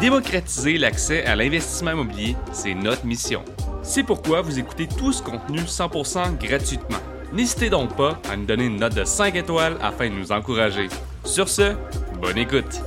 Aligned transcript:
Démocratiser 0.00 0.78
l'accès 0.78 1.26
à 1.26 1.36
l'investissement 1.36 1.90
immobilier, 1.90 2.34
c'est 2.52 2.72
notre 2.72 3.04
mission. 3.04 3.44
C'est 3.82 4.02
pourquoi 4.02 4.40
vous 4.40 4.58
écoutez 4.58 4.88
tout 4.88 5.12
ce 5.12 5.22
contenu 5.22 5.58
100% 5.58 6.38
gratuitement. 6.38 6.96
N'hésitez 7.34 7.68
donc 7.68 7.94
pas 7.96 8.18
à 8.30 8.34
nous 8.34 8.46
donner 8.46 8.64
une 8.64 8.80
note 8.80 8.94
de 8.94 9.04
5 9.04 9.34
étoiles 9.36 9.76
afin 9.82 10.08
de 10.08 10.14
nous 10.14 10.32
encourager. 10.32 10.88
Sur 11.26 11.50
ce, 11.50 11.74
bonne 12.18 12.38
écoute. 12.38 12.80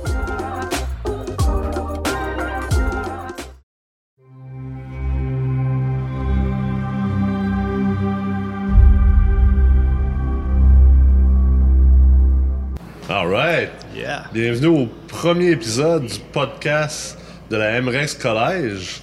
All 13.08 13.28
right. 13.28 13.70
Yeah. 13.94 14.24
Bienvenue 14.32 14.66
au 14.66 14.88
premier 15.24 15.52
épisode 15.52 16.04
du 16.04 16.18
podcast 16.34 17.16
de 17.48 17.56
la 17.56 17.80
MREX 17.80 18.12
Collège. 18.12 19.00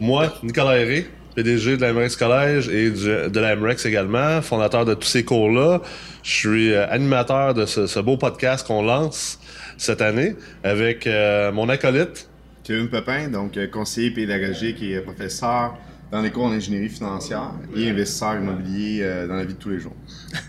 Moi, 0.00 0.32
Nicolas 0.42 0.78
Herré, 0.78 1.06
PDG 1.34 1.76
de 1.76 1.82
la 1.82 1.92
MREX 1.92 2.16
Collège 2.16 2.68
et 2.70 2.90
du- 2.90 3.28
de 3.30 3.38
la 3.40 3.56
MREX 3.56 3.84
également, 3.84 4.40
fondateur 4.40 4.86
de 4.86 4.94
tous 4.94 5.06
ces 5.06 5.22
cours-là. 5.22 5.82
Je 6.22 6.30
suis 6.30 6.72
euh, 6.72 6.88
animateur 6.90 7.52
de 7.52 7.66
ce, 7.66 7.86
ce 7.86 8.00
beau 8.00 8.16
podcast 8.16 8.66
qu'on 8.66 8.82
lance 8.82 9.38
cette 9.76 10.00
année 10.00 10.34
avec 10.64 11.06
euh, 11.06 11.52
mon 11.52 11.68
acolyte. 11.68 12.30
Kevin 12.64 12.88
Pepin, 12.88 13.28
donc 13.28 13.58
euh, 13.58 13.66
conseiller 13.66 14.12
pédagogique 14.12 14.82
et 14.82 14.98
professeur 15.00 15.76
dans 16.10 16.22
les 16.22 16.30
cours 16.30 16.46
en 16.46 16.52
ingénierie 16.52 16.88
financière 16.88 17.50
et 17.76 17.90
investisseur 17.90 18.36
immobilier 18.36 19.00
euh, 19.02 19.26
dans 19.28 19.34
la 19.34 19.44
vie 19.44 19.52
de 19.52 19.58
tous 19.58 19.68
les 19.68 19.78
jours. 19.78 19.96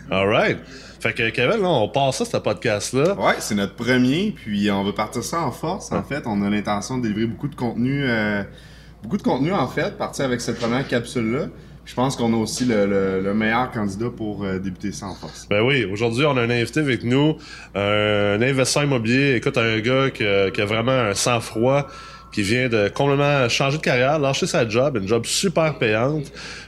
All 0.09 0.29
right. 0.29 0.57
Fait 1.07 1.13
que 1.13 1.29
Kevin, 1.29 1.61
là, 1.61 1.70
on 1.70 1.88
passe 1.88 2.17
ça, 2.17 2.25
ce 2.25 2.38
podcast-là. 2.38 3.13
Ouais, 3.13 3.35
c'est 3.39 3.55
notre 3.55 3.75
premier, 3.75 4.34
puis 4.35 4.70
on 4.71 4.84
va 4.84 4.91
partir 4.91 5.23
ça 5.23 5.41
en 5.41 5.52
force. 5.52 5.91
En 5.93 6.03
fait, 6.03 6.23
on 6.25 6.41
a 6.43 6.49
l'intention 6.49 6.97
de 6.97 7.03
délivrer 7.03 7.27
beaucoup 7.27 7.47
de 7.47 7.55
contenu, 7.55 8.03
euh, 8.03 8.44
beaucoup 9.03 9.16
de 9.17 9.23
contenu 9.23 9.53
en 9.53 9.67
fait, 9.67 9.97
partir 9.97 10.25
avec 10.25 10.41
cette 10.41 10.59
première 10.59 10.85
capsule-là. 10.88 11.45
Je 11.85 11.94
pense 11.94 12.17
qu'on 12.17 12.33
a 12.33 12.35
aussi 12.35 12.66
le, 12.66 12.85
le- 12.85 13.22
le 13.22 13.33
meilleur 13.33 13.72
candidat 13.72 14.08
pour 14.16 14.44
euh, 14.44 14.59
débuter 14.59 14.91
ça 14.91 15.05
en 15.05 15.16
force. 15.16 15.47
Ben 15.50 15.61
oui, 15.61 15.85
aujourd'hui, 15.85 16.25
on 16.25 16.35
a 16.35 16.41
un 16.41 16.50
invité 16.50 16.81
avec 16.81 17.05
nous, 17.05 17.38
un 17.75 18.41
investisseur 18.41 18.83
immobilier, 18.83 19.35
écoute, 19.35 19.58
un 19.58 19.80
gars 19.80 20.09
qui, 20.09 20.25
qui 20.53 20.61
a 20.61 20.66
vraiment 20.66 20.91
un 20.91 21.13
sang-froid, 21.13 21.88
qui 22.33 22.41
vient 22.41 22.67
de 22.67 22.89
complètement 22.89 23.47
changer 23.47 23.78
de 23.78 23.81
carrière, 23.83 24.19
lâcher 24.19 24.47
sa 24.47 24.67
job, 24.67 24.97
une 24.97 25.08
job 25.08 25.25
super 25.25 25.78
payante, 25.78 26.25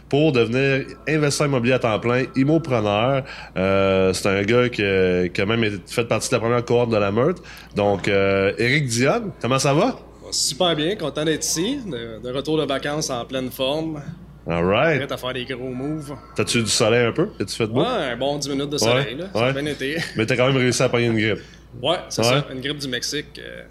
pour 0.09 0.31
devenir 0.31 0.85
investisseur 1.07 1.47
immobilier 1.47 1.73
à 1.73 1.79
temps 1.79 1.99
plein, 1.99 2.23
immopreneur. 2.35 3.23
Euh, 3.57 4.11
c'est 4.13 4.27
un 4.27 4.41
gars 4.43 4.67
qui, 4.69 4.83
a- 4.83 5.29
qui 5.29 5.39
a 5.41 5.45
même 5.45 5.79
fait 5.87 6.05
partie 6.05 6.29
de 6.29 6.35
la 6.35 6.39
première 6.39 6.65
cohorte 6.65 6.89
de 6.89 6.97
la 6.97 7.11
meute. 7.11 7.37
Donc, 7.75 8.07
euh, 8.07 8.51
Éric 8.57 8.87
Dionne, 8.87 9.31
comment 9.41 9.59
ça 9.59 9.73
va? 9.73 9.99
Super 10.31 10.75
bien, 10.75 10.95
content 10.95 11.25
d'être 11.25 11.43
ici, 11.45 11.79
de, 11.85 12.21
de 12.27 12.33
retour 12.35 12.57
de 12.57 12.65
vacances 12.65 13.09
en 13.09 13.25
pleine 13.25 13.49
forme, 13.49 14.01
All 14.47 14.63
right. 14.65 14.99
prêt 15.03 15.13
à 15.13 15.17
faire 15.17 15.33
des 15.33 15.45
gros 15.45 15.69
moves. 15.69 16.13
T'as-tu 16.35 16.61
du 16.63 16.69
soleil 16.69 17.05
un 17.05 17.11
peu? 17.11 17.29
As-tu 17.39 17.55
fait 17.55 17.65
beau? 17.67 17.81
Ouais, 17.81 17.87
un 17.87 18.17
bon 18.17 18.37
10 18.37 18.49
minutes 18.49 18.69
de 18.69 18.77
soleil, 18.77 19.15
là. 19.15 19.25
Ça 19.33 19.39
ouais. 19.41 19.49
a 19.49 19.53
bien 19.53 19.65
été. 19.65 19.97
Mais 20.15 20.25
t'as 20.25 20.35
quand 20.35 20.47
même 20.47 20.57
réussi 20.57 20.81
à 20.83 20.89
pogner 20.89 21.07
une 21.07 21.17
grippe. 21.17 21.39
Ouais, 21.81 21.97
c'est 22.09 22.21
Ouais. 22.21 22.27
ça, 22.27 22.45
une 22.51 22.61
grippe 22.61 22.77
du 22.79 22.87
Mexique. 22.87 23.39
euh, 23.39 23.63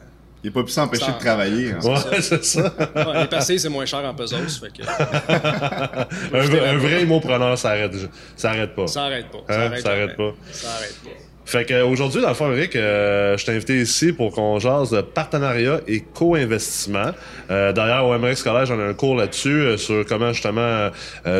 Il 0.44 0.50
n'a 0.50 0.54
pas 0.54 0.62
pu 0.62 0.70
s'empêcher 0.70 1.10
de 1.12 1.18
travailler. 1.18 1.72
hein. 1.72 1.78
Ouais, 1.82 2.20
c'est 2.22 2.44
ça. 2.44 2.62
ouais, 2.96 3.20
les 3.22 3.26
passés, 3.26 3.58
c'est 3.58 3.68
moins 3.68 3.86
cher 3.86 4.04
en 4.04 4.14
pesos, 4.14 4.58
fait 4.60 4.70
que 4.72 4.82
un, 6.36 6.40
vrai- 6.42 6.68
un 6.68 6.76
vrai 6.78 7.02
immopreneur, 7.02 7.58
ça 7.58 7.70
arrête, 7.70 7.92
ça 8.36 8.50
arrête 8.50 8.74
pas. 8.74 8.86
ça 8.86 9.04
arrête 9.04 9.26
pas. 9.30 9.38
Hein, 9.48 9.70
ça 9.82 9.90
arrête 9.90 10.16
pas. 10.16 10.32
Ça 10.52 10.68
arrête 10.76 10.94
pas. 11.04 11.10
Fait 11.48 11.64
que 11.64 11.80
aujourd'hui, 11.80 12.20
dans 12.20 12.28
le 12.28 12.34
fond, 12.34 12.52
Eric, 12.52 12.76
euh, 12.76 13.38
je 13.38 13.46
t'ai 13.46 13.52
invité 13.52 13.80
ici 13.80 14.12
pour 14.12 14.32
qu'on 14.32 14.58
jase 14.58 14.90
de 14.90 15.00
partenariat 15.00 15.80
et 15.88 16.00
co-investissement. 16.00 17.12
Euh, 17.50 17.72
D'ailleurs, 17.72 18.04
au 18.04 18.18
MRX 18.18 18.42
Collège, 18.42 18.70
on 18.70 18.78
a 18.78 18.84
un 18.84 18.92
cours 18.92 19.16
là-dessus 19.16 19.48
euh, 19.48 19.76
sur 19.78 20.04
comment 20.04 20.34
justement 20.34 20.60
euh, 20.60 20.90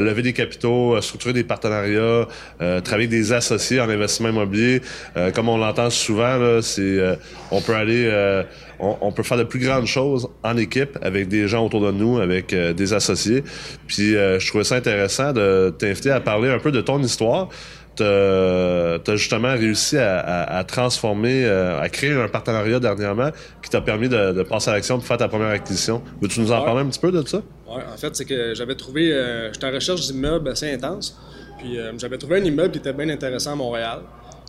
lever 0.01 0.23
des 0.23 0.33
capitaux, 0.33 0.97
euh, 0.97 1.03
structurer 1.03 1.35
des 1.35 1.45
partenariats, 1.45 2.27
euh, 2.63 2.81
travailler 2.81 3.07
avec 3.07 3.11
des 3.11 3.35
associés 3.35 3.83
en 3.83 3.91
investissement 3.91 4.31
immobilier. 4.31 4.81
Euh, 5.19 5.31
comme 5.31 5.51
on 5.51 5.59
l'entend 5.59 5.91
souvent, 5.91 6.63
c'est 6.63 6.81
euh, 6.81 7.15
on 7.51 7.61
peut 7.61 7.75
aller, 7.75 8.09
euh, 8.11 8.45
on 8.79 9.13
peut 9.13 9.23
faire 9.23 9.37
de 9.37 9.45
plus 9.45 9.61
grandes 9.61 9.85
choses 9.85 10.27
en 10.43 10.57
équipe 10.57 10.97
avec 11.03 11.29
des 11.29 11.49
gens 11.49 11.67
autour 11.67 11.83
de 11.83 11.93
nous, 11.93 12.19
avec 12.19 12.55
euh, 12.55 12.73
des 12.73 12.95
associés. 12.95 13.45
Puis 13.87 14.17
euh, 14.17 14.39
je 14.39 14.49
trouvais 14.49 14.65
ça 14.65 14.77
intéressant 14.77 15.35
de 15.35 15.75
t'inviter 15.79 16.13
à 16.13 16.21
parler 16.21 16.49
un 16.49 16.61
peu 16.61 16.73
de 16.73 16.81
ton 16.81 16.99
histoire 17.03 17.51
t'as 17.99 19.13
as 19.13 19.17
justement 19.17 19.53
réussi 19.53 19.97
à, 19.99 20.19
à- 20.21 20.59
à 20.59 20.65
transformer, 20.65 21.45
euh, 21.45 21.81
à 21.81 21.89
créer 21.89 22.13
un 22.13 22.29
partenariat 22.29 22.81
dernièrement 22.81 23.31
qui 23.63 23.71
t'a 23.71 23.81
permis 23.81 24.09
de, 24.09 24.33
de 24.33 24.43
passer 24.43 24.71
à 24.71 24.75
l'action 24.75 24.97
pour 24.99 25.07
faire 25.07 25.17
ta 25.19 25.29
première 25.29 25.49
acquisition. 25.51 26.03
Veux-tu 26.23 26.41
nous 26.41 26.53
en 26.53 26.59
Ouais. 26.61 26.65
parler 26.65 26.81
un 26.83 26.87
petit 26.89 27.01
peu 27.01 27.11
de 27.13 27.27
ça? 27.27 27.39
Ouais, 27.69 27.83
en 27.93 27.97
fait, 27.97 28.15
c'est 28.17 28.25
que 28.25 28.55
j'avais 28.55 28.75
trouvé. 28.75 29.13
euh, 29.13 29.53
J'étais 29.53 29.67
en 29.67 29.73
recherche 29.73 30.01
d'immeubles 30.07 30.49
assez 30.49 30.71
intenses. 30.73 31.19
Puis 31.59 31.79
euh, 31.79 31.93
j'avais 31.99 32.19
trouvé 32.19 32.41
un 32.41 32.45
immeuble 32.45 32.71
qui 32.73 32.79
était 32.79 32.93
bien 32.93 33.09
intéressant 33.09 33.53
à 33.53 33.57
Montréal. 33.57 33.99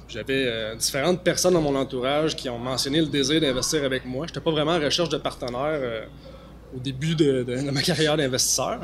J'avais 0.08 0.76
différentes 0.76 1.24
personnes 1.24 1.54
dans 1.54 1.62
mon 1.62 1.76
entourage 1.76 2.36
qui 2.36 2.50
ont 2.50 2.58
mentionné 2.58 3.00
le 3.00 3.06
désir 3.08 3.40
d'investir 3.42 3.84
avec 3.84 4.06
moi. 4.06 4.26
J'étais 4.28 4.40
pas 4.40 4.50
vraiment 4.52 4.72
en 4.72 4.80
recherche 4.80 5.10
de 5.10 5.18
partenaires 5.18 5.80
au 6.76 6.80
début 6.80 7.14
de, 7.16 7.44
de- 7.44 7.56
de 7.66 7.72
ma 7.72 7.82
carrière 7.84 8.18
d'investisseur. 8.18 8.80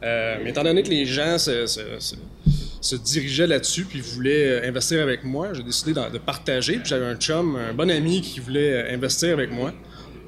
Mais 0.00 0.50
étant 0.50 0.62
donné 0.62 0.82
que 0.84 0.88
les 0.88 1.04
gens 1.06 1.36
se, 1.38 1.66
se- 1.66 1.80
se- 1.98 2.14
se 2.82 2.96
dirigeaient 2.96 3.46
là-dessus 3.46 3.84
puis 3.84 4.00
voulaient 4.00 4.60
euh, 4.60 4.68
investir 4.68 5.02
avec 5.02 5.24
moi, 5.24 5.54
j'ai 5.54 5.62
décidé 5.62 5.94
de, 5.94 6.18
partager. 6.18 6.74
Puis 6.74 6.86
j'avais 6.86 7.06
un 7.06 7.16
chum, 7.16 7.56
un 7.56 7.72
bon 7.72 7.90
ami 7.90 8.20
qui 8.20 8.40
voulait 8.40 8.72
euh, 8.72 8.94
investir 8.94 9.32
avec 9.32 9.50
moi. 9.50 9.72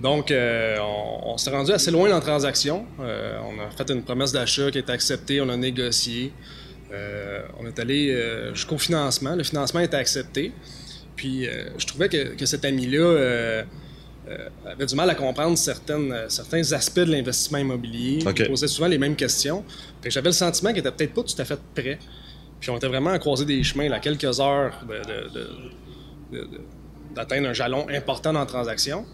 Donc, 0.01 0.31
euh, 0.31 0.77
on, 0.81 1.33
on 1.33 1.39
s'est 1.39 1.51
rendu 1.51 1.73
assez 1.73 1.91
loin 1.91 2.09
dans 2.09 2.17
la 2.17 2.21
transaction. 2.21 2.87
Euh, 3.01 3.39
on 3.43 3.61
a 3.61 3.71
fait 3.71 3.91
une 3.93 4.03
promesse 4.03 4.33
d'achat 4.33 4.71
qui 4.71 4.79
a 4.79 4.81
été 4.81 4.93
acceptée, 4.93 5.41
on 5.41 5.49
a 5.49 5.57
négocié. 5.57 6.33
Euh, 6.93 7.43
on 7.59 7.67
est 7.67 7.79
allé 7.79 8.17
jusqu'au 8.53 8.79
financement. 8.79 9.35
Le 9.35 9.43
financement 9.43 9.81
a 9.81 9.85
été 9.85 9.97
accepté. 9.97 10.53
Puis, 11.17 11.47
je 11.79 11.87
trouvais 11.87 12.09
que, 12.09 12.35
que 12.35 12.47
cet 12.47 12.65
ami-là 12.65 13.65
avait 14.67 14.87
du 14.87 14.95
mal 14.95 15.11
à 15.11 15.15
comprendre 15.15 15.57
certaines, 15.57 16.15
certains 16.29 16.73
aspects 16.73 17.01
de 17.01 17.13
l'investissement 17.13 17.59
immobilier. 17.59 18.19
OK. 18.27 18.41
Il 18.41 18.49
posait 18.49 18.69
souvent 18.69 18.89
les 18.89 18.99
mêmes 18.99 19.17
questions. 19.17 19.65
J'avais 20.05 20.29
le 20.29 20.35
sentiment 20.35 20.71
qu'il 20.71 20.81
était 20.81 20.91
peut-être 20.91 21.15
pas 21.15 21.23
tout 21.23 21.41
à 21.41 21.45
fait 21.45 21.59
prêt. 21.75 21.99
Puis, 22.65 22.71
on 22.71 22.79
était 22.79 22.89
vraiment 22.89 23.11
à 23.11 23.19
croiser 23.19 23.45
des 23.45 23.63
chemins, 23.63 23.91
là, 23.91 24.01
quelques 24.01 24.41
heures 24.41 24.73
d'atteindre 27.15 27.49
un 27.49 27.53
jalon 27.53 27.87
important 27.91 28.33
dans 28.33 28.41
la 28.41 28.47
transaction. 28.47 29.05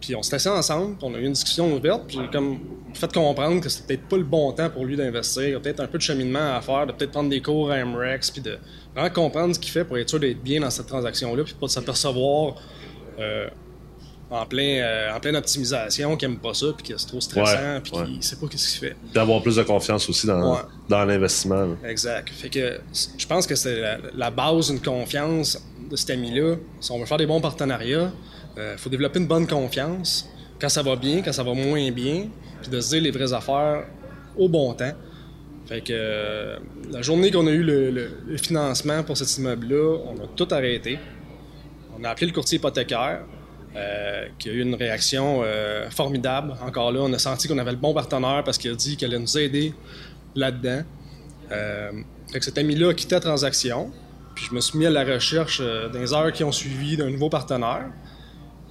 Puis 0.00 0.14
on 0.14 0.22
s'est 0.22 0.36
assis 0.36 0.48
ensemble, 0.48 0.96
puis 0.96 1.06
on 1.06 1.14
a 1.14 1.18
eu 1.18 1.26
une 1.26 1.34
discussion 1.34 1.74
ouverte, 1.74 2.04
puis 2.08 2.18
comme 2.32 2.58
fait 2.94 3.12
comprendre 3.12 3.60
que 3.60 3.68
c'était 3.68 3.98
peut-être 3.98 4.08
pas 4.08 4.16
le 4.16 4.24
bon 4.24 4.50
temps 4.52 4.70
pour 4.70 4.86
lui 4.86 4.96
d'investir, 4.96 5.42
il 5.42 5.50
y 5.50 5.54
a 5.54 5.60
peut-être 5.60 5.80
un 5.80 5.86
peu 5.86 5.98
de 5.98 6.02
cheminement 6.02 6.56
à 6.56 6.62
faire, 6.62 6.86
de 6.86 6.92
peut-être 6.92 7.12
prendre 7.12 7.28
des 7.28 7.42
cours 7.42 7.70
à 7.70 7.84
MREX, 7.84 8.30
puis 8.30 8.40
de 8.40 8.58
vraiment 8.94 9.12
comprendre 9.12 9.54
ce 9.54 9.60
qu'il 9.60 9.72
fait 9.72 9.84
pour 9.84 9.98
être 9.98 10.08
sûr 10.08 10.18
d'être 10.18 10.42
bien 10.42 10.60
dans 10.60 10.70
cette 10.70 10.86
transaction-là, 10.86 11.44
puis 11.44 11.54
pas 11.54 11.66
de 11.66 11.70
s'apercevoir 11.70 12.54
en, 14.30 14.44
plein, 14.46 14.78
euh, 14.80 15.14
en 15.14 15.20
pleine 15.20 15.36
optimisation 15.36 16.16
qu'il 16.16 16.28
aime 16.28 16.38
pas 16.38 16.52
ça, 16.54 16.66
puis 16.76 16.88
que 16.92 16.98
c'est 16.98 17.06
trop 17.06 17.20
stressant, 17.20 17.80
puis 17.82 17.92
qu'il 17.92 18.22
sait 18.22 18.36
pas 18.36 18.46
qu'est-ce 18.48 18.78
qu'il 18.78 18.88
fait. 18.88 18.96
D'avoir 19.14 19.42
plus 19.42 19.56
de 19.56 19.62
confiance 19.62 20.08
aussi 20.08 20.26
dans, 20.26 20.54
Ouais. 20.54 20.60
dans 20.88 21.04
l'investissement. 21.04 21.76
Exact. 21.84 22.28
Fait 22.30 22.48
que 22.50 22.80
je 23.18 23.26
pense 23.26 23.46
que 23.46 23.54
c'est 23.54 23.80
la, 23.80 23.98
la 24.14 24.30
base 24.30 24.68
d'une 24.70 24.80
confiance 24.80 25.62
de 25.90 25.94
cet 25.96 26.10
ami-là. 26.10 26.56
Si 26.80 26.90
on 26.90 26.98
veut 26.98 27.06
faire 27.06 27.18
des 27.18 27.26
bons 27.26 27.40
partenariats, 27.40 28.10
il 28.56 28.78
faut 28.78 28.88
développer 28.90 29.18
une 29.20 29.26
bonne 29.28 29.46
confiance 29.46 30.28
quand 30.60 30.68
ça 30.70 30.82
va 30.82 30.96
bien, 30.96 31.22
quand 31.22 31.32
ça 31.32 31.42
va 31.42 31.52
moins 31.54 31.90
bien, 31.90 32.28
puis 32.62 32.70
de 32.70 32.80
se 32.80 32.88
dire 32.90 33.02
les 33.02 33.10
vraies 33.10 33.32
affaires 33.32 33.84
au 34.36 34.48
bon 34.48 34.72
temps. 34.74 34.92
Fait 35.66 35.80
que 35.82 35.92
euh, 35.92 36.56
la 36.90 37.02
journée 37.02 37.30
qu'on 37.30 37.46
a 37.46 37.50
eu 37.50 37.62
le, 37.62 37.90
le- 37.90 38.10
le 38.26 38.36
financement 38.38 39.02
pour 39.02 39.16
cet 39.16 39.36
immeuble-là, 39.38 39.98
on 40.06 40.14
a 40.24 40.26
tout 40.34 40.48
arrêté. 40.52 40.98
On 41.98 42.04
a 42.04 42.10
appelé 42.10 42.28
le 42.28 42.32
courtier 42.32 42.56
hypothécaire, 42.58 43.20
euh, 43.76 44.28
qui 44.38 44.48
a 44.48 44.52
eu 44.52 44.62
une 44.62 44.74
réaction 44.74 45.42
euh, 45.44 45.90
formidable. 45.90 46.54
Encore 46.62 46.92
là, 46.92 47.00
on 47.02 47.12
a 47.12 47.18
senti 47.18 47.46
qu'on 47.46 47.58
avait 47.58 47.72
le 47.72 47.76
bon 47.76 47.92
partenaire 47.92 48.42
parce 48.42 48.56
qu'il 48.56 48.70
a 48.70 48.74
dit 48.74 48.96
qu'il 48.96 49.06
allait 49.06 49.18
nous 49.18 49.36
aider 49.36 49.74
là-dedans. 50.34 50.82
Euh, 51.52 51.92
fait 52.32 52.38
que 52.38 52.44
cet 52.46 52.56
ami-là 52.56 52.88
a 52.88 52.94
quitté 52.94 53.16
la 53.16 53.20
transaction. 53.20 53.90
Puis 54.34 54.46
je 54.48 54.54
me 54.54 54.60
suis 54.60 54.78
mis 54.78 54.86
à 54.86 54.90
la 54.90 55.04
recherche 55.04 55.60
dans 55.60 55.98
les 55.98 56.14
heures 56.14 56.32
qui 56.32 56.42
ont 56.42 56.52
suivi 56.52 56.96
d'un 56.96 57.10
nouveau 57.10 57.28
partenaire. 57.28 57.86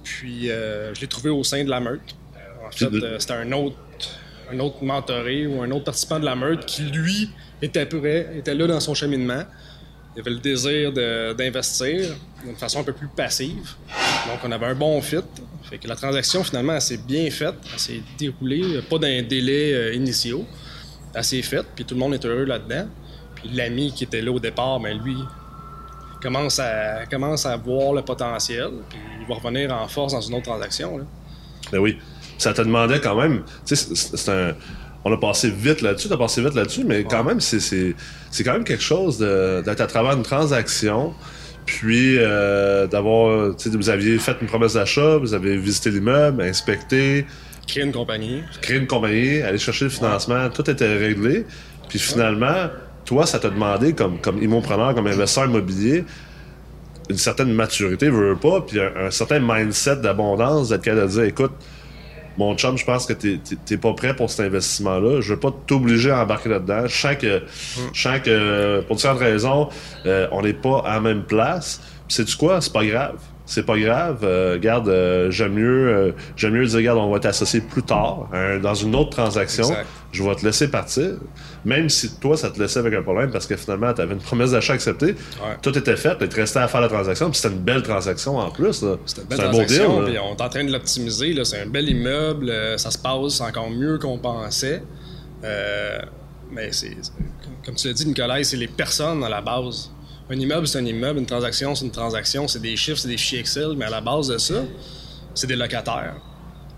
Puis 0.02 0.46
je 0.46 1.00
l'ai 1.00 1.06
trouvé 1.06 1.30
au 1.30 1.44
sein 1.44 1.64
de 1.64 1.70
la 1.70 1.80
meute. 1.80 2.16
En 2.66 2.70
fait, 2.70 2.88
c'était 3.18 3.32
un 3.32 3.52
autre, 3.52 3.76
un 4.52 4.58
autre 4.58 4.82
mentoré 4.82 5.46
ou 5.46 5.62
un 5.62 5.70
autre 5.70 5.84
participant 5.84 6.18
de 6.18 6.24
la 6.24 6.36
meute 6.36 6.66
qui, 6.66 6.82
lui, 6.82 7.30
était 7.62 7.86
prêt, 7.86 8.32
était 8.36 8.54
là 8.54 8.66
dans 8.66 8.80
son 8.80 8.94
cheminement. 8.94 9.42
Il 10.16 10.20
avait 10.20 10.30
le 10.30 10.38
désir 10.38 10.92
d'investir 11.34 12.16
d'une 12.42 12.56
façon 12.56 12.80
un 12.80 12.84
peu 12.84 12.94
plus 12.94 13.08
passive. 13.08 13.74
Donc, 14.26 14.38
on 14.44 14.50
avait 14.50 14.66
un 14.66 14.74
bon 14.74 15.00
fit. 15.02 15.16
Fait 15.64 15.76
que 15.76 15.86
la 15.86 15.94
transaction, 15.94 16.42
finalement, 16.42 16.74
elle 16.74 16.80
s'est 16.80 16.96
bien 16.96 17.30
faite. 17.30 17.56
Elle 17.70 17.78
s'est 17.78 18.00
déroulée, 18.18 18.80
pas 18.88 18.98
d'un 18.98 19.22
délai 19.22 19.74
euh, 19.74 19.94
initiaux. 19.94 20.46
Elle 21.12 21.24
s'est 21.24 21.42
faite, 21.42 21.66
puis 21.74 21.84
tout 21.84 21.94
le 21.94 22.00
monde 22.00 22.14
est 22.14 22.24
heureux 22.24 22.44
là-dedans. 22.44 22.86
Puis 23.34 23.50
l'ami 23.52 23.92
qui 23.92 24.04
était 24.04 24.22
là 24.22 24.32
au 24.32 24.40
départ, 24.40 24.80
ben 24.80 24.98
lui, 24.98 25.16
commence 26.22 26.58
à, 26.60 27.04
commence 27.10 27.44
à 27.44 27.56
voir 27.56 27.92
le 27.92 28.02
potentiel, 28.02 28.70
puis 28.88 28.98
il 29.20 29.26
va 29.26 29.34
revenir 29.34 29.72
en 29.72 29.86
force 29.86 30.14
dans 30.14 30.20
une 30.20 30.34
autre 30.34 30.44
transaction. 30.44 30.96
là. 30.98 31.04
Ben 31.72 31.78
oui. 31.78 31.98
Ça 32.38 32.52
te 32.52 32.62
demandait 32.62 33.00
quand 33.00 33.20
même. 33.20 33.42
Tu 33.66 33.76
sais, 33.76 33.94
c'est 33.94 34.30
un. 34.30 34.54
On 35.08 35.12
a 35.12 35.16
passé 35.16 35.50
vite 35.50 35.82
là-dessus, 35.82 36.08
t'as 36.08 36.16
passé 36.16 36.42
vite 36.42 36.56
là-dessus, 36.56 36.82
mais 36.82 37.04
quand 37.04 37.22
même, 37.22 37.38
c'est, 37.38 37.94
quand 38.44 38.52
même 38.52 38.64
quelque 38.64 38.82
chose 38.82 39.18
de, 39.18 39.62
d'être 39.64 39.80
à 39.80 39.86
travers 39.86 40.14
une 40.16 40.24
transaction, 40.24 41.14
puis 41.64 42.16
euh, 42.18 42.88
d'avoir. 42.88 43.54
Tu 43.54 43.70
sais, 43.70 43.76
vous 43.76 43.88
aviez 43.88 44.18
fait 44.18 44.36
une 44.40 44.48
promesse 44.48 44.72
d'achat, 44.72 45.18
vous 45.18 45.32
avez 45.32 45.58
visité 45.58 45.90
l'immeuble, 45.90 46.42
inspecté, 46.42 47.24
Créer 47.68 47.84
une 47.84 47.92
compagnie. 47.92 48.42
créé 48.60 48.78
une 48.78 48.88
compagnie, 48.88 49.42
aller 49.42 49.58
chercher 49.58 49.84
le 49.84 49.90
financement, 49.92 50.48
tout 50.50 50.68
était 50.68 50.96
réglé. 50.96 51.46
Puis 51.88 52.00
finalement, 52.00 52.66
toi, 53.04 53.26
ça 53.26 53.38
t'a 53.38 53.50
demandé, 53.50 53.92
comme, 53.92 54.18
comme 54.18 54.42
immopreneur, 54.42 54.92
comme 54.92 55.06
investisseur 55.06 55.44
immobilier, 55.44 56.04
une 57.08 57.18
certaine 57.18 57.52
maturité, 57.52 58.08
veux, 58.08 58.30
veux 58.30 58.36
pas, 58.36 58.60
puis 58.62 58.80
un, 58.80 59.06
un 59.06 59.10
certain 59.12 59.38
mindset 59.38 59.98
d'abondance, 59.98 60.70
d'être 60.70 60.82
capable 60.82 61.06
de 61.06 61.12
dire, 61.12 61.22
écoute, 61.22 61.52
mon 62.38 62.54
chum, 62.56 62.76
je 62.76 62.84
pense 62.84 63.06
que 63.06 63.12
t'es, 63.12 63.76
pas 63.76 63.94
prêt 63.94 64.14
pour 64.14 64.30
cet 64.30 64.46
investissement-là. 64.46 65.20
Je 65.20 65.34
veux 65.34 65.40
pas 65.40 65.52
t'obliger 65.66 66.10
à 66.10 66.22
embarquer 66.22 66.50
là-dedans. 66.50 66.86
Je 66.86 66.96
sens 66.96 67.16
que, 67.16 67.42
je 67.92 68.02
sens 68.02 68.20
que 68.20 68.80
pour 68.82 68.96
différentes 68.96 69.18
raisons, 69.18 69.68
euh, 70.04 70.28
on 70.32 70.42
n'est 70.42 70.52
pas 70.52 70.82
à 70.84 70.94
la 70.94 71.00
même 71.00 71.24
place. 71.24 71.80
Puis 72.06 72.16
sais-tu 72.16 72.36
quoi? 72.36 72.60
C'est 72.60 72.72
pas 72.72 72.84
grave. 72.84 73.18
C'est 73.46 73.64
pas 73.64 73.78
grave. 73.78 74.18
Euh, 74.24 74.54
regarde, 74.54 74.88
euh, 74.88 75.30
j'aime 75.30 75.54
mieux, 75.54 75.88
euh, 75.88 76.12
j'aime 76.36 76.54
mieux 76.54 76.66
dire, 76.66 76.96
on 76.96 77.10
va 77.12 77.20
t'associer 77.20 77.60
plus 77.60 77.84
tard, 77.84 78.28
hein, 78.32 78.58
dans 78.58 78.74
une 78.74 78.94
autre 78.96 79.10
transaction. 79.10 79.64
Exact. 79.64 79.86
Je 80.10 80.22
vais 80.22 80.34
te 80.34 80.44
laisser 80.44 80.68
partir. 80.68 81.12
Même 81.64 81.88
si 81.88 82.16
toi, 82.18 82.36
ça 82.36 82.50
te 82.50 82.60
laissait 82.60 82.78
avec 82.78 82.94
un 82.94 83.02
problème 83.02 83.30
parce 83.30 83.46
que 83.46 83.56
finalement, 83.56 83.92
tu 83.92 84.00
avais 84.00 84.14
une 84.14 84.20
promesse 84.20 84.50
d'achat 84.50 84.72
acceptée. 84.72 85.14
Ouais. 85.14 85.56
Tout 85.62 85.76
était 85.76 85.96
fait, 85.96 86.16
il 86.20 86.28
te 86.28 86.36
restait 86.36 86.58
à 86.58 86.68
faire 86.68 86.80
la 86.80 86.88
transaction. 86.88 87.30
Puis 87.30 87.40
c'était 87.40 87.54
une 87.54 87.60
belle 87.60 87.82
transaction 87.82 88.38
en 88.38 88.50
plus. 88.50 88.84
C'était 89.04 89.22
une 89.22 89.28
belle 89.28 89.38
C'est 89.38 89.44
un 89.44 89.50
beau 89.50 89.58
deal. 89.58 89.66
transaction, 89.66 90.04
puis 90.04 90.18
on 90.18 90.36
est 90.36 90.42
en 90.42 90.48
train 90.48 90.64
de 90.64 90.72
l'optimiser. 90.72 91.44
C'est 91.44 91.60
un 91.60 91.66
bel 91.66 91.88
immeuble, 91.88 92.50
euh, 92.50 92.78
ça 92.78 92.90
se 92.90 92.98
passe 92.98 93.40
encore 93.40 93.70
mieux 93.70 93.98
qu'on 93.98 94.18
pensait. 94.18 94.82
Euh, 95.44 95.98
mais 96.50 96.72
c'est, 96.72 96.96
comme 97.64 97.74
tu 97.74 97.88
l'as 97.88 97.94
dit, 97.94 98.06
Nicolas, 98.06 98.42
c'est 98.42 98.56
les 98.56 98.68
personnes 98.68 99.22
à 99.22 99.28
la 99.28 99.40
base. 99.40 99.90
Un 100.28 100.38
immeuble, 100.40 100.66
c'est 100.66 100.78
un 100.78 100.84
immeuble, 100.84 101.20
une 101.20 101.26
transaction, 101.26 101.74
c'est 101.74 101.84
une 101.84 101.90
transaction, 101.92 102.48
c'est 102.48 102.60
des 102.60 102.76
chiffres, 102.76 102.98
c'est 102.98 103.08
des 103.08 103.16
fichiers 103.16 103.40
Excel, 103.40 103.74
mais 103.76 103.84
à 103.84 103.90
la 103.90 104.00
base 104.00 104.28
de 104.28 104.38
ça, 104.38 104.64
c'est 105.34 105.46
des 105.46 105.54
locataires, 105.56 106.16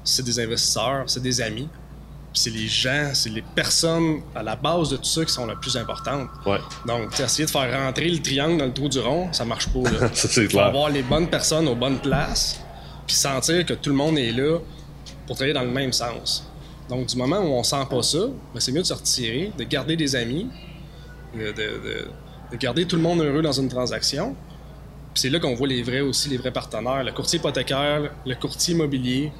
c'est 0.04 0.24
des 0.24 0.38
investisseurs, 0.40 1.04
c'est 1.06 1.22
des 1.22 1.40
amis. 1.40 1.68
C'est 2.34 2.50
les 2.50 2.68
gens, 2.68 3.10
c'est 3.14 3.30
les 3.30 3.42
personnes 3.42 4.20
à 4.34 4.42
la 4.42 4.54
base 4.54 4.90
de 4.90 4.96
tout 4.98 5.04
ça 5.06 5.24
qui 5.24 5.32
sont 5.32 5.46
les 5.46 5.56
plus 5.56 5.76
importantes. 5.78 6.28
Ouais, 6.44 6.58
Donc, 6.86 7.18
essayer 7.18 7.46
de 7.46 7.50
faire 7.50 7.72
rentrer 7.84 8.08
le 8.10 8.20
triangle 8.20 8.58
dans 8.58 8.66
le 8.66 8.72
trou 8.74 8.88
du 8.88 9.00
rond, 9.00 9.32
ça 9.32 9.46
marche 9.46 9.66
pas. 9.68 9.90
Là. 9.90 10.08
ça 10.14 10.28
c'est 10.28 10.46
clair. 10.46 10.66
avoir 10.66 10.90
les 10.90 11.02
bonnes 11.02 11.28
personnes 11.28 11.66
aux 11.66 11.74
bonnes 11.74 11.98
places, 11.98 12.60
puis 13.06 13.16
sentir 13.16 13.64
que 13.64 13.72
tout 13.72 13.88
le 13.90 13.96
monde 13.96 14.18
est 14.18 14.30
là 14.30 14.58
pour 15.26 15.36
travailler 15.36 15.54
dans 15.54 15.62
le 15.62 15.70
même 15.70 15.92
sens. 15.92 16.46
Donc, 16.90 17.06
du 17.06 17.16
moment 17.16 17.38
où 17.38 17.54
on 17.54 17.62
sent 17.62 17.82
pas 17.88 18.02
ça, 18.02 18.18
ben, 18.52 18.60
c'est 18.60 18.72
mieux 18.72 18.82
de 18.82 18.86
se 18.86 18.94
retirer, 18.94 19.50
de 19.56 19.64
garder 19.64 19.96
des 19.96 20.14
amis, 20.14 20.48
de, 21.34 21.46
de- 21.46 21.52
de- 21.52 22.08
de 22.52 22.56
garder 22.56 22.86
tout 22.86 22.96
le 22.96 23.02
monde 23.02 23.20
heureux 23.20 23.42
dans 23.42 23.52
une 23.52 23.68
transaction. 23.68 24.34
Puis 25.14 25.22
c'est 25.22 25.30
là 25.30 25.38
qu'on 25.38 25.54
voit 25.54 25.68
les 25.68 25.82
vrais 25.82 26.00
aussi, 26.00 26.28
les 26.28 26.36
vrais 26.36 26.52
partenaires. 26.52 27.04
Le 27.04 27.12
courtier 27.12 27.38
hypothécaire, 27.38 28.10
le 28.26 28.34
courtier 28.34 28.74
immobilier, 28.74 29.32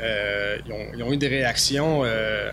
euh, 0.00 0.58
ils, 0.66 0.72
ont, 0.72 0.86
ils 0.96 1.02
ont 1.02 1.12
eu 1.12 1.16
des 1.16 1.28
réactions 1.28 2.02
euh, 2.04 2.50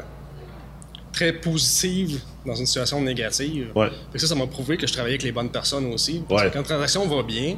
très 1.11 1.33
positives 1.33 2.21
dans 2.45 2.55
une 2.55 2.65
situation 2.65 3.01
négative. 3.01 3.71
Ouais. 3.75 3.89
Fait 4.11 4.13
que 4.13 4.19
ça, 4.19 4.27
ça 4.27 4.35
m'a 4.35 4.47
prouvé 4.47 4.77
que 4.77 4.87
je 4.87 4.93
travaillais 4.93 5.15
avec 5.15 5.23
les 5.23 5.31
bonnes 5.31 5.51
personnes 5.51 5.85
aussi. 5.93 6.23
Ouais. 6.29 6.49
quand 6.51 6.59
la 6.59 6.63
transaction 6.63 7.07
va 7.07 7.23
bien, 7.23 7.55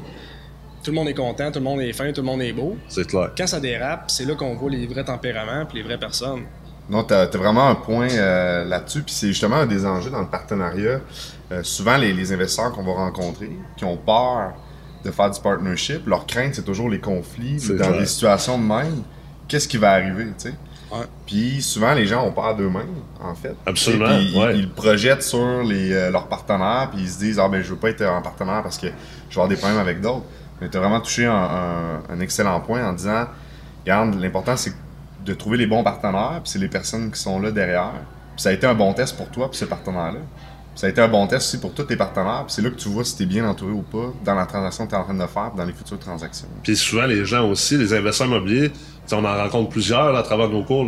tout 0.83 0.91
le 0.91 0.95
monde 0.95 1.09
est 1.09 1.15
content, 1.15 1.51
tout 1.51 1.59
le 1.59 1.65
monde 1.65 1.81
est 1.81 1.93
fin, 1.93 2.11
tout 2.11 2.21
le 2.21 2.27
monde 2.27 2.41
est 2.41 2.53
beau. 2.53 2.77
C'est 2.87 3.07
clair. 3.07 3.31
Quand 3.35 3.47
ça 3.47 3.59
dérape, 3.59 4.11
c'est 4.11 4.25
là 4.25 4.35
qu'on 4.35 4.55
voit 4.55 4.69
les 4.69 4.85
vrais 4.85 5.03
tempéraments 5.03 5.65
puis 5.65 5.79
les 5.79 5.83
vraies 5.83 5.97
personnes. 5.97 6.43
Non, 6.89 7.03
t'as 7.03 7.21
as 7.23 7.37
vraiment 7.37 7.67
un 7.69 7.75
point 7.75 8.09
euh, 8.09 8.63
là-dessus, 8.65 9.01
puis 9.01 9.13
c'est 9.13 9.27
justement 9.27 9.55
un 9.57 9.65
des 9.65 9.85
enjeux 9.85 10.11
dans 10.11 10.21
le 10.21 10.27
partenariat. 10.27 10.99
Euh, 11.51 11.63
souvent, 11.63 11.97
les, 11.97 12.13
les 12.13 12.31
investisseurs 12.33 12.71
qu'on 12.71 12.83
va 12.83 12.93
rencontrer, 12.93 13.49
qui 13.77 13.85
ont 13.85 13.97
peur 13.97 14.53
de 15.03 15.11
faire 15.11 15.29
du 15.31 15.39
partnership, 15.39 16.05
leur 16.07 16.25
crainte, 16.25 16.55
c'est 16.55 16.65
toujours 16.65 16.89
les 16.89 16.99
conflits. 16.99 17.57
Dans 17.77 17.89
vrai. 17.89 17.99
des 17.99 18.05
situations 18.05 18.57
de 18.59 18.63
même, 18.63 19.03
qu'est-ce 19.47 19.67
qui 19.67 19.77
va 19.77 19.91
arriver, 19.91 20.25
tu 20.37 20.49
sais? 20.49 20.53
Ouais. 20.91 21.05
Puis 21.25 21.61
souvent, 21.63 21.93
les 21.93 22.05
gens 22.05 22.23
ont 22.25 22.31
peur 22.31 22.55
d'eux-mêmes, 22.55 22.87
en 23.19 23.33
fait. 23.33 23.55
Absolument, 23.65 24.05
puis, 24.17 24.31
ils- 24.33 24.37
ouais. 24.39 24.55
ils, 24.57 24.63
le 24.63 24.69
projettent 24.69 25.23
sur 25.23 25.63
les, 25.63 25.91
euh, 25.91 26.11
leurs 26.11 26.27
partenaires, 26.27 26.89
puis 26.93 27.01
ils 27.01 27.09
se 27.09 27.17
disent, 27.17 27.39
ah 27.39 27.49
ben, 27.49 27.61
je 27.63 27.69
veux 27.69 27.75
pas 27.79 27.89
être 27.89 28.03
en 28.05 28.21
partenaire 28.21 28.61
parce 28.61 28.77
que 28.77 28.87
je 28.87 28.91
vais 28.91 29.41
avoir 29.41 29.47
des 29.47 29.55
problèmes 29.55 29.79
avec 29.79 30.01
d'autres. 30.01 30.25
Mais 30.61 30.69
tu 30.69 30.77
as 30.77 30.79
vraiment 30.79 31.01
touché 31.01 31.25
un, 31.25 31.33
un- 31.33 32.03
un 32.13 32.19
excellent 32.19 32.59
point 32.61 32.87
en 32.87 32.93
disant, 32.93 33.25
regarde, 33.83 34.19
l'important, 34.21 34.55
c'est 34.55 34.73
de 35.25 35.33
trouver 35.33 35.57
les 35.57 35.67
bons 35.67 35.83
partenaires, 35.83 36.41
puis 36.43 36.51
c'est 36.51 36.59
les 36.59 36.67
personnes 36.67 37.11
qui 37.11 37.19
sont 37.19 37.39
là 37.39 37.51
derrière. 37.51 37.93
Puis 38.35 38.43
ça 38.43 38.49
a 38.49 38.51
été 38.51 38.67
un 38.67 38.75
bon 38.75 38.93
test 38.93 39.17
pour 39.17 39.29
toi, 39.29 39.49
puis 39.49 39.57
ce 39.57 39.65
partenaire-là. 39.65 40.19
Ça 40.75 40.87
a 40.87 40.89
été 40.89 41.01
un 41.01 41.07
bon 41.07 41.25
test 41.25 41.47
aussi 41.47 41.59
pour 41.59 41.73
tous 41.73 41.83
tes 41.83 41.95
partenaires, 41.95 42.43
c'est 42.47 42.61
là 42.61 42.69
que 42.69 42.75
tu 42.75 42.89
vois 42.89 43.05
si 43.05 43.15
tu 43.15 43.23
es 43.23 43.25
bien 43.25 43.47
entouré 43.47 43.71
ou 43.71 43.81
pas 43.81 44.13
dans 44.25 44.35
la 44.35 44.45
transaction 44.45 44.85
que 44.85 44.89
tu 44.89 44.95
es 44.95 44.99
en 44.99 45.05
train 45.05 45.13
de 45.13 45.25
faire, 45.25 45.51
dans 45.55 45.63
les 45.63 45.71
futures 45.71 45.99
transactions. 45.99 46.47
Puis 46.63 46.75
souvent, 46.75 47.05
les 47.05 47.23
gens 47.23 47.49
aussi, 47.49 47.77
les 47.77 47.93
investisseurs 47.93 48.27
immobiliers, 48.27 48.71
on 49.11 49.23
en 49.23 49.35
rencontre 49.37 49.69
plusieurs 49.69 50.15
à 50.15 50.23
travers 50.23 50.49
nos 50.49 50.63
cours 50.63 50.85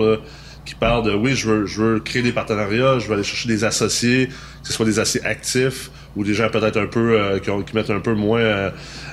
qui 0.68 0.76
parlent 0.76 1.06
de 1.06 1.14
oui, 1.14 1.34
je 1.34 1.50
veux, 1.50 2.00
créer 2.02 2.22
des 2.22 2.34
partenariats, 2.34 3.00
je 3.00 3.08
veux 3.08 3.14
aller 3.14 3.24
chercher 3.24 3.48
des 3.48 3.64
associés, 3.64 4.28
que 4.28 4.68
ce 4.68 4.74
soit 4.74 4.86
des 4.86 5.00
associés 5.00 5.26
actifs 5.26 5.90
ou 6.18 6.26
des 6.26 6.34
gens 6.34 6.50
peut-être 6.50 6.78
un 6.78 6.88
peu 6.88 7.18
euh, 7.18 7.40
qui, 7.40 7.76
mettent 7.76 7.90
un 7.90 8.02
peu 8.02 8.14
moins 8.14 8.42
euh, 8.42 8.70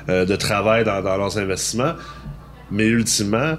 euh, 0.08 0.24
de 0.24 0.34
travail 0.34 0.84
dans 0.84 1.00
leurs 1.00 1.38
investissements. 1.38 1.92
Mais 2.74 2.86
ultimement, 2.86 3.54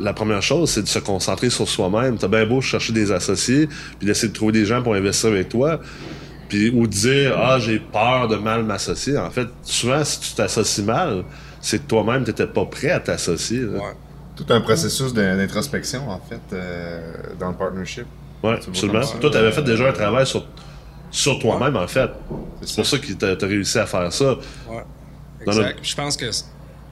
la 0.00 0.12
première 0.12 0.42
chose, 0.42 0.70
c'est 0.70 0.82
de 0.82 0.86
se 0.86 1.00
concentrer 1.00 1.50
sur 1.50 1.66
soi-même. 1.68 2.18
T'as 2.18 2.28
bien 2.28 2.46
beau 2.46 2.60
chercher 2.60 2.92
des 2.92 3.10
associés, 3.10 3.68
puis 3.98 4.06
d'essayer 4.06 4.28
de 4.28 4.32
trouver 4.32 4.52
des 4.52 4.64
gens 4.64 4.80
pour 4.80 4.94
investir 4.94 5.30
avec 5.30 5.48
toi, 5.48 5.80
puis 6.48 6.70
ou 6.70 6.86
de 6.86 6.92
dire 6.92 7.36
ah 7.36 7.58
j'ai 7.58 7.80
peur 7.80 8.28
de 8.28 8.36
mal 8.36 8.62
m'associer. 8.62 9.18
En 9.18 9.30
fait, 9.30 9.48
souvent 9.64 10.04
si 10.04 10.20
tu 10.20 10.34
t'associes 10.34 10.84
mal, 10.84 11.24
c'est 11.60 11.80
que 11.80 11.88
toi-même 11.88 12.22
t'étais 12.22 12.46
pas 12.46 12.64
prêt 12.64 12.90
à 12.90 13.00
t'associer. 13.00 13.64
Ouais. 13.64 13.80
Tout 14.36 14.46
un 14.50 14.60
processus 14.60 15.12
d'introspection, 15.12 16.08
en 16.08 16.20
fait, 16.20 16.40
euh, 16.52 17.12
dans 17.40 17.48
le 17.48 17.56
partnership. 17.56 18.04
Tu 18.04 18.40
vois 18.40 18.54
absolument. 18.54 19.00
Toi, 19.20 19.30
t'avais 19.32 19.48
euh, 19.48 19.52
fait 19.52 19.64
déjà 19.64 19.88
un 19.88 19.92
travail 19.92 20.28
sur 20.28 20.46
sur 21.10 21.40
toi-même 21.40 21.76
en 21.76 21.88
fait. 21.88 22.10
C'est 22.62 22.76
pour 22.76 22.86
ça 22.86 22.98
que 22.98 23.12
t'as 23.14 23.34
t'as 23.34 23.46
réussi 23.48 23.80
à 23.80 23.86
faire 23.86 24.12
ça. 24.12 24.34
Ouais. 24.68 24.84
Dans 25.44 25.52
Exact. 25.52 25.78
Je 25.82 25.94
pense 25.96 26.16
que 26.16 26.26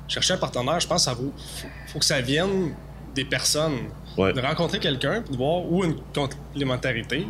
chercher 0.08 0.35
un 0.35 0.38
partenaire, 0.38 0.81
je 0.81 0.87
pense 0.87 1.03
que 1.05 1.11
ça 1.11 1.14
vaut. 1.14 1.32
Faut, 1.37 1.69
faut 1.88 1.99
que 1.99 2.05
ça 2.05 2.20
vienne 2.20 2.75
des 3.14 3.25
personnes. 3.25 3.78
Ouais. 4.19 4.33
De 4.33 4.40
rencontrer 4.40 4.78
quelqu'un 4.78 5.23
de 5.31 5.37
voir 5.37 5.71
où 5.71 5.85
une 5.85 5.97
complémentarité, 6.14 7.26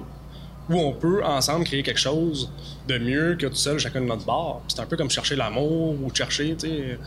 où 0.69 0.75
on 0.79 0.93
peut 0.93 1.25
ensemble 1.25 1.65
créer 1.65 1.83
quelque 1.83 1.99
chose 2.01 2.51
de 2.89 2.99
mieux 2.99 3.37
que 3.37 3.47
tout 3.47 3.55
seul, 3.55 3.79
chacun 3.79 4.01
de 4.01 4.07
notre 4.07 4.25
bord. 4.25 4.63
C'est 4.69 4.81
un 4.81 4.87
peu 4.87 4.97
comme 4.97 5.11
chercher 5.11 5.37
l'amour 5.37 5.97
ou 6.03 6.11
chercher, 6.15 6.55
tu 6.57 6.69
sais. 6.69 6.99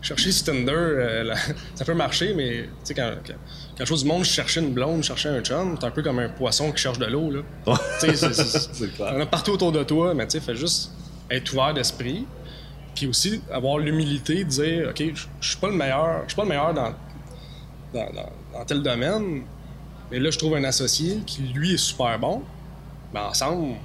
Chercher 0.00 0.30
Tinder, 0.44 0.70
euh, 0.72 1.24
la- 1.24 1.34
ça 1.74 1.84
peut 1.84 1.94
marcher, 1.94 2.32
mais 2.32 2.62
tu 2.62 2.68
sais, 2.84 2.94
quand, 2.94 3.10
quand, 3.26 3.34
quand 3.76 3.84
je 3.84 3.88
vois 3.92 3.98
du 3.98 4.04
monde 4.04 4.24
chercher 4.24 4.60
une 4.60 4.72
blonde, 4.72 5.02
chercher 5.02 5.28
un 5.30 5.40
chum, 5.40 5.76
c'est 5.78 5.86
un 5.86 5.90
peu 5.90 6.02
comme 6.04 6.20
un 6.20 6.28
poisson 6.28 6.70
qui 6.70 6.78
cherche 6.80 6.98
de 7.00 7.06
l'eau, 7.06 7.30
là. 7.32 7.40
Tu 8.00 8.06
sais, 8.06 8.14
c'est- 8.14 8.32
c'est- 8.32 8.68
C'est 8.72 8.94
clair. 8.94 9.08
il 9.10 9.14
y 9.14 9.16
en 9.18 9.20
a 9.22 9.26
partout 9.26 9.50
autour 9.52 9.72
de 9.72 9.82
toi, 9.82 10.14
mais 10.14 10.24
tu 10.28 10.38
sais, 10.38 10.40
fais 10.40 10.54
juste 10.54 10.92
être 11.28 11.52
ouvert 11.52 11.74
d'esprit. 11.74 12.26
Puis 12.94 13.06
aussi 13.06 13.40
avoir 13.50 13.78
l'humilité 13.78 14.44
de 14.44 14.48
dire, 14.50 14.88
OK, 14.90 15.02
je 15.40 15.48
suis 15.48 15.56
pas 15.58 15.68
le 15.68 15.74
meilleur, 15.76 16.22
je 16.24 16.28
suis 16.28 16.36
pas 16.36 16.42
le 16.42 16.48
meilleur 16.48 16.74
dans, 16.74 16.92
dans, 17.94 18.12
dans- 18.12 18.32
dans 18.58 18.64
tel 18.64 18.82
domaine, 18.82 19.42
mais 20.10 20.18
là, 20.18 20.30
je 20.30 20.38
trouve 20.38 20.54
un 20.56 20.64
associé 20.64 21.18
qui, 21.26 21.42
lui, 21.42 21.74
est 21.74 21.76
super 21.76 22.18
bon. 22.18 22.42
Ben, 23.12 23.22
ensemble, 23.26 23.76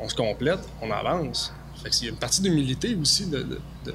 on 0.00 0.08
se 0.08 0.14
complète, 0.14 0.60
on 0.80 0.90
avance. 0.90 1.52
Fait 1.82 1.90
que 1.90 1.94
a 2.10 2.12
une 2.14 2.18
partie 2.18 2.40
d'humilité 2.40 2.94
aussi 2.94 3.26
de, 3.28 3.38
de, 3.42 3.60
de, 3.84 3.94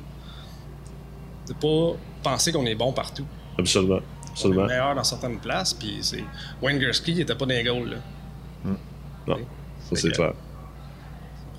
de 1.47 1.53
pas 1.53 1.97
penser 2.21 2.51
qu'on 2.51 2.65
est 2.65 2.75
bon 2.75 2.93
partout. 2.93 3.25
Absolument. 3.57 3.95
On 3.95 3.97
est 3.99 4.31
Absolument. 4.31 4.65
meilleur 4.67 4.95
dans 4.95 5.03
certaines 5.03 5.39
places, 5.39 5.73
puis 5.73 5.97
c'est... 6.01 6.23
Wayne 6.61 6.79
il 7.13 7.21
était 7.21 7.35
pas 7.35 7.45
dans 7.45 7.53
les 7.55 7.63
goals, 7.63 7.89
là. 7.89 7.97
Non, 9.27 9.37
ça 9.89 9.95
c'est 9.95 10.11
clair. 10.11 10.33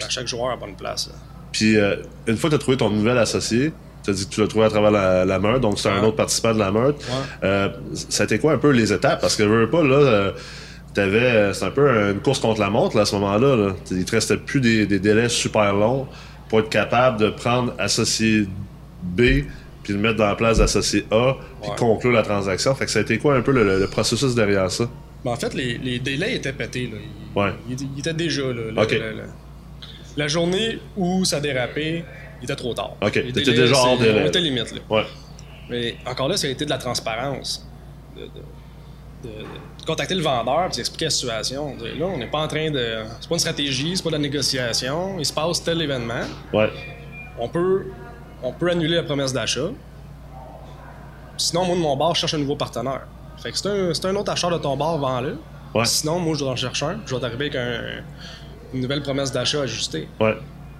À 0.04 0.08
chaque 0.08 0.26
joueur 0.26 0.52
à 0.52 0.56
bonne 0.56 0.76
place, 0.76 1.08
là. 1.08 1.14
Puis 1.52 1.76
euh, 1.76 1.96
une 2.26 2.36
fois 2.36 2.48
que 2.50 2.54
tu 2.54 2.60
as 2.60 2.62
trouvé 2.62 2.76
ton 2.76 2.90
nouvel 2.90 3.18
associé, 3.18 3.72
tu 4.04 4.10
as 4.10 4.12
dit 4.14 4.26
que 4.26 4.30
tu 4.34 4.40
l'as 4.40 4.46
trouvé 4.48 4.64
à 4.66 4.70
travers 4.70 4.90
la, 4.90 5.24
la 5.24 5.38
meute, 5.38 5.60
donc 5.60 5.78
c'est 5.78 5.88
un 5.90 6.02
autre 6.02 6.16
participant 6.16 6.54
de 6.54 6.58
la 6.58 6.70
meute. 6.70 6.96
Ouais. 6.96 7.14
Euh, 7.44 7.68
ça 7.92 8.22
a 8.22 8.24
été 8.24 8.38
quoi 8.38 8.52
un 8.52 8.58
peu 8.58 8.70
les 8.70 8.92
étapes? 8.92 9.20
Parce 9.20 9.36
que 9.36 9.42
veux 9.42 9.68
pas, 9.68 9.82
là, 9.82 9.94
euh, 9.96 10.32
t'avais, 10.94 11.52
c'est 11.52 11.64
un 11.66 11.70
peu 11.70 11.88
une 12.10 12.20
course 12.20 12.38
contre 12.40 12.60
la 12.60 12.70
montre 12.70 12.96
là, 12.96 13.02
à 13.02 13.04
ce 13.04 13.14
moment-là. 13.16 13.56
Là. 13.56 13.72
Il 13.90 14.04
te 14.04 14.12
restait 14.12 14.36
plus 14.36 14.60
des, 14.60 14.86
des 14.86 14.98
délais 14.98 15.28
super 15.28 15.74
longs 15.74 16.06
pour 16.48 16.60
être 16.60 16.68
capable 16.70 17.18
de 17.20 17.28
prendre 17.30 17.74
associé 17.78 18.46
B 19.02 19.20
puis 19.82 19.92
le 19.94 19.98
mettre 19.98 20.16
dans 20.16 20.26
la 20.26 20.34
place 20.34 20.58
d'associé 20.58 21.04
A 21.10 21.34
puis 21.62 21.70
Ouais. 21.70 21.76
conclure 21.78 22.12
la 22.12 22.22
transaction. 22.22 22.74
Fait 22.74 22.84
que 22.86 22.90
ça 22.90 22.98
a 22.98 23.02
été 23.02 23.18
quoi 23.18 23.34
un 23.36 23.40
peu 23.42 23.52
le, 23.52 23.78
le 23.78 23.86
processus 23.86 24.34
derrière 24.34 24.70
ça? 24.70 24.88
Ben, 25.24 25.32
en 25.32 25.36
fait, 25.36 25.52
les, 25.54 25.78
les 25.78 25.98
délais 25.98 26.34
étaient 26.36 26.52
pétés. 26.52 26.90
Là. 26.92 26.98
Ils, 27.00 27.38
Ouais. 27.38 27.50
ils- 27.68 27.76
ils 27.96 27.98
étaient 28.00 28.12
déjà 28.14 28.42
là. 28.42 28.82
Ok. 28.82 28.94
La 30.16 30.28
journée 30.28 30.78
où 30.96 31.24
ça 31.24 31.40
dérapait, 31.40 32.04
il 32.40 32.44
était 32.44 32.56
trop 32.56 32.74
tard. 32.74 32.92
Ok, 33.02 33.12
délais, 33.14 33.32
déjà 33.52 33.74
hors 33.76 33.98
délai. 33.98 34.22
On 34.22 34.26
était 34.26 34.40
limite. 34.40 34.72
Là. 34.72 34.80
Ouais. 34.88 35.04
Mais 35.68 35.96
encore 36.06 36.28
là, 36.28 36.36
ça 36.36 36.46
a 36.46 36.50
été 36.50 36.64
de 36.64 36.70
la 36.70 36.78
transparence. 36.78 37.66
De, 38.16 38.22
de- 38.22 38.28
de, 39.22 39.28
de 39.28 39.84
contacter 39.86 40.14
le 40.14 40.22
vendeur 40.22 40.70
et 40.74 40.80
expliquer 40.80 41.04
la 41.04 41.10
situation. 41.10 41.76
De 41.76 41.86
là, 41.88 42.06
on 42.06 42.16
n'est 42.16 42.26
pas 42.30 42.38
en 42.38 42.48
train 42.48 42.70
de. 42.70 43.04
C'est 43.20 43.28
pas 43.28 43.34
une 43.34 43.38
stratégie, 43.38 43.94
c'est 43.94 44.02
pas 44.02 44.08
de 44.08 44.14
la 44.14 44.20
négociation. 44.20 45.16
Il 45.18 45.26
se 45.26 45.32
passe 45.32 45.62
tel 45.62 45.80
événement. 45.82 46.22
Ouais. 46.54 46.70
On 47.38 47.46
peut, 47.48 47.84
on 48.42 48.52
peut 48.52 48.70
annuler 48.70 48.96
la 48.96 49.02
promesse 49.02 49.32
d'achat. 49.34 49.68
Sinon, 51.36 51.64
moi, 51.64 51.76
de 51.76 51.80
mon 51.80 51.96
bar, 51.96 52.14
je 52.14 52.20
cherche 52.20 52.34
un 52.34 52.38
nouveau 52.38 52.56
partenaire. 52.56 53.02
Fait 53.38 53.50
que 53.52 53.58
c'est 53.58 53.68
un, 53.68 53.94
c'est 53.94 54.04
un 54.06 54.16
autre 54.16 54.30
acheteur 54.32 54.50
de 54.50 54.58
ton 54.58 54.76
bar, 54.76 54.98
vends-le. 54.98 55.38
Ouais. 55.74 55.84
Sinon, 55.84 56.18
moi, 56.18 56.34
je 56.34 56.40
dois 56.40 56.52
en 56.52 56.56
chercher 56.56 56.86
un. 56.86 57.00
Je 57.06 57.14
vais 57.14 57.20
t'arriver 57.20 57.46
avec 57.46 57.56
un- 57.56 58.02
une 58.74 58.80
nouvelle 58.80 59.02
promesse 59.02 59.32
d'achat 59.32 59.62
ajustée. 59.62 60.08
Ouais. 60.20 60.36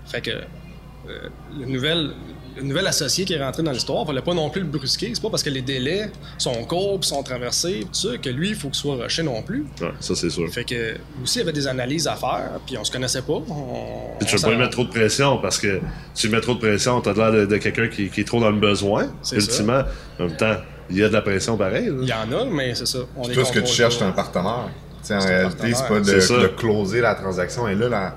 Fait 0.06 0.20
que 0.20 0.30
euh, 0.30 1.28
le, 1.58 1.66
nouvel, 1.66 2.10
le 2.56 2.62
nouvel 2.62 2.86
associé 2.86 3.24
qui 3.24 3.32
est 3.32 3.42
rentré 3.42 3.62
dans 3.62 3.70
l'histoire, 3.72 4.02
il 4.04 4.06
fallait 4.08 4.22
pas 4.22 4.34
non 4.34 4.50
plus 4.50 4.60
le 4.60 4.66
brusquer. 4.66 5.10
C'est 5.14 5.22
pas 5.22 5.30
parce 5.30 5.42
que 5.42 5.50
les 5.50 5.62
délais 5.62 6.10
sont 6.38 6.52
courts, 6.64 7.00
puis 7.00 7.08
sont 7.08 7.22
traversés, 7.22 7.80
tout 7.86 7.94
ça, 8.08 8.18
que 8.18 8.28
lui, 8.28 8.50
il 8.50 8.54
faut 8.54 8.68
qu'il 8.68 8.76
soit 8.76 8.96
rushé 8.96 9.22
non 9.22 9.42
plus. 9.42 9.64
Ouais, 9.80 9.88
ça, 10.00 10.14
c'est 10.14 10.30
sûr. 10.30 10.48
Fait 10.52 10.64
que 10.64 10.96
aussi, 11.22 11.38
il 11.38 11.40
y 11.40 11.42
avait 11.42 11.52
des 11.52 11.66
analyses 11.66 12.06
à 12.06 12.16
faire, 12.16 12.50
puis 12.66 12.76
on 12.78 12.84
se 12.84 12.90
connaissait 12.92 13.22
pas. 13.22 13.32
On, 13.34 14.16
Puis 14.18 14.26
tu 14.28 14.36
veux 14.36 14.42
pas 14.42 14.50
lui 14.50 14.56
mettre 14.58 14.70
trop 14.72 14.84
de 14.84 14.90
pression 14.90 15.38
parce 15.38 15.58
que 15.58 15.80
tu 16.14 16.26
lui 16.28 16.34
mets 16.34 16.40
trop 16.40 16.54
de 16.54 16.60
pression, 16.60 17.00
t'as 17.00 17.12
l'air 17.14 17.32
de, 17.32 17.46
de 17.46 17.56
quelqu'un 17.56 17.88
qui, 17.88 18.08
qui 18.10 18.20
est 18.20 18.24
trop 18.24 18.40
dans 18.40 18.50
le 18.50 18.58
besoin. 18.60 19.06
C'est 19.22 19.36
Ultimement, 19.36 19.82
en 20.18 20.24
même 20.26 20.36
temps, 20.36 20.56
il 20.90 20.98
y 20.98 21.02
a 21.04 21.08
de 21.08 21.12
la 21.14 21.22
pression 21.22 21.56
pareil. 21.56 21.86
là. 21.86 21.92
Il 22.02 22.08
y 22.08 22.12
en 22.12 22.30
a, 22.32 22.44
mais 22.44 22.74
c'est 22.74 22.86
ça. 22.86 22.98
On 23.16 23.22
Toi, 23.28 23.44
ce 23.44 23.52
que 23.52 23.60
tu 23.60 23.72
cherches, 23.72 23.98
c'est 23.98 24.04
un 24.04 24.12
partenaire. 24.12 24.68
En 25.02 25.04
C'est 25.04 25.18
réalité, 25.18 25.74
c'est 25.74 25.88
pas 25.88 26.00
de, 26.00 26.20
C'est 26.20 26.40
de 26.40 26.46
closer 26.48 27.00
la 27.00 27.14
transaction. 27.14 27.66
Et 27.68 27.74
là, 27.74 27.88
la, 27.88 28.16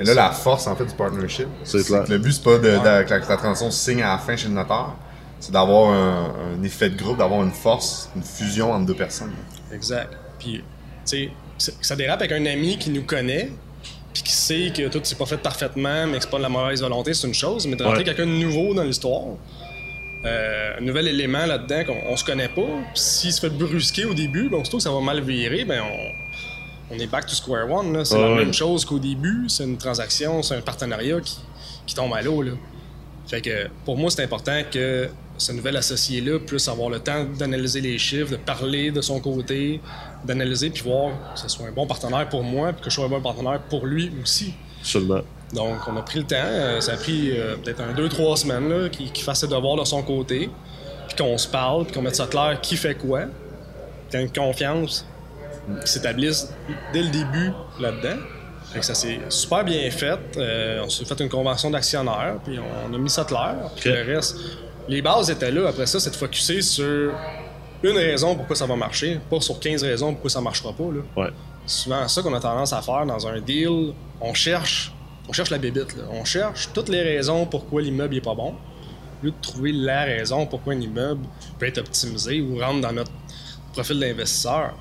et 0.00 0.04
là, 0.04 0.14
la 0.14 0.30
force, 0.30 0.66
en 0.66 0.74
fait, 0.76 0.84
du 0.84 0.94
partnership. 0.94 1.46
C'est 1.62 1.86
que 1.86 2.10
Le 2.10 2.18
but, 2.18 2.32
c'est 2.32 2.42
pas 2.44 2.58
de, 2.58 2.70
de- 2.70 2.78
que 2.78 2.84
la, 3.10 3.20
que 3.20 3.28
la 3.28 3.36
transaction 3.36 3.70
se 3.70 3.90
signe 3.90 4.02
à 4.02 4.12
la 4.12 4.18
fin 4.18 4.36
chez 4.36 4.48
le 4.48 4.54
notaire. 4.54 4.94
C'est 5.40 5.52
d'avoir 5.52 5.90
un, 5.92 6.32
un 6.58 6.62
effet 6.64 6.90
de 6.90 6.96
groupe, 6.96 7.18
d'avoir 7.18 7.42
une 7.42 7.50
force, 7.52 8.10
une 8.16 8.22
fusion 8.22 8.72
entre 8.72 8.86
deux 8.86 8.94
personnes. 8.94 9.32
Exact. 9.72 10.12
Puis, 10.38 10.58
tu 10.58 10.62
sais, 11.04 11.30
c'est- 11.58 11.74
ça 11.84 11.94
dérape 11.96 12.20
avec 12.20 12.32
un 12.32 12.46
ami 12.46 12.78
qui 12.78 12.90
nous 12.90 13.02
connaît, 13.04 13.50
puis 14.12 14.22
qui 14.22 14.32
sait 14.32 14.72
que 14.74 14.88
tout 14.88 15.00
s'est 15.04 15.16
pas 15.16 15.26
fait 15.26 15.36
parfaitement, 15.36 16.06
mais 16.06 16.16
que 16.18 16.22
c'est 16.24 16.30
pas 16.30 16.38
de 16.38 16.42
la 16.42 16.48
mauvaise 16.48 16.80
volonté, 16.80 17.14
c'est 17.14 17.26
une 17.26 17.34
chose. 17.34 17.66
Mais 17.66 17.76
de 17.76 17.82
rentrer 17.84 17.98
Ouais. 17.98 18.04
quelqu'un 18.04 18.26
de 18.26 18.30
nouveau 18.32 18.72
dans 18.74 18.84
l'histoire, 18.84 19.22
euh, 20.24 20.78
un 20.78 20.80
nouvel 20.80 21.08
élément 21.08 21.44
là-dedans 21.44 21.84
qu'on 21.84 22.12
on 22.12 22.16
se 22.16 22.24
connaît 22.24 22.48
pas, 22.48 22.62
puis 22.62 23.02
s'il 23.02 23.32
se 23.32 23.40
fait 23.40 23.50
brusquer 23.50 24.06
au 24.06 24.14
début, 24.14 24.48
ben, 24.48 24.58
aussitôt 24.58 24.78
que 24.78 24.82
ça 24.82 24.90
va 24.90 25.00
mal 25.00 25.20
virer, 25.20 25.64
ben 25.66 25.82
on, 25.82 26.23
on 26.94 26.98
est 26.98 27.06
back 27.06 27.26
to 27.26 27.34
square 27.34 27.70
one. 27.70 28.04
C'est 28.04 28.20
la 28.20 28.34
même 28.34 28.52
chose 28.52 28.84
qu'au 28.84 28.98
début, 28.98 29.44
c'est 29.48 29.64
une 29.64 29.78
transaction, 29.78 30.42
c'est 30.42 30.56
un 30.56 30.60
partenariat 30.60 31.20
qui, 31.20 31.38
qui 31.86 31.94
tombe 31.94 32.12
à 32.14 32.22
l'eau. 32.22 32.44
Fait 33.26 33.40
que 33.40 33.68
pour 33.84 33.96
moi, 33.96 34.10
c'est 34.10 34.22
important 34.22 34.60
que 34.70 35.08
ce 35.36 35.52
nouvel 35.52 35.76
associé-là 35.76 36.38
puisse 36.38 36.68
avoir 36.68 36.90
le 36.90 37.00
temps 37.00 37.24
d'analyser 37.24 37.80
les 37.80 37.98
chiffres, 37.98 38.30
de 38.30 38.36
parler 38.36 38.90
de 38.90 39.00
son 39.00 39.18
côté, 39.20 39.80
d'analyser 40.24 40.70
puis 40.70 40.82
voir 40.82 41.12
que 41.34 41.40
ce 41.40 41.48
soit 41.48 41.66
un 41.66 41.72
bon 41.72 41.86
partenaire 41.86 42.28
pour 42.28 42.44
moi 42.44 42.72
puis 42.72 42.82
que 42.84 42.90
je 42.90 42.94
sois 42.94 43.06
un 43.06 43.08
bon 43.08 43.20
partenaire 43.20 43.60
pour 43.68 43.86
lui 43.86 44.12
aussi. 44.22 44.54
Seulement. 44.82 45.22
Donc, 45.52 45.76
on 45.88 45.96
a 45.96 46.02
pris 46.02 46.18
le 46.18 46.24
temps. 46.26 46.36
euh, 46.38 46.80
ça 46.80 46.92
a 46.92 46.96
pris 46.96 47.30
euh, 47.32 47.56
peut-être 47.56 47.80
un, 47.80 47.92
deux, 47.94 48.08
trois 48.08 48.36
semaines 48.36 48.90
qu'il 48.90 49.24
fasse 49.24 49.40
ses 49.40 49.48
devoirs 49.48 49.76
de 49.76 49.84
son 49.84 50.02
côté, 50.02 50.50
puis 51.08 51.16
qu'on 51.16 51.38
se 51.38 51.48
parle, 51.48 51.84
puis 51.84 51.94
qu'on 51.94 52.02
mette 52.02 52.16
ça 52.16 52.26
clair 52.26 52.58
qui 52.60 52.76
fait 52.76 52.94
quoi, 52.94 53.22
qu'il 54.10 54.20
y 54.20 54.22
ait 54.22 54.26
une 54.26 54.32
confiance 54.32 55.06
qui 55.84 55.90
s'établisse 55.92 56.52
dès 56.92 57.02
le 57.02 57.08
début 57.10 57.50
là-dedans. 57.80 58.16
Ça 58.80 58.94
s'est 58.94 59.20
super 59.28 59.64
bien 59.64 59.88
fait. 59.90 60.18
Euh, 60.36 60.82
on 60.84 60.88
s'est 60.88 61.04
fait 61.04 61.20
une 61.20 61.28
convention 61.28 61.70
d'actionnaires, 61.70 62.36
puis 62.44 62.58
on, 62.58 62.92
a 62.92 62.98
mis 62.98 63.10
ça 63.10 63.24
clair. 63.24 63.54
Puis 63.76 63.88
Ok. 63.90 63.96
le 63.96 64.14
reste, 64.16 64.36
les 64.88 65.00
bases 65.00 65.30
étaient 65.30 65.52
là. 65.52 65.68
Après 65.68 65.86
ça, 65.86 66.00
c'est 66.00 66.10
de 66.10 66.16
focuser 66.16 66.60
sur 66.60 67.12
une 67.84 67.96
raison 67.96 68.34
pourquoi 68.34 68.56
ça 68.56 68.66
va 68.66 68.74
marcher, 68.74 69.20
pas 69.30 69.40
sur 69.40 69.60
15 69.60 69.84
raisons 69.84 70.12
pourquoi 70.12 70.30
ça 70.30 70.40
marchera 70.40 70.72
pas. 70.72 70.84
Là. 70.84 71.22
Ouais. 71.22 71.30
C'est 71.66 71.84
souvent 71.84 72.08
ça 72.08 72.22
qu'on 72.22 72.34
a 72.34 72.40
tendance 72.40 72.72
à 72.72 72.82
faire 72.82 73.06
dans 73.06 73.26
un 73.28 73.40
deal. 73.40 73.92
On 74.20 74.34
cherche, 74.34 74.92
on 75.28 75.32
cherche 75.32 75.50
la 75.50 75.58
bébite. 75.58 75.96
là. 75.96 76.04
On 76.10 76.24
cherche 76.24 76.70
toutes 76.74 76.88
les 76.88 77.02
raisons 77.02 77.46
pourquoi 77.46 77.80
l'immeuble 77.80 78.16
est 78.16 78.20
pas 78.24 78.34
bon, 78.34 78.54
au 79.22 79.26
lieu 79.26 79.30
de 79.30 79.40
trouver 79.40 79.70
la 79.72 80.02
raison 80.02 80.46
pourquoi 80.46 80.72
un 80.72 80.80
immeuble 80.80 81.24
peut 81.58 81.66
être 81.66 81.78
optimisé 81.78 82.40
ou 82.40 82.58
rentre 82.58 82.80
dans 82.80 82.92
notre 82.92 83.12
profil 83.72 84.00
d'investisseur. 84.00 84.74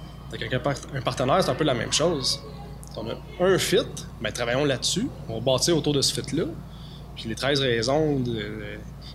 Un, 0.51 0.59
par- 0.59 0.73
un 0.95 1.01
partenaire, 1.01 1.43
c'est 1.43 1.51
un 1.51 1.55
peu 1.55 1.63
la 1.63 1.73
même 1.73 1.91
chose. 1.93 2.39
On 2.97 3.07
a 3.09 3.45
un 3.45 3.57
fit, 3.57 3.77
mais 4.21 4.31
travaillons 4.31 4.65
là-dessus. 4.65 5.07
On 5.29 5.35
va 5.35 5.39
bâtir 5.53 5.77
autour 5.77 5.93
de 5.93 6.01
ce 6.01 6.13
fit-là. 6.13 6.43
Puis 7.15 7.25
les 7.29 7.35
13 7.35 7.59
raisons 7.61 8.19
de- 8.19 8.45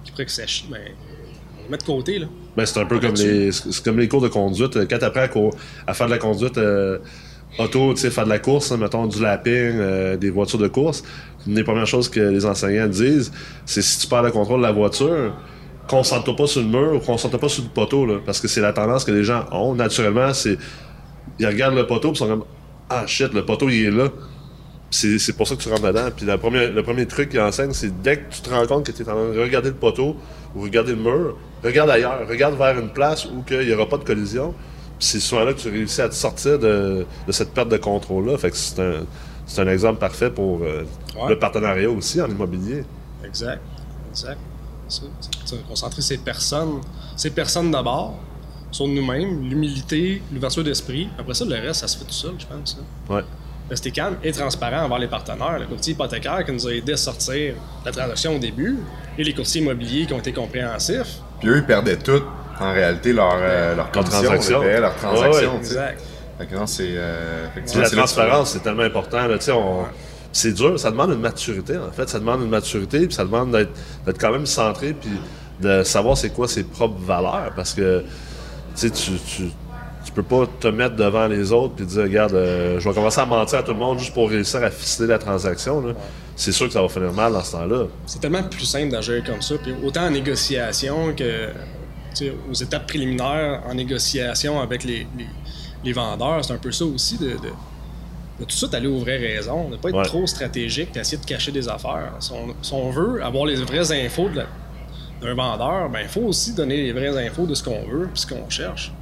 qui 0.05 0.11
pourraient 0.13 0.27
que 0.27 0.31
ça 0.31 0.47
chie, 0.47 0.67
ben, 0.71 0.81
on 1.59 1.63
les 1.65 1.69
met 1.71 1.77
de 1.77 1.83
côté. 1.83 2.19
Là. 2.19 2.27
Ben, 2.57 2.65
c'est 2.67 2.81
un 2.81 2.87
peu 2.87 2.99
comme 3.01 3.15
les, 3.15 3.53
c'est 3.53 3.83
comme 3.85 3.99
les 3.99 4.09
cours 4.09 4.21
de 4.21 4.29
conduite. 4.29 4.77
Euh, 4.77 4.87
Quand 4.89 4.99
t'apprends 4.99 5.21
à, 5.23 5.29
cour- 5.29 5.55
à 5.87 5.95
faire 5.95 6.07
de 6.07 6.13
la 6.13 6.19
conduite 6.19 6.57
euh, 6.59 6.99
auto, 7.59 7.95
tu 7.95 8.01
sais, 8.01 8.11
faire 8.11 8.25
de 8.25 8.31
la 8.31 8.39
course, 8.39 8.71
hein, 8.73 8.77
mettons 8.77 9.07
du 9.07 9.21
lapping, 9.23 9.53
euh, 9.53 10.17
des 10.17 10.31
voitures 10.31 10.59
de 10.59 10.69
course, 10.69 11.03
une 11.47 11.55
des 11.55 11.65
premières 11.65 11.87
choses 11.87 12.09
que 12.09 12.21
les 12.21 12.45
enseignants 12.47 12.87
disent, 12.89 13.33
c'est 13.67 13.83
si 13.83 13.99
tu 14.01 14.07
perds 14.07 14.23
le 14.23 14.31
contrôle 14.31 14.59
de 14.59 14.67
la 14.67 14.73
voiture, 14.73 15.35
concentre-toi 15.89 16.37
pas 16.37 16.47
sur 16.47 16.61
le 16.61 16.69
mur 16.69 16.95
ou 16.95 16.99
concentre-toi 17.01 17.41
pas 17.41 17.49
sur 17.49 17.63
le 17.65 17.71
poteau, 17.71 18.07
là, 18.07 18.19
parce 18.25 18.41
que 18.41 18.49
c'est 18.49 18.61
la 18.61 18.73
tendance 18.73 19.05
que 19.05 19.11
les 19.13 19.25
gens 19.25 19.45
ont. 19.53 19.75
Naturellement, 19.75 20.33
c'est 20.35 20.59
ils 21.39 21.47
regardent 21.47 21.75
le 21.77 21.87
poteau, 21.87 22.13
puis 22.13 22.17
ils 22.17 22.19
sont 22.19 22.29
comme 22.29 22.45
ah 22.91 23.07
shit, 23.07 23.33
le 23.35 23.45
poteau 23.45 23.69
il 23.69 23.87
est 23.87 23.91
là. 23.91 24.09
C'est 24.91 25.37
pour 25.37 25.47
ça 25.47 25.55
que 25.55 25.61
tu 25.61 25.69
rentres 25.69 25.83
dedans. 25.83 26.09
Puis 26.17 26.25
la 26.25 26.39
première- 26.39 26.73
le 26.73 26.83
premier 26.83 27.07
truc 27.07 27.29
qu'ils 27.29 27.41
enseignent, 27.41 27.75
c'est 27.75 28.01
dès 28.03 28.17
que 28.19 28.35
tu 28.35 28.41
te 28.41 28.49
rends 28.49 28.67
compte 28.67 28.87
que 28.87 28.93
tu 28.93 29.03
es 29.03 29.09
en 29.09 29.13
train 29.13 29.33
de 29.35 29.39
regarder 29.39 29.69
le 29.69 29.75
poteau 29.75 30.17
ou 30.57 30.63
regarder 30.63 30.93
le 30.93 31.03
mur, 31.03 31.37
regarde 31.63 31.91
ailleurs, 31.91 32.27
regarde 32.27 32.57
vers 32.57 32.79
une 32.79 32.89
place 32.89 33.27
où 33.27 33.45
il 33.51 33.67
n'y 33.67 33.73
aura 33.75 33.87
pas 33.87 33.99
de 33.99 34.05
collision. 34.05 34.55
C'est 34.99 35.21
souvent 35.21 35.45
là 35.45 35.53
que 35.53 35.61
tu 35.61 35.69
réussis 35.69 36.01
à 36.01 36.09
te 36.09 36.15
sortir 36.15 36.59
de, 36.59 37.05
de 37.27 37.33
cette 37.33 37.53
perte 37.53 37.69
de 37.69 37.77
contrôle-là. 37.77 38.39
Fait 38.39 38.51
que 38.51 38.57
c'est 38.57 38.81
un, 38.81 39.05
c'est 39.47 39.61
un 39.61 39.69
exemple 39.69 39.99
parfait 40.01 40.31
pour 40.31 40.63
euh, 40.63 40.85
Ouais. 41.17 41.31
le 41.31 41.39
partenariat 41.39 41.91
aussi 41.91 42.21
en 42.23 42.29
immobilier. 42.29 42.85
Exact. 43.25 43.61
Exact. 44.11 44.39
C'est. 44.89 45.67
Concentrer 45.69 46.01
ces 46.01 46.17
personnes, 46.19 46.81
ces 47.17 47.31
personnes 47.31 47.71
d'abord, 47.71 48.19
sur 48.71 48.87
nous-mêmes, 48.87 49.49
l'humilité, 49.49 50.23
l'ouverture 50.33 50.65
d'esprit. 50.65 51.09
Après 51.19 51.35
ça, 51.35 51.45
le 51.45 51.55
reste, 51.55 51.81
ça 51.81 51.89
se 51.89 51.99
fait 51.99 52.05
tout 52.05 52.13
seul, 52.13 52.33
je 52.39 52.47
pense. 52.47 52.79
Ouais. 53.09 53.23
Rester 53.71 53.91
calme 53.91 54.17
et 54.23 54.33
transparent 54.33 54.85
envers 54.85 54.99
les 54.99 55.09
partenaires. 55.09 55.59
Le 55.59 55.67
courtier 55.67 55.93
hypothécaire 55.93 56.45
qui 56.45 56.53
nous 56.53 56.67
a 56.67 56.73
aidé 56.73 56.93
à 56.93 56.97
sortir 56.97 57.55
la 57.85 57.93
transaction 57.93 58.37
au 58.37 58.39
début 58.39 58.79
et 59.19 59.25
les 59.25 59.35
courtiers 59.35 59.61
immobiliers 59.61 60.07
qui 60.07 60.13
ont 60.15 60.19
été 60.19 60.33
compréhensifs. 60.33 61.19
Puis 61.41 61.49
eux, 61.49 61.59
ils 61.59 61.67
perdaient 61.67 61.99
tout, 61.99 62.23
en 62.61 62.73
réalité, 62.73 63.13
leur, 63.13 63.37
euh, 63.37 63.75
leur 63.75 63.91
condition, 63.91 64.23
transaction. 64.23 64.63
leur, 64.63 64.97
transaction. 64.97 65.53
ouais. 65.53 65.59
Exact. 65.59 66.03
Fait 66.39 66.47
que 66.47 66.55
non, 66.55 66.67
c'est. 66.67 66.93
Euh, 66.93 67.47
la 67.75 67.91
transparence, 67.91 68.53
c'est 68.53 68.63
tellement 68.63 68.85
important. 68.85 69.27
Là, 69.27 69.37
C'est 70.33 70.53
dur, 70.53 70.79
ça 70.79 70.91
demande 70.91 71.11
une 71.11 71.21
maturité, 71.21 71.77
en 71.77 71.91
fait. 71.91 72.09
Ça 72.09 72.21
demande 72.21 72.43
une 72.43 72.51
maturité, 72.51 73.07
puis 73.07 73.15
ça 73.15 73.25
demande 73.25 73.51
d'être 73.51 73.73
d'être 74.07 74.19
quand 74.21 74.31
même 74.31 74.47
centré, 74.47 74.95
puis 74.95 75.11
de 75.61 75.83
savoir 75.83 76.17
c'est 76.17 76.31
quoi 76.31 76.47
ses 76.47 76.63
propres 76.65 77.01
valeurs. 77.01 77.53
Parce 77.57 77.75
que, 77.75 78.05
tu 78.81 79.51
tu, 80.05 80.13
peux 80.15 80.23
pas 80.23 80.47
te 80.59 80.69
mettre 80.69 80.97
devant 80.97 81.27
les 81.27 81.53
autres 81.53 81.75
puis 81.75 81.85
dire, 81.87 82.03
regarde, 82.03 82.33
euh, 82.35 82.81
je 82.81 82.89
vais 82.89 82.95
commencer 82.95 83.21
à 83.21 83.27
mentir 83.27 83.59
à 83.59 83.63
tout 83.63 83.73
le 83.73 83.79
monde 83.79 83.99
juste 83.99 84.15
pour 84.15 84.29
réussir 84.31 84.63
à 84.65 84.71
ficeler 84.71 85.07
la 85.09 85.19
transaction. 85.19 85.81
là. 85.87 85.93
C'est 86.35 86.53
sûr 86.53 86.67
que 86.67 86.73
ça 86.73 86.81
va 86.83 86.89
finir 86.89 87.13
mal 87.13 87.33
dans 87.33 87.43
ce 87.43 87.53
temps-là. 87.53 87.85
C'est 88.07 88.21
tellement 88.21 88.43
plus 88.43 88.65
simple 88.65 88.91
d'agir 88.91 89.23
comme 89.25 89.43
ça. 89.43 89.57
Puis 89.63 89.75
autant 89.85 90.07
en 90.07 90.11
négociation 90.11 91.13
que 91.15 91.51
aux 92.51 92.55
étapes 92.55 92.87
préliminaires, 92.89 93.63
en 93.69 93.75
négociation 93.75 94.61
avec 94.61 94.83
les, 94.85 95.07
les, 95.17 95.27
les 95.85 95.93
vendeurs, 95.93 96.45
c'est 96.45 96.53
un 96.53 96.59
peu 96.59 96.73
ça 96.73 96.85
aussi 96.85 97.17
de, 97.19 97.31
de, 97.31 97.35
de 97.37 97.39
tout 98.41 98.47
de 98.47 98.53
suite 98.53 98.75
aller 98.75 98.89
aux 98.89 98.99
vraies 98.99 99.19
raisons, 99.19 99.67
de 99.69 99.73
ne 99.73 99.77
pas 99.77 99.91
être 99.91 99.97
Ouais. 99.99 100.05
trop 100.05 100.27
stratégique, 100.27 100.93
d'essayer 100.95 101.19
de 101.19 101.27
cacher 101.27 101.53
des 101.53 101.69
affaires. 101.69 102.13
Si 102.21 102.33
on, 102.33 102.55
si 102.63 102.73
on 102.73 102.91
veut 102.91 103.23
avoir 103.23 103.45
les 103.47 103.57
vraies 103.57 104.05
infos 104.05 104.29
de 104.31 104.39
la- 104.39 104.47
d'un 105.21 105.35
vendeur, 105.35 105.89
ben 105.91 106.01
il 106.03 106.09
faut 106.09 106.23
aussi 106.23 106.53
donner 106.55 106.77
les 106.77 106.93
vraies 106.93 107.27
infos 107.27 107.47
de 107.47 107.55
ce 107.55 107.63
qu'on 107.63 107.87
veut 107.87 108.05
et 108.15 108.17
ce 108.17 108.27
qu'on 108.27 108.49
cherche. 108.49 108.93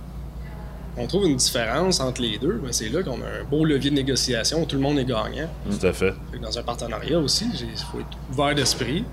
On 0.98 1.06
trouve 1.06 1.26
une 1.26 1.36
différence 1.36 2.00
entre 2.00 2.22
les 2.22 2.38
deux, 2.38 2.54
ben 2.54 2.72
c'est 2.72 2.88
là 2.88 3.02
qu'on 3.02 3.20
a 3.20 3.40
un 3.40 3.44
beau 3.48 3.64
levier 3.64 3.90
de 3.90 3.96
négociation 3.96 4.62
où 4.62 4.64
tout 4.64 4.76
le 4.76 4.82
monde 4.82 4.98
est 4.98 5.04
gagnant. 5.04 5.48
Tout 5.68 5.86
à 5.86 5.92
fait. 5.92 6.14
Fait 6.30 6.38
que 6.38 6.42
dans 6.42 6.58
un 6.58 6.62
partenariat 6.62 7.18
aussi, 7.18 7.46
il 7.52 7.78
faut 7.78 8.00
être 8.00 8.16
ouvert 8.32 8.54
d'esprit, 8.54 9.04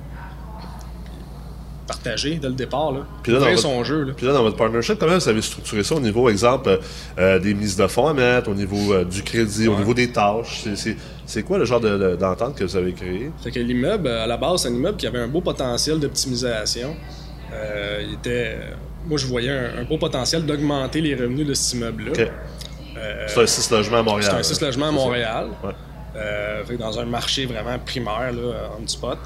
partager 1.88 2.36
dès 2.36 2.48
le 2.48 2.54
départ, 2.54 2.92
là. 2.92 3.02
Puis 3.24 3.32
là, 3.34 3.40
dans 3.40 3.46
votre- 3.50 3.62
son 3.62 3.84
jeu. 3.84 4.04
Là. 4.04 4.14
Puis 4.16 4.26
là, 4.26 4.34
dans 4.34 4.44
votre 4.44 4.56
partnership, 4.58 4.98
comment 5.00 5.18
vous 5.18 5.30
avez 5.30 5.42
structuré 5.42 5.84
ça 5.84 5.96
au 5.96 6.00
niveau, 6.00 6.30
exemple, 6.30 6.80
euh, 7.20 7.40
des 7.40 7.54
mises 7.54 7.76
de 7.76 7.88
fonds 7.88 8.08
à 8.08 8.14
mettre, 8.14 8.50
au 8.50 8.54
niveau 8.54 8.94
euh, 8.94 9.04
du 9.04 9.22
crédit, 9.24 9.68
au 9.68 9.78
niveau 9.78 9.94
des 9.94 10.12
tâches? 10.12 10.66
C'est- 11.26 11.44
quoi 11.44 11.58
le 11.58 11.66
genre 11.66 11.80
de- 11.80 11.98
de- 11.98 12.16
d'entente 12.16 12.56
que 12.56 12.64
vous 12.64 12.76
avez 12.76 12.94
créé? 12.94 13.32
Fait 13.44 13.52
que 13.52 13.60
l'immeuble, 13.60 14.08
à 14.08 14.28
la 14.28 14.38
base, 14.38 14.62
c'est 14.62 14.68
un 14.70 14.74
immeuble 14.74 14.98
qui 14.98 15.08
avait 15.08 15.20
un 15.20 15.28
beau 15.28 15.42
potentiel 15.42 16.00
d'optimisation. 16.00 16.96
Euh, 17.54 18.02
il 18.08 18.14
était, 18.16 18.58
moi, 19.08 19.18
je 19.18 19.28
voyais 19.28 19.52
un, 19.52 19.82
un 19.82 19.84
beau 19.84 19.98
potentiel 19.98 20.46
d'augmenter 20.46 21.02
les 21.02 21.16
revenus 21.16 21.46
de 21.48 21.54
cet 21.54 21.74
immeuble-là. 21.74 22.12
C'est 23.28 23.42
un 23.42 23.46
6 23.46 23.72
logements 23.72 23.98
à 24.00 24.04
Montréal. 24.04 24.30
C'est 24.32 24.38
un 24.40 24.44
6 24.44 24.62
logements 24.62 24.88
à. 24.90 24.92
Montréal. 24.92 25.48
Ouais. 25.64 25.72
Euh, 26.16 26.64
fait 26.64 26.76
que 26.76 26.80
dans 26.80 27.00
un 27.00 27.06
marché 27.06 27.46
vraiment 27.46 27.78
primaire, 27.86 28.32
là, 28.32 28.70
on 28.82 28.88
spot. 28.88 29.18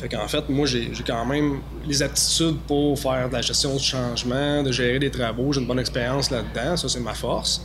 Fait 0.00 0.08
qu'en 0.08 0.26
fait, 0.28 0.48
moi, 0.48 0.66
j'ai 0.66 0.90
quand 1.06 1.26
même 1.26 1.60
les 1.86 2.02
aptitudes 2.02 2.56
pour 2.66 2.98
faire 2.98 3.28
de 3.28 3.34
la 3.34 3.42
gestion 3.42 3.76
du 3.76 3.84
changement, 3.84 4.62
de 4.62 4.72
gérer 4.72 4.98
des 4.98 5.10
travaux. 5.10 5.52
J'ai 5.52 5.60
une 5.60 5.66
bonne 5.66 5.78
expérience 5.78 6.30
là-dedans. 6.30 6.74
Ça, 6.78 6.88
c'est 6.88 7.00
ma 7.00 7.12
force. 7.12 7.62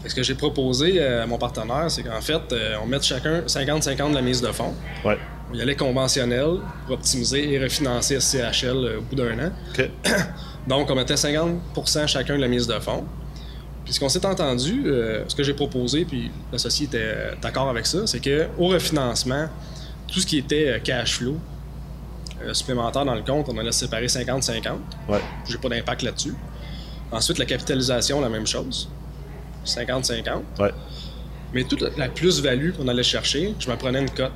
Fait 0.00 0.04
que 0.04 0.10
ce 0.10 0.16
que 0.16 0.22
j'ai 0.22 0.34
proposé 0.34 1.00
euh, 1.00 1.22
à 1.22 1.26
mon 1.26 1.38
partenaire, 1.38 1.90
c'est 1.90 2.02
qu'en 2.02 2.20
fait, 2.20 2.42
euh, 2.52 2.76
on 2.82 2.86
mette 2.86 3.04
chacun 3.04 3.40
50-50 3.46 4.10
de 4.10 4.14
la 4.14 4.20
mise 4.20 4.42
de 4.42 4.48
fonds. 4.48 4.74
Ouais. 5.02 5.16
On 5.50 5.54
y 5.54 5.62
allait 5.62 5.74
conventionnel 5.74 6.58
pour 6.84 6.96
optimiser 6.96 7.52
et 7.54 7.62
refinancer 7.62 8.20
SCHL 8.20 8.66
euh, 8.66 8.98
au 8.98 9.02
bout 9.02 9.14
d'un 9.14 9.38
an. 9.38 9.52
OK. 9.72 9.88
Donc, 10.66 10.90
on 10.90 10.94
mettait 10.94 11.14
50% 11.14 12.06
chacun 12.06 12.36
de 12.36 12.42
la 12.42 12.48
mise 12.48 12.66
de 12.66 12.78
fonds. 12.80 13.04
Puis 13.86 13.94
ce 13.94 14.00
qu'on 14.00 14.10
s'est 14.10 14.26
entendu, 14.26 14.82
euh, 14.86 15.24
ce 15.26 15.34
que 15.34 15.42
j'ai 15.42 15.54
proposé, 15.54 16.04
puis 16.04 16.30
l'associé 16.52 16.84
était 16.84 17.34
d'accord 17.40 17.70
avec 17.70 17.86
ça, 17.86 18.06
c'est 18.06 18.20
qu'au 18.20 18.66
refinancement, 18.66 19.46
tout 20.06 20.20
ce 20.20 20.26
qui 20.26 20.36
était 20.36 20.78
cash 20.84 21.16
flow 21.16 21.38
supplémentaire 22.52 23.04
dans 23.04 23.14
le 23.14 23.22
compte, 23.22 23.48
on 23.48 23.58
allait 23.58 23.72
séparer 23.72 24.06
50-50. 24.06 24.68
Ouais. 25.08 25.20
J'ai 25.48 25.58
pas 25.58 25.68
d'impact 25.68 26.02
là-dessus. 26.02 26.34
Ensuite, 27.10 27.38
la 27.38 27.44
capitalisation, 27.46 28.20
la 28.20 28.28
même 28.28 28.46
chose. 28.46 28.88
50-50. 29.64 30.42
Ouais. 30.58 30.70
Mais 31.52 31.64
toute 31.64 31.82
la- 31.96 32.08
plus-value 32.08 32.72
qu'on 32.72 32.88
allait 32.88 33.02
chercher, 33.02 33.54
je 33.58 33.70
me 33.70 33.76
prenais 33.76 34.00
une 34.00 34.10
cote. 34.10 34.32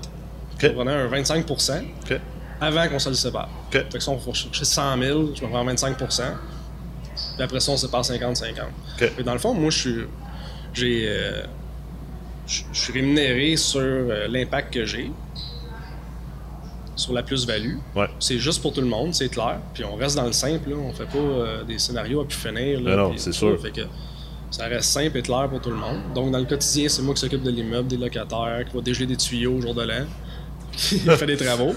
OK. 0.54 0.60
Je 0.62 0.66
me 0.68 0.72
prenais 0.74 0.92
un 0.92 1.06
25 1.06 1.50
OK. 1.50 2.20
avant 2.60 2.88
qu'on 2.88 2.98
se 2.98 3.08
le 3.08 3.14
sépare. 3.14 3.48
OK. 3.68 3.72
Fait 3.72 3.88
que 3.92 4.00
si 4.00 4.08
on 4.08 4.16
va 4.16 4.32
chercher 4.32 4.64
100 4.64 4.98
000, 5.02 5.34
je 5.34 5.42
me 5.44 5.48
prends 5.48 5.64
25 5.64 5.96
Puis 5.96 6.06
après 7.40 7.60
ça, 7.60 7.72
on 7.72 7.76
sépare 7.76 8.02
50-50. 8.02 8.52
OK. 9.00 9.12
Et 9.18 9.22
dans 9.22 9.32
le 9.32 9.38
fond, 9.38 9.54
moi, 9.54 9.70
je 9.70 9.78
suis. 9.78 9.96
J'ai. 10.74 11.06
euh, 11.08 11.42
je 12.46 12.62
je 12.72 12.78
suis 12.78 12.92
rémunéré 12.92 13.56
sur 13.56 13.80
euh, 13.80 14.28
l'impact 14.28 14.72
que 14.74 14.84
j'ai, 14.84 15.10
sur 16.96 17.12
la 17.12 17.22
plus-value. 17.22 17.76
Ouais. 17.94 18.08
C'est 18.18 18.38
juste 18.38 18.62
pour 18.62 18.72
tout 18.72 18.80
le 18.80 18.86
monde, 18.86 19.14
c'est 19.14 19.28
clair. 19.28 19.58
Puis 19.74 19.84
on 19.84 19.94
reste 19.94 20.16
dans 20.16 20.24
le 20.24 20.32
simple, 20.32 20.70
là. 20.70 20.76
on 20.76 20.92
fait 20.92 21.04
pas 21.04 21.18
euh, 21.18 21.62
des 21.64 21.78
scénarios 21.78 22.22
à 22.22 22.24
pu 22.24 22.36
finir. 22.36 22.80
là, 22.80 22.96
non, 22.96 23.12
c'est 23.16 23.32
sûr. 23.32 23.56
ça. 23.56 23.62
Fait 23.62 23.70
que 23.70 23.86
ça 24.50 24.64
reste 24.64 24.90
simple 24.90 25.18
et 25.18 25.22
clair 25.22 25.48
pour 25.48 25.60
tout 25.60 25.70
le 25.70 25.76
monde. 25.76 26.00
Donc 26.14 26.30
dans 26.30 26.38
le 26.38 26.46
quotidien, 26.46 26.88
c'est 26.88 27.02
moi 27.02 27.14
qui 27.14 27.20
s'occupe 27.20 27.42
de 27.42 27.50
l'immeuble, 27.50 27.88
des 27.88 27.98
locataires, 27.98 28.64
qui 28.68 28.74
va 28.74 28.82
dégeler 28.82 29.06
des 29.06 29.16
tuyaux 29.16 29.58
au 29.58 29.60
jour 29.60 29.74
de 29.74 29.82
l'an, 29.82 30.06
qui 30.72 30.98
fait 31.00 31.26
des 31.26 31.36
travaux. 31.36 31.74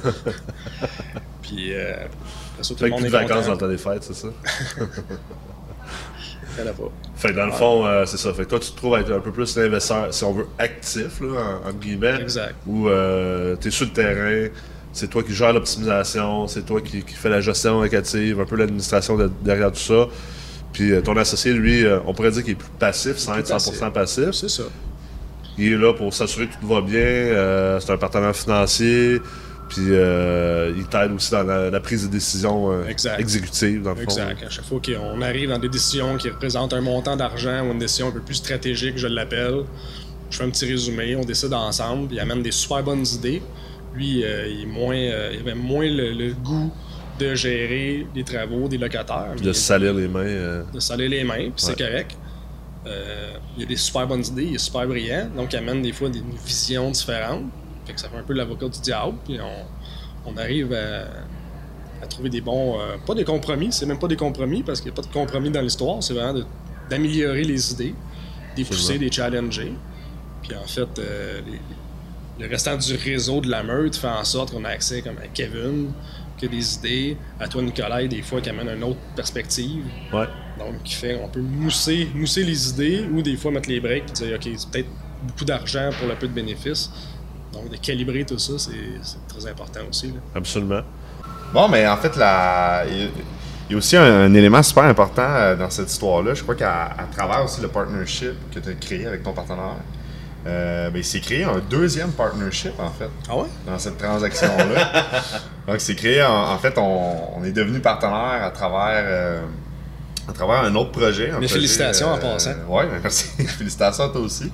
Puis 1.42 1.74
euh, 1.74 1.94
après 1.94 2.64
ça, 2.64 2.74
tout 2.74 2.80
Fait 2.80 2.86
le 2.86 2.90
que 2.90 2.92
monde 2.92 3.00
plus 3.02 3.08
est 3.08 3.12
de 3.12 3.28
vacances 3.28 3.46
dans 3.46 3.52
le 3.54 3.58
temps 3.58 3.68
des 3.68 3.78
fêtes, 3.78 4.04
c'est 4.04 4.16
ça? 4.16 4.28
Fait 7.16 7.30
que 7.30 7.36
dans 7.36 7.46
le 7.46 7.52
fond, 7.52 7.86
euh, 7.86 8.06
c'est 8.06 8.18
ça. 8.18 8.34
Fait 8.34 8.44
que 8.44 8.50
toi, 8.50 8.60
tu 8.60 8.72
te 8.72 8.76
trouves 8.78 8.98
être 8.98 9.12
un 9.12 9.20
peu 9.20 9.32
plus 9.32 9.56
l'investisseur, 9.58 10.14
si 10.14 10.24
on 10.24 10.34
veut, 10.34 10.48
actif, 10.58 11.22
là, 11.22 11.60
en, 11.64 11.70
en 11.70 11.74
guillemets. 11.74 12.22
Exact. 12.22 12.56
Où 12.68 12.88
euh, 12.88 13.56
tu 13.60 13.68
es 13.68 13.72
sur 13.72 13.86
le 13.86 13.94
terrain, 13.94 14.48
c'est 14.94 15.10
toi 15.10 15.24
qui 15.24 15.34
gères 15.34 15.54
l'optimisation, 15.54 16.48
c'est 16.48 16.66
toi 16.66 16.82
qui, 16.82 17.04
qui 17.04 17.14
fais 17.14 17.30
la 17.30 17.42
gestion 17.42 17.82
locative, 17.82 18.40
un 18.40 18.46
peu 18.46 18.56
l'administration 18.56 19.18
de- 19.18 19.30
derrière 19.44 19.72
tout 19.72 19.80
ça. 19.80 20.08
Puis 20.74 20.92
euh, 20.92 21.02
ton 21.02 21.16
associé, 21.18 21.54
lui, 21.54 21.86
euh, 21.86 22.00
on 22.06 22.14
pourrait 22.14 22.32
dire 22.32 22.44
qu'il 22.44 22.54
est 22.54 22.56
plus 22.56 22.70
passif, 22.80 23.18
sans 23.18 23.38
être 23.38 23.48
100% 23.50 23.92
passif. 23.92 24.32
C'est 24.32 24.50
ça. 24.50 24.64
Il 25.58 25.74
est 25.74 25.78
là 25.78 25.94
pour 25.94 26.14
s'assurer 26.14 26.48
que 26.48 26.54
tout 26.60 26.68
va 26.68 26.82
bien. 26.82 27.00
euh, 27.00 27.80
c'est 27.80 27.92
un 27.92 27.98
partenaire 27.98 28.36
financier. 28.36 29.20
Puis 29.68 29.82
il 29.84 30.86
t'aide 30.90 31.12
aussi 31.12 31.30
dans 31.30 31.44
la, 31.44 31.70
la 31.70 31.80
prise 31.80 32.04
de 32.08 32.12
décision 32.12 32.84
Exact. 32.88 33.20
exécutive, 33.20 33.84
dans 33.84 33.92
le 33.92 33.98
fond. 33.98 34.02
Exact. 34.04 34.44
À 34.44 34.50
chaque 34.50 34.66
fois 34.66 34.80
qu'on 34.84 35.22
arrive 35.22 35.50
dans 35.50 35.60
des 35.60 35.70
décisions 35.70 36.18
qui 36.18 36.28
représentent 36.30 36.74
un 36.74 36.82
montant 36.82 37.16
d'argent 37.16 37.68
ou 37.68 37.72
une 37.74 37.78
décision 37.80 38.08
un 38.08 38.12
peu 38.12 38.20
plus 38.22 38.34
stratégique, 38.36 38.98
je 38.98 39.06
l'appelle. 39.06 39.66
Je 40.32 40.38
fais 40.38 40.44
un 40.44 40.50
petit 40.50 40.66
résumé, 40.66 41.16
on 41.16 41.24
décide 41.24 41.54
ensemble, 41.54 42.08
puis 42.08 42.18
il 42.18 42.20
amène 42.20 42.42
des 42.42 42.52
super 42.52 42.82
bonnes 42.84 43.06
idées. 43.14 43.44
Lui, 43.94 44.24
euh, 44.24 44.48
il, 44.48 44.62
est 44.64 44.66
moins, 44.66 44.96
euh, 44.96 45.32
il 45.34 45.40
avait 45.40 45.56
moins 45.56 45.88
le, 45.90 46.12
le 46.14 46.34
goût 46.34 46.72
de 47.20 47.36
gérer 47.36 48.08
les 48.16 48.24
travaux 48.24 48.68
des 48.68 48.78
locataires. 48.78 49.34
Puis 49.36 49.46
de 49.46 49.54
se 49.54 49.62
salir 49.62 49.94
les 49.94 50.08
mains. 50.08 50.20
euh, 50.22 50.64
de 50.74 50.80
saler 50.80 51.08
les 51.10 51.24
mains, 51.24 51.50
puis 51.50 51.54
c'est 51.58 51.78
correct. 51.78 52.16
Il 53.58 53.64
a 53.64 53.66
des 53.68 53.76
super 53.76 54.08
bonnes 54.08 54.26
idées, 54.26 54.46
il 54.46 54.56
est 54.56 54.60
super 54.60 54.88
brillant, 54.88 55.30
donc 55.36 55.52
il 55.54 55.58
amène 55.58 55.82
des 55.82 55.92
fois 55.92 56.10
des 56.10 56.22
visions 56.46 56.90
différentes. 56.92 57.44
Fait 57.86 57.94
que 57.94 58.00
ça 58.00 58.08
fait 58.10 58.18
un 58.18 58.24
peu 58.24 58.34
l'avocat 58.34 58.68
du 58.70 58.80
diable, 58.80 59.18
puis 59.26 59.38
on, 59.42 60.30
on 60.32 60.38
arrive 60.38 60.74
à, 60.74 62.04
à 62.04 62.08
trouver 62.08 62.30
des 62.30 62.42
bons. 62.42 62.78
pas 63.06 63.14
des 63.16 63.26
compromis, 63.26 63.72
c'est 63.72 63.86
même 63.86 64.00
pas 64.00 64.08
des 64.08 64.16
compromis 64.16 64.64
parce 64.64 64.80
qu'il 64.82 64.92
n'y 64.92 64.98
a 64.98 65.02
pas 65.02 65.08
de 65.08 65.14
compromis 65.14 65.50
dans 65.52 65.62
l'histoire, 65.62 66.02
c'est 66.02 66.14
vraiment 66.14 66.40
d'améliorer 66.90 67.44
les 67.44 67.72
idées, 67.74 67.94
des 68.56 68.64
pousser, 68.64 68.98
des 68.98 69.12
challenger. 69.12 69.74
Puis 70.42 70.56
en 70.56 70.66
fait, 70.68 70.88
les- 70.98 71.60
le 72.40 72.48
restant 72.48 72.78
du 72.78 72.96
réseau 72.96 73.42
de 73.42 73.50
la 73.50 73.64
meute 73.64 73.96
fait 73.96 74.08
en 74.08 74.24
sorte 74.24 74.52
qu'on 74.52 74.64
a 74.66 74.70
accès 74.70 75.02
comme 75.02 75.18
à 75.18 75.28
Kevin, 75.34 75.92
qui 76.38 76.46
a 76.46 76.48
des 76.48 76.76
idées, 76.76 77.18
à 77.40 77.48
toi 77.48 77.62
Nicolas, 77.62 78.08
des 78.08 78.22
fois 78.22 78.40
qui 78.40 78.50
amène 78.50 78.70
une 78.70 78.84
autre 78.84 79.00
perspective. 79.16 79.84
Ouais. 80.14 80.26
Donc, 80.58 80.84
qui 80.84 80.94
fait, 80.96 81.20
on 81.22 81.28
peut 81.28 81.42
mousser, 81.42 82.08
mousser 82.16 82.44
les 82.44 82.70
idées 82.70 83.06
ou 83.14 83.22
des 83.22 83.36
fois 83.36 83.52
mettre 83.52 83.70
les 83.70 83.80
breaks 83.82 84.10
et 84.10 84.14
dire, 84.14 84.36
OK, 84.36 84.50
c'est 84.58 84.70
peut-être 84.70 84.88
beaucoup 85.28 85.44
d'argent 85.46 85.90
pour 86.00 86.08
le 86.08 86.16
peu 86.16 86.28
de 86.28 86.34
bénéfices. 86.34 86.90
Donc, 87.52 87.70
de 87.70 87.76
calibrer 87.78 88.24
tout 88.26 88.38
ça, 88.40 88.54
c'est 88.58 89.28
très 89.28 89.50
important 89.50 89.82
aussi. 89.90 90.08
là. 90.08 90.20
Absolument. 90.36 90.82
Bon, 91.54 91.68
mais 91.68 91.86
en 91.88 91.98
fait, 91.98 92.16
la... 92.16 92.86
il 92.90 93.02
y 93.70 93.74
a- 93.74 93.78
aussi 93.78 93.98
un, 93.98 94.04
un 94.04 94.34
élément 94.34 94.64
super 94.64 94.84
important 94.86 95.22
euh, 95.26 95.56
dans 95.56 95.70
cette 95.70 95.92
histoire-là. 95.92 96.34
Je 96.36 96.44
crois 96.44 96.56
qu'à 96.56 96.96
travers 97.16 97.44
aussi 97.44 97.60
le 97.62 97.68
partnership 97.68 98.34
que 98.54 98.60
tu 98.60 98.70
as 98.70 98.74
créé 98.74 99.06
avec 99.08 99.24
ton 99.24 99.34
partenaire, 99.34 99.76
euh, 100.50 100.90
ben, 100.90 101.00
il 101.00 101.04
s'est 101.06 101.20
créé 101.20 101.44
un 101.44 101.60
deuxième 101.70 102.12
partnership, 102.12 102.74
en 102.80 102.90
fait, 102.90 103.10
Ah 103.30 103.38
ouais? 103.38 103.48
dans 103.66 103.78
cette 103.80 103.98
transaction-là. 103.98 104.92
Donc, 105.68 105.80
c'est 105.80 105.96
créé, 105.96 106.24
en, 106.24 106.52
en 106.52 106.58
fait, 106.58 106.78
on, 106.78 107.38
on 107.40 107.44
est 107.44 107.52
devenu 107.52 107.80
partenaire 107.80 108.44
à 108.44 108.50
travers, 108.52 109.04
euh, 109.06 109.42
à 110.28 110.32
travers 110.34 110.64
un 110.64 110.76
autre 110.76 110.92
projet. 110.92 111.26
un 111.30 111.34
Mais 111.40 111.46
projet, 111.48 111.54
félicitations 111.56 112.10
en 112.12 112.18
passant. 112.18 112.52
Oui, 112.68 112.84
merci. 113.02 113.26
félicitations 113.48 114.06
à 114.06 114.10
toi 114.10 114.22
aussi. 114.22 114.52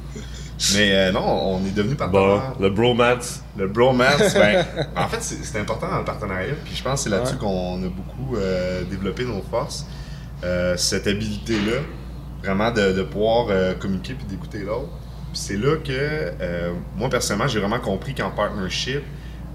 Mais 0.74 0.92
euh, 0.96 1.12
non, 1.12 1.22
on 1.56 1.66
est 1.66 1.72
devenu 1.76 1.96
Bon, 1.96 2.10
partenaire. 2.12 2.54
le 2.62 2.70
bromance. 2.70 3.42
Le 3.58 3.68
bromance, 3.68 4.34
ben, 4.36 4.66
en 4.96 5.08
fait, 5.10 5.22
c'est 5.22 5.44
c'est 5.44 5.60
important 5.60 5.90
dans 5.90 5.98
le 6.00 6.06
partenariat. 6.06 6.54
Puis 6.64 6.76
je 6.76 6.84
pense 6.84 7.04
que 7.04 7.10
c'est 7.10 7.16
là-dessus 7.16 7.34
Ouais. 7.34 7.40
qu'on 7.40 7.84
a 7.84 7.88
beaucoup 7.90 8.38
euh, 8.38 8.84
développé 8.90 9.26
nos 9.26 9.42
forces. 9.42 9.86
Euh, 10.44 10.78
cette 10.78 11.08
habilité-là, 11.08 11.80
vraiment 12.44 12.72
de, 12.72 12.92
de 12.94 13.04
pouvoir 13.04 13.48
euh, 13.50 13.74
communiquer 13.74 14.14
puis 14.14 14.26
d'écouter 14.28 14.60
l'autre. 14.60 14.90
C'est 15.36 15.58
là 15.58 15.76
que, 15.78 15.92
euh, 15.92 16.74
moi, 16.96 17.10
personnellement, 17.10 17.48
j'ai 17.48 17.60
vraiment 17.60 17.80
compris 17.80 18.16
qu'en 18.16 18.32
partnership, 18.32 19.02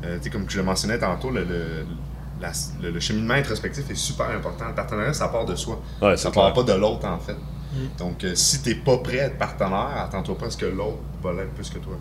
euh, 0.04 0.16
tu 0.18 0.24
sais, 0.24 0.30
comme 0.30 0.44
je 0.48 0.58
le 0.58 0.62
mentionnais 0.64 0.98
tantôt, 0.98 1.30
le, 1.30 1.40
le, 1.44 1.84
la- 2.40 2.52
le- 2.82 2.90
le 2.90 3.00
cheminement 3.00 3.34
introspectif 3.34 3.90
est 3.90 3.94
super 3.94 4.28
important. 4.30 4.68
Le 4.68 4.74
partenariat, 4.74 5.12
ça 5.12 5.28
part 5.28 5.44
de 5.44 5.56
soi. 5.56 5.80
Ouais, 6.00 6.16
ça 6.16 6.28
c'est 6.28 6.34
part 6.34 6.52
clair. 6.52 6.64
pas 6.64 6.72
de 6.74 6.78
l'autre, 6.78 7.06
en 7.06 7.18
fait. 7.18 7.36
Donc, 7.98 8.24
euh, 8.24 8.34
si 8.34 8.62
t'es 8.62 8.74
pas 8.74 8.98
prêt 8.98 9.20
à 9.20 9.24
être 9.26 9.38
partenaire, 9.38 9.90
attends-toi 9.96 10.36
pas 10.38 10.46
à 10.46 10.50
ce 10.50 10.56
que 10.56 10.66
l'autre 10.66 10.98
va 11.22 11.32
l'être 11.32 11.52
plus 11.54 11.70
que 11.70 11.78
toi. 11.78 11.94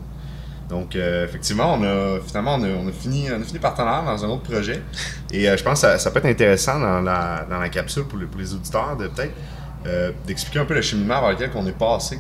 Donc, 0.68 0.96
euh, 0.96 1.26
effectivement, 1.26 1.74
on 1.76 1.84
a 1.84 2.20
finalement 2.26 2.56
on 2.56 2.64
a, 2.64 2.68
on 2.70 2.88
a 2.88 2.92
fini, 2.92 3.28
on 3.32 3.42
a 3.42 3.44
fini 3.44 3.60
partenaire 3.60 4.04
dans 4.04 4.24
un 4.26 4.28
autre 4.30 4.44
projet. 4.44 4.82
Et 5.32 5.50
euh, 5.50 5.58
je 5.58 5.64
pense 5.64 5.82
que 5.82 5.88
ça, 5.88 6.00
ça 6.00 6.12
peut 6.12 6.20
être 6.20 6.26
intéressant 6.26 6.80
dans 6.80 7.02
la, 7.02 7.46
dans 7.50 7.60
la 7.60 7.70
capsule 7.70 8.04
pour 8.06 8.18
les, 8.20 8.26
pour 8.26 8.40
les 8.40 8.54
auditeurs 8.54 8.98
de 8.98 9.08
peut-être 9.08 9.34
euh, 9.88 10.12
d'expliquer 10.28 10.60
un 10.60 10.66
peu 10.66 10.74
le 10.76 10.82
cheminement 10.82 11.22
vers 11.22 11.32
lequel 11.32 11.52
on 11.56 11.66
est 11.68 11.72
passé 11.78 12.20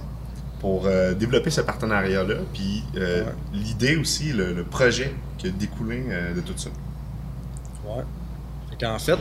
pour 0.59 0.85
euh, 0.85 1.13
développer 1.13 1.49
ce 1.49 1.61
partenariat-là. 1.61 2.35
Puis 2.53 2.83
euh, 2.97 3.23
Ouais. 3.23 3.31
l'idée 3.53 3.95
aussi, 3.95 4.31
le, 4.33 4.53
le 4.53 4.63
projet 4.63 5.13
qui 5.37 5.47
a 5.47 5.49
découlé 5.51 6.03
euh, 6.09 6.33
de 6.33 6.41
tout 6.41 6.53
ça. 6.57 6.69
Ouais. 7.85 8.03
Fait 8.69 8.85
qu'en 8.85 8.99
fait, 8.99 9.19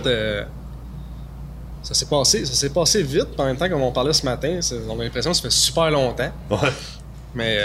ça 1.82 1.94
s'est 1.94 2.06
passé, 2.06 2.44
ça 2.44 2.54
s'est 2.54 2.70
passé 2.70 3.02
vite. 3.02 3.28
En 3.38 3.44
même 3.46 3.56
temps, 3.56 3.68
comme 3.68 3.82
on 3.82 3.92
parlait 3.92 4.12
ce 4.12 4.24
matin, 4.24 4.58
on 4.90 4.98
a 5.00 5.04
l'impression 5.04 5.30
que 5.30 5.36
ça 5.36 5.42
fait 5.42 5.50
super 5.50 5.90
longtemps. 5.90 6.30
Ouais. 6.50 6.56
Mais 7.34 7.58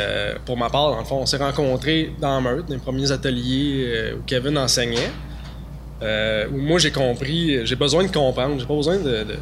pour 0.46 0.56
ma 0.58 0.70
part, 0.70 0.92
dans 0.92 1.00
le 1.00 1.06
fond, 1.06 1.18
on 1.22 1.26
s'est 1.26 1.38
rencontrés 1.38 2.14
dans 2.22 2.40
Meurthe, 2.42 2.68
dans 2.68 2.74
les 2.74 2.80
premiers 2.80 3.12
ateliers 3.12 4.14
où 4.18 4.22
Kevin 4.26 4.58
enseignait. 4.58 5.10
Où 6.02 6.58
moi, 6.58 6.80
j'ai 6.80 6.92
compris, 6.92 7.66
j'ai 7.66 7.76
besoin 7.76 8.04
de 8.04 8.12
comprendre. 8.12 8.60
J'ai 8.60 8.66
pas 8.68 8.76
besoin 8.76 8.98
de. 8.98 9.24
de 9.24 9.36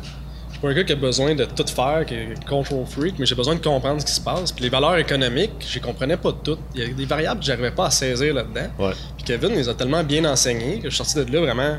pas 0.61 0.69
un 0.69 0.73
gars 0.73 0.83
qui 0.83 0.93
a 0.93 0.95
besoin 0.95 1.33
de 1.35 1.45
tout 1.45 1.65
faire, 1.67 2.05
qui 2.05 2.13
est 2.15 2.45
control 2.47 2.85
freak, 2.85 3.15
mais 3.19 3.25
j'ai 3.25 3.35
besoin 3.35 3.55
de 3.55 3.61
comprendre 3.61 3.99
ce 4.01 4.05
qui 4.05 4.11
se 4.13 4.21
passe. 4.21 4.51
Puis 4.51 4.63
les 4.63 4.69
valeurs 4.69 4.97
économiques, 4.97 5.51
je 5.67 5.79
comprenais 5.79 6.17
pas 6.17 6.31
toutes. 6.43 6.59
Il 6.75 6.81
y 6.81 6.85
a 6.85 6.93
des 6.93 7.05
variables 7.05 7.39
que 7.39 7.45
j'arrivais 7.45 7.71
pas 7.71 7.87
à 7.87 7.91
saisir 7.91 8.33
là-dedans. 8.33 8.67
Ouais. 8.79 8.91
Puis 9.17 9.25
Kevin 9.25 9.49
les 9.55 9.67
a 9.69 9.73
tellement 9.73 10.03
bien 10.03 10.23
enseignés 10.25 10.77
que 10.79 10.89
je 10.89 10.95
suis 10.95 11.03
sorti 11.05 11.23
de 11.29 11.35
là 11.35 11.41
vraiment 11.41 11.77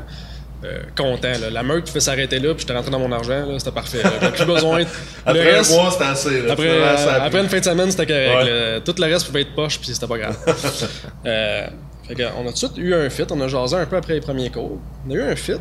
euh, 0.65 0.79
content. 0.95 1.31
là. 1.41 1.49
La 1.49 1.61
meute 1.63 1.85
pouvait 1.87 1.99
s'arrêter 1.99 2.39
là, 2.39 2.53
puis 2.53 2.61
j'étais 2.61 2.73
rentré 2.73 2.89
dans 2.91 2.99
mon 2.99 3.11
argent, 3.11 3.45
là, 3.45 3.59
c'était 3.59 3.71
parfait. 3.71 3.99
J'avais 4.01 4.31
plus 4.31 4.45
besoin. 4.45 4.79
de- 4.81 4.87
Après 5.25 5.43
le 5.43 5.57
reste- 5.57 5.71
un 5.73 5.75
mois, 5.81 5.91
c'était 5.91 6.03
assez. 6.05 6.41
Là. 6.41 6.53
après, 6.53 6.67
euh, 6.69 7.21
après 7.21 7.41
une 7.41 7.49
fin 7.49 7.59
de 7.59 7.65
semaine, 7.65 7.91
c'était 7.91 8.05
correct. 8.07 8.45
Ouais. 8.49 8.81
Tout 8.85 8.95
le 8.97 9.05
reste 9.11 9.25
pouvait 9.27 9.41
être 9.41 9.55
poche, 9.55 9.77
puis 9.79 9.93
c'était 9.93 10.07
pas 10.07 10.17
grave. 10.17 10.37
Euh, 11.25 11.67
fait 12.07 12.15
que, 12.15 12.23
on 12.37 12.41
a 12.41 12.45
tout 12.47 12.51
de 12.51 12.57
suite 12.57 12.77
eu 12.77 12.93
un 12.93 13.09
fit. 13.09 13.23
On 13.31 13.39
a 13.39 13.47
jasé 13.47 13.75
un 13.77 13.85
peu 13.85 13.95
après 13.95 14.13
les 14.15 14.19
premiers 14.21 14.49
cours. 14.49 14.77
On 15.07 15.11
a 15.11 15.13
eu 15.15 15.21
un 15.21 15.35
fit. 15.37 15.53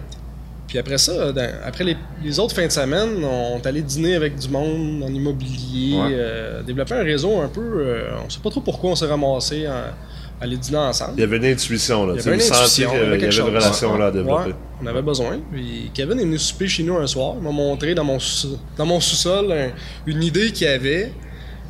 Puis 0.69 0.79
après 0.79 0.97
ça, 0.99 1.33
dans- 1.33 1.51
après 1.67 1.85
les, 1.85 1.97
les 2.25 2.39
autres 2.39 2.55
fins 2.55 2.67
de 2.67 2.73
semaine, 2.73 3.23
on 3.25 3.59
est 3.59 3.67
allé 3.67 3.83
dîner 3.83 4.15
avec 4.15 4.37
du 4.37 4.49
monde 4.49 5.03
en 5.03 5.09
immobilier, 5.13 5.97
Ouais. 5.97 6.09
euh, 6.13 6.63
développer 6.63 6.95
un 6.95 7.03
réseau 7.03 7.41
un 7.41 7.49
peu. 7.49 7.61
euh, 7.61 8.11
on 8.25 8.31
sait 8.31 8.41
pas 8.43 8.49
trop 8.51 8.61
pourquoi 8.63 8.91
on 8.93 8.95
s'est 8.97 9.07
ramassé 9.07 9.69
en- 9.69 9.93
aller 10.41 10.57
dîner 10.57 10.79
ensemble. 10.79 11.13
Il 11.19 11.21
y 11.21 11.25
avait 11.25 11.37
une 11.37 11.45
intuition, 11.45 12.07
là. 12.07 12.15
Il 12.15 12.17
y 12.17 12.21
avait 12.27 12.35
une 12.37 12.43
intuition, 12.43 12.91
il 12.95 12.99
y 12.99 13.03
avait 13.03 13.25
une 13.27 13.31
chose. 13.31 13.45
relation 13.45 13.97
là 13.99 14.07
à 14.07 14.11
développer. 14.11 14.49
Ouais, 14.51 14.55
on 14.83 14.87
avait 14.87 15.03
besoin. 15.03 15.39
Puis 15.53 15.91
Kevin 15.95 16.19
est 16.19 16.25
venu 16.25 16.39
souper 16.39 16.67
chez 16.69 16.83
nous 16.83 16.97
un 16.97 17.07
soir. 17.07 17.35
Il 17.39 17.45
m'a 17.45 17.51
montré 17.53 17.95
dans 17.95 18.03
mon, 18.05 18.19
sous- 18.19 18.59
dans 18.77 18.87
mon 18.87 18.99
sous-sol 18.99 19.53
un- 19.53 19.71
une 20.07 20.23
idée 20.23 20.51
qu'il 20.53 20.67
avait 20.67 21.13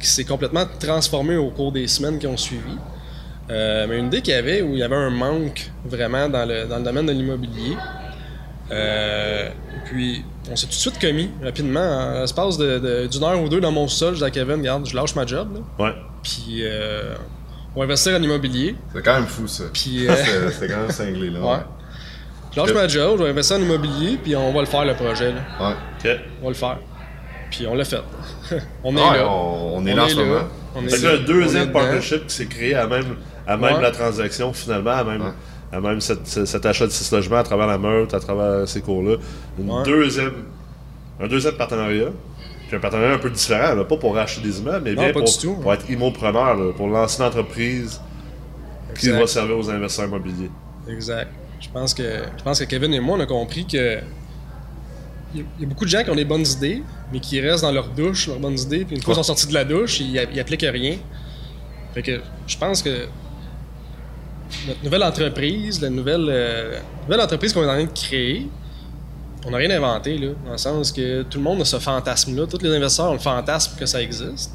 qui 0.01 0.07
s'est 0.07 0.25
complètement 0.25 0.65
transformée 0.81 1.37
au 1.37 1.51
cours 1.51 1.71
des 1.73 1.87
semaines 1.87 2.19
qui 2.19 2.27
ont 2.27 2.37
suivi. 2.37 2.77
Euh, 3.51 3.87
mais 3.89 3.99
une 3.99 4.07
idée 4.07 4.23
qu'il 4.23 4.33
y 4.33 4.37
avait 4.37 4.63
où 4.63 4.73
il 4.73 4.79
y 4.79 4.83
avait 4.83 4.97
un 4.97 5.11
manque 5.11 5.71
vraiment 5.85 6.29
dans 6.29 6.47
le, 6.47 6.65
dans 6.67 6.79
le 6.79 6.85
domaine 6.85 7.07
de 7.07 7.13
l'immobilier. 7.13 7.77
Euh, 8.71 9.49
puis 9.87 10.25
on 10.51 10.57
s'est 10.57 10.67
tout 10.67 10.73
de 10.73 10.77
suite 10.77 10.99
commis 11.01 11.31
rapidement. 11.43 11.81
En 11.81 12.21
l'espace 12.21 12.57
de- 12.59 12.79
de- 12.79 13.07
d'une 13.07 13.23
heure 13.25 13.41
ou 13.41 13.49
deux 13.49 13.61
dans 13.61 13.73
mon 13.73 13.87
sous-sol, 13.89 14.15
je 14.15 14.19
dis 14.19 14.25
à 14.25 14.31
Kevin, 14.31 14.57
regarde, 14.61 14.87
je 14.87 14.95
lâche 14.97 15.15
ma 15.15 15.27
job. 15.27 15.49
là. 15.79 15.85
Ouais. 15.87 15.95
Puis 16.23 16.61
euh, 16.63 17.15
on 17.75 17.81
va 17.81 17.85
investir 17.85 18.17
en 18.17 18.23
immobilier. 18.23 18.77
C'est 18.95 19.03
quand 19.03 19.15
même 19.15 19.27
fou, 19.27 19.47
ça. 19.47 19.65
Puis 19.73 20.07
euh, 20.09 20.15
C'est 20.51 20.53
c'est 20.61 20.69
quand 20.69 20.81
même 20.81 20.91
cinglé, 20.91 21.31
là. 21.31 21.41
Ouais. 21.41 21.59
Je 22.55 22.61
lâche 22.61 22.73
ma 22.75 22.87
job, 22.89 23.17
je 23.19 23.25
vais 23.25 23.31
investir 23.31 23.57
en 23.57 23.61
immobilier, 23.61 24.19
puis 24.23 24.37
on 24.37 24.53
va 24.53 24.61
le 24.61 24.67
faire 24.67 24.85
le 24.85 24.95
projet. 24.95 25.33
Là. 25.33 25.41
Ouais. 25.69 25.75
OK. 26.05 26.21
On 26.41 26.45
va 26.45 26.49
le 26.49 26.55
faire. 26.55 26.79
Puis 27.51 27.67
on 27.67 27.75
l'a 27.75 27.85
fait. 27.85 28.01
on 28.85 28.97
est 28.97 29.01
Ouais, 29.01 29.17
là. 29.19 29.29
on, 29.29 29.77
on 29.79 29.87
est 29.87 29.95
là 29.95 30.05
en 30.05 30.09
ce 30.09 30.15
moment. 30.17 30.41
On 30.75 30.83
est 30.87 30.89
Fait 30.89 30.99
que 30.99 31.07
là. 31.07 31.13
là, 31.15 31.19
un 31.21 31.25
deuxième 31.25 31.73
partnership 31.73 32.27
qui 32.27 32.35
s'est 32.35 32.47
créé 32.47 32.75
à 32.75 32.87
même, 32.87 33.17
à 33.47 33.57
même 33.59 33.75
Ouais. 33.77 33.83
la 33.83 33.91
transaction, 33.91 34.53
finalement, 34.55 34.91
à 34.93 35.05
même, 35.05 35.21
Ouais. 35.23 35.33
À 35.73 35.81
même 35.81 36.01
cet 36.01 36.67
achat 36.67 36.87
de 36.87 36.91
six 36.93 37.11
logements 37.13 37.39
à 37.39 37.43
travers 37.43 37.67
la 37.67 37.79
meute, 37.79 38.13
à 38.15 38.21
travers 38.21 38.69
ces 38.69 38.81
cours-là. 38.83 39.17
Ouais. 39.59 39.83
deuxième, 39.85 40.33
un 41.21 41.27
deuxième 41.27 41.55
partenariat. 41.55 42.11
Puis 42.69 42.77
un 42.77 42.81
partenariat 42.81 43.15
un 43.15 43.19
peu 43.19 43.31
différent, 43.31 43.75
là, 43.75 43.85
pas 43.85 43.97
pour 43.97 44.15
racheter 44.15 44.41
des 44.43 44.61
immeubles, 44.61 44.85
mais 44.85 44.95
Non, 44.95 45.03
bien 45.05 45.13
pour, 45.13 45.25
du 45.25 45.39
tout. 45.39 45.55
pour 45.55 45.73
être 45.75 45.89
immopreneur, 45.91 46.55
là, 46.57 46.73
pour 46.77 46.89
lancer 46.89 47.21
une 47.23 47.29
entreprise 47.29 48.01
qui 48.99 49.09
va 49.11 49.27
servir 49.27 49.57
aux 49.59 49.71
investisseurs 49.71 50.07
immobiliers. 50.09 50.51
Exact. 50.89 51.29
Je 51.61 51.69
pense 51.69 51.95
que 51.95 52.03
je 52.37 52.43
pense 52.43 52.59
que 52.59 52.65
Kevin 52.65 52.93
et 52.93 52.99
moi 53.01 53.17
on 53.17 53.21
a 53.21 53.27
compris 53.27 53.65
que 53.67 53.99
il 55.35 55.41
y 55.61 55.65
a- 55.65 55.67
beaucoup 55.67 55.85
de 55.85 55.91
gens 55.91 56.03
qui 56.03 56.11
ont 56.11 56.15
des 56.15 56.25
bonnes 56.25 56.47
idées, 56.47 56.83
mais 57.13 57.21
qui 57.21 57.41
restent 57.41 57.63
dans 57.63 57.73
leur 57.73 57.89
douche, 57.89 58.27
leurs 58.27 58.39
bonnes 58.41 58.59
idées, 58.59 58.85
puis 58.85 58.97
une 58.97 59.03
fois 59.03 59.15
qu'ils 59.15 59.23
sont 59.25 59.35
sortis 59.35 59.47
de 59.47 59.55
la 59.55 59.65
douche, 59.65 60.01
ils, 60.01 60.15
ils 60.33 60.41
appliquent 60.41 60.67
rien. 60.69 60.97
Fait 61.95 62.03
que 62.03 62.21
je 62.47 62.57
pense 62.59 62.83
que 62.83 63.07
notre 64.67 64.85
nouvelle 64.85 65.03
entreprise, 65.03 65.81
la 65.81 65.91
nouvelle, 65.91 66.27
euh, 66.29 66.79
nouvelle 67.05 67.21
entreprise 67.21 67.53
qu'on 67.53 67.63
est 67.63 67.71
en 67.71 67.75
train 67.75 67.85
de 67.85 67.91
créer, 67.91 68.49
on 69.47 69.51
n'a 69.51 69.57
rien 69.57 69.71
inventé, 69.71 70.19
là, 70.19 70.29
dans 70.45 70.53
le 70.53 70.59
sens 70.59 70.93
que 70.93 71.23
tout 71.23 71.39
le 71.39 71.45
monde 71.45 71.61
a 71.61 71.65
ce 71.65 71.79
fantasme-là. 71.79 72.47
Tous 72.47 72.63
les 72.63 72.75
investisseurs 72.77 73.11
ont 73.11 73.15
le 73.15 73.19
fantasme 73.19 73.77
que 73.79 73.87
ça 73.87 74.01
existe. 74.01 74.53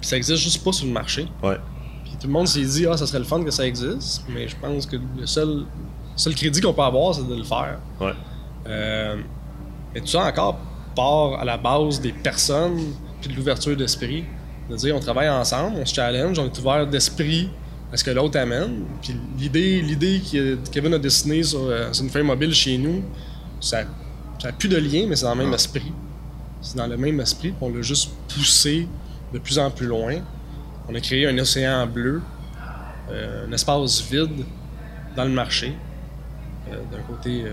Puis 0.00 0.08
ça 0.08 0.16
existe 0.16 0.42
juste 0.42 0.62
pas 0.62 0.72
sur 0.72 0.86
le 0.86 0.92
marché. 0.92 1.26
Ouais. 1.42 1.56
Puis 2.04 2.12
tout 2.20 2.26
le 2.26 2.32
monde 2.32 2.46
s'est 2.46 2.64
dit, 2.64 2.86
ah, 2.86 2.96
ça 2.96 3.06
serait 3.06 3.20
le 3.20 3.24
fun 3.24 3.42
que 3.42 3.50
ça 3.50 3.66
existe, 3.66 4.24
mais 4.28 4.48
je 4.48 4.56
pense 4.56 4.86
que 4.86 4.96
le 4.96 5.26
seul, 5.26 5.64
seul 6.16 6.34
crédit 6.34 6.60
qu'on 6.60 6.74
peut 6.74 6.82
avoir, 6.82 7.14
c'est 7.14 7.26
de 7.26 7.34
le 7.34 7.44
faire. 7.44 7.78
Ouais. 8.00 8.12
Euh, 8.66 9.16
mais 9.94 10.00
tout 10.00 10.08
ça 10.08 10.26
encore 10.26 10.58
part 10.94 11.40
à 11.40 11.44
la 11.44 11.56
base 11.56 12.00
des 12.00 12.12
personnes 12.12 12.78
puis 13.20 13.30
de 13.30 13.36
l'ouverture 13.36 13.76
d'esprit. 13.76 14.24
De 14.68 14.76
dire, 14.76 14.94
on 14.94 15.00
travaille 15.00 15.28
ensemble, 15.28 15.78
on 15.80 15.86
se 15.86 15.94
challenge, 15.94 16.38
on 16.38 16.46
est 16.46 16.58
ouvert 16.58 16.86
d'esprit 16.86 17.50
à 17.92 17.96
ce 17.96 18.04
que 18.04 18.10
l'autre 18.10 18.38
amène. 18.38 18.84
Puis 19.02 19.16
l'idée, 19.38 19.80
l'idée 19.80 20.20
que 20.20 20.56
Kevin 20.70 20.94
a 20.94 20.98
dessinée 20.98 21.42
sur, 21.42 21.62
euh, 21.62 21.92
sur 21.92 22.04
une 22.04 22.10
feuille 22.10 22.24
mobile 22.24 22.54
chez 22.54 22.78
nous, 22.78 23.02
ça 23.60 23.84
n'a 24.44 24.52
plus 24.52 24.68
de 24.68 24.76
lien, 24.76 25.06
mais 25.08 25.16
c'est 25.16 25.24
dans 25.24 25.34
le 25.34 25.44
même 25.44 25.52
esprit. 25.52 25.92
C'est 26.62 26.76
dans 26.76 26.86
le 26.86 26.96
même 26.96 27.20
esprit, 27.20 27.54
on 27.60 27.70
l'a 27.70 27.82
juste 27.82 28.10
poussé 28.28 28.86
de 29.32 29.38
plus 29.38 29.58
en 29.58 29.70
plus 29.70 29.86
loin. 29.86 30.16
On 30.88 30.94
a 30.94 31.00
créé 31.00 31.26
un 31.26 31.36
océan 31.38 31.86
bleu, 31.86 32.20
euh, 33.10 33.46
un 33.48 33.52
espace 33.52 34.02
vide 34.02 34.44
dans 35.16 35.24
le 35.24 35.30
marché. 35.30 35.74
Euh, 36.70 36.76
D'un 36.92 37.02
côté, 37.02 37.44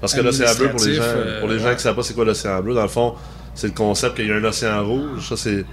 Parce 0.00 0.14
que 0.14 0.20
l'océan 0.20 0.54
bleu, 0.56 0.70
pour 0.70 0.84
les 0.84 0.94
gens, 0.94 1.02
pour 1.40 1.48
les 1.48 1.58
gens 1.58 1.64
ouais. 1.66 1.70
qui 1.70 1.76
ne 1.76 1.82
savent 1.82 1.96
pas 1.96 2.02
c'est 2.02 2.14
quoi 2.14 2.24
l'océan 2.24 2.62
bleu, 2.62 2.74
dans 2.74 2.82
le 2.82 2.88
fond, 2.88 3.14
c'est 3.54 3.68
le 3.68 3.74
concept 3.74 4.16
qu'il 4.16 4.26
y 4.26 4.32
a 4.32 4.36
un 4.36 4.44
océan 4.44 4.84
rouge. 4.84 5.28
Ça, 5.28 5.36
c'est, 5.36 5.64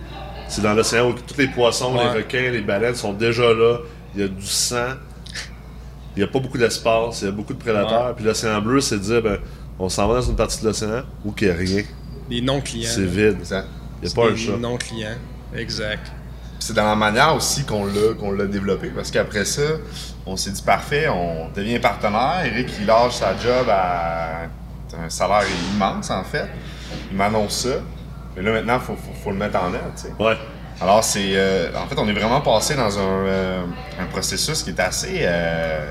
c'est 0.51 0.61
dans 0.61 0.73
l'océan 0.73 1.09
où 1.09 1.13
tous 1.13 1.37
les 1.37 1.47
poissons, 1.47 1.95
Ouais. 1.95 2.03
les 2.03 2.09
requins, 2.09 2.51
les 2.51 2.61
baleines 2.61 2.95
sont 2.95 3.13
déjà 3.13 3.53
là. 3.53 3.77
Il 4.13 4.21
y 4.21 4.23
a 4.23 4.27
du 4.27 4.45
sang. 4.45 4.89
Il 6.15 6.19
n'y 6.19 6.23
a 6.23 6.27
pas 6.27 6.39
beaucoup 6.39 6.57
d'espace. 6.57 7.21
Il 7.21 7.25
y 7.25 7.27
a 7.29 7.31
beaucoup 7.31 7.53
de 7.53 7.59
prédateurs. 7.59 8.07
Ouais. 8.07 8.13
Puis 8.15 8.25
l'océan 8.25 8.61
bleu, 8.61 8.81
c'est 8.81 8.97
de 8.97 9.01
dire, 9.03 9.21
ben, 9.21 9.37
on 9.79 9.87
s'en 9.89 10.07
va 10.07 10.15
dans 10.15 10.21
une 10.21 10.35
partie 10.35 10.61
de 10.61 10.67
l'océan 10.67 11.03
où 11.25 11.33
il 11.39 11.47
n'y 11.47 11.53
a 11.53 11.55
rien. 11.55 11.83
des 12.29 12.41
non-clients. 12.41 12.89
C'est 12.93 13.05
vide. 13.05 13.37
Exact. 13.39 13.67
Il 14.01 14.07
n'y 14.07 14.11
a 14.11 14.15
pas 14.15 14.27
un 14.27 14.31
des 14.31 14.37
chat. 14.37 14.57
non-clients. 14.57 15.17
Exact. 15.55 16.03
Puis 16.05 16.11
C'est 16.59 16.73
dans 16.73 16.85
la 16.85 16.95
manière 16.95 17.35
aussi 17.35 17.63
qu'on 17.65 17.85
l'a 17.85 18.13
qu'on 18.19 18.31
l'a 18.31 18.45
développé 18.45 18.89
parce 18.89 19.09
qu'après 19.11 19.45
ça, 19.45 19.61
on 20.25 20.35
s'est 20.37 20.51
dit 20.51 20.61
parfait, 20.61 21.07
on 21.09 21.49
devient 21.55 21.79
partenaire. 21.79 22.43
Eric 22.45 22.69
il 22.79 22.85
lâche 22.85 23.13
sa 23.15 23.35
job 23.37 23.67
à 23.69 24.43
un 25.03 25.09
salaire 25.09 25.43
immense 25.73 26.09
en 26.11 26.23
fait. 26.23 26.47
Il 27.09 27.17
m'annonce 27.17 27.63
ça. 27.63 27.75
Mais 28.35 28.41
là 28.43 28.51
maintenant, 28.53 28.79
faut, 28.79 28.95
faut, 28.95 29.13
faut 29.23 29.31
le 29.31 29.37
mettre 29.37 29.57
en 29.61 29.73
œuvre. 29.73 29.91
tu 29.95 30.03
sais. 30.03 30.13
Ouais. 30.19 30.37
Alors 30.81 31.03
c'est 31.03 31.33
euh, 31.35 31.69
en 31.77 31.85
fait 31.87 31.95
on 31.99 32.07
est 32.07 32.13
vraiment 32.13 32.41
passé 32.41 32.75
dans 32.75 32.97
un, 32.97 33.01
euh, 33.01 33.63
un 33.99 34.05
processus 34.05 34.63
qui 34.63 34.71
est 34.71 34.79
assez 34.79 35.19
euh, 35.21 35.85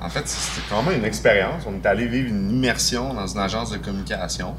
en 0.00 0.08
fait 0.08 0.26
c'était 0.26 0.74
vraiment 0.74 0.90
une 0.90 1.04
expérience. 1.04 1.62
On 1.66 1.74
est 1.74 1.86
allé 1.86 2.06
vivre 2.08 2.28
une 2.28 2.50
immersion 2.50 3.14
dans 3.14 3.26
une 3.26 3.38
agence 3.40 3.70
de 3.70 3.76
communication. 3.76 4.54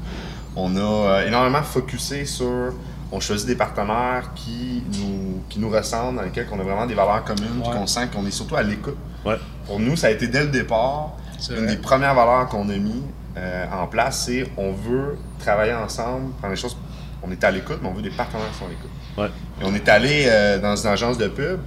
On 0.56 0.74
a 0.76 0.80
euh, 0.80 1.26
énormément 1.26 1.62
focusé 1.62 2.24
sur 2.24 2.72
on 3.10 3.20
choisit 3.20 3.46
des 3.46 3.56
partenaires 3.56 4.30
qui 4.34 4.82
nous 4.98 5.42
qui 5.50 5.58
nous 5.58 5.68
ressemblent, 5.68 6.16
dans 6.16 6.22
lesquels 6.22 6.46
on 6.50 6.58
a 6.60 6.62
vraiment 6.62 6.86
des 6.86 6.94
valeurs 6.94 7.22
communes, 7.24 7.60
puis 7.62 7.70
Ouais. 7.70 7.76
qu'on 7.76 7.86
sent 7.86 8.08
qu'on 8.14 8.24
est 8.26 8.30
surtout 8.30 8.56
à 8.56 8.62
l'écoute. 8.62 8.96
Ouais. 9.26 9.36
Pour 9.66 9.78
nous, 9.80 9.96
ça 9.96 10.06
a 10.06 10.10
été 10.10 10.28
dès 10.28 10.44
le 10.44 10.48
départ 10.48 11.10
C'est 11.38 11.52
une 11.54 11.66
vrai. 11.66 11.76
des 11.76 11.82
premières 11.82 12.14
valeurs 12.14 12.48
qu'on 12.48 12.68
a 12.70 12.76
mis 12.76 13.02
euh, 13.36 13.66
en 13.70 13.86
place, 13.86 14.24
c'est 14.26 14.46
on 14.56 14.72
veut 14.72 15.18
travailler 15.38 15.74
ensemble, 15.74 16.32
prendre 16.38 16.54
les 16.54 16.60
choses. 16.60 16.76
On 17.22 17.30
est 17.30 17.42
à 17.44 17.50
l'écoute, 17.50 17.78
mais 17.82 17.88
on 17.88 17.92
veut 17.94 18.02
des 18.02 18.10
partenaires 18.10 18.50
qui 18.52 18.58
sont 18.58 18.66
à 18.66 18.68
l'écoute. 18.68 18.90
Ouais. 19.16 19.28
Et 19.60 19.64
on 19.64 19.74
est 19.74 19.88
allé 19.88 20.24
euh, 20.26 20.58
dans 20.58 20.74
une 20.76 20.88
agence 20.88 21.18
de 21.18 21.28
pub 21.28 21.60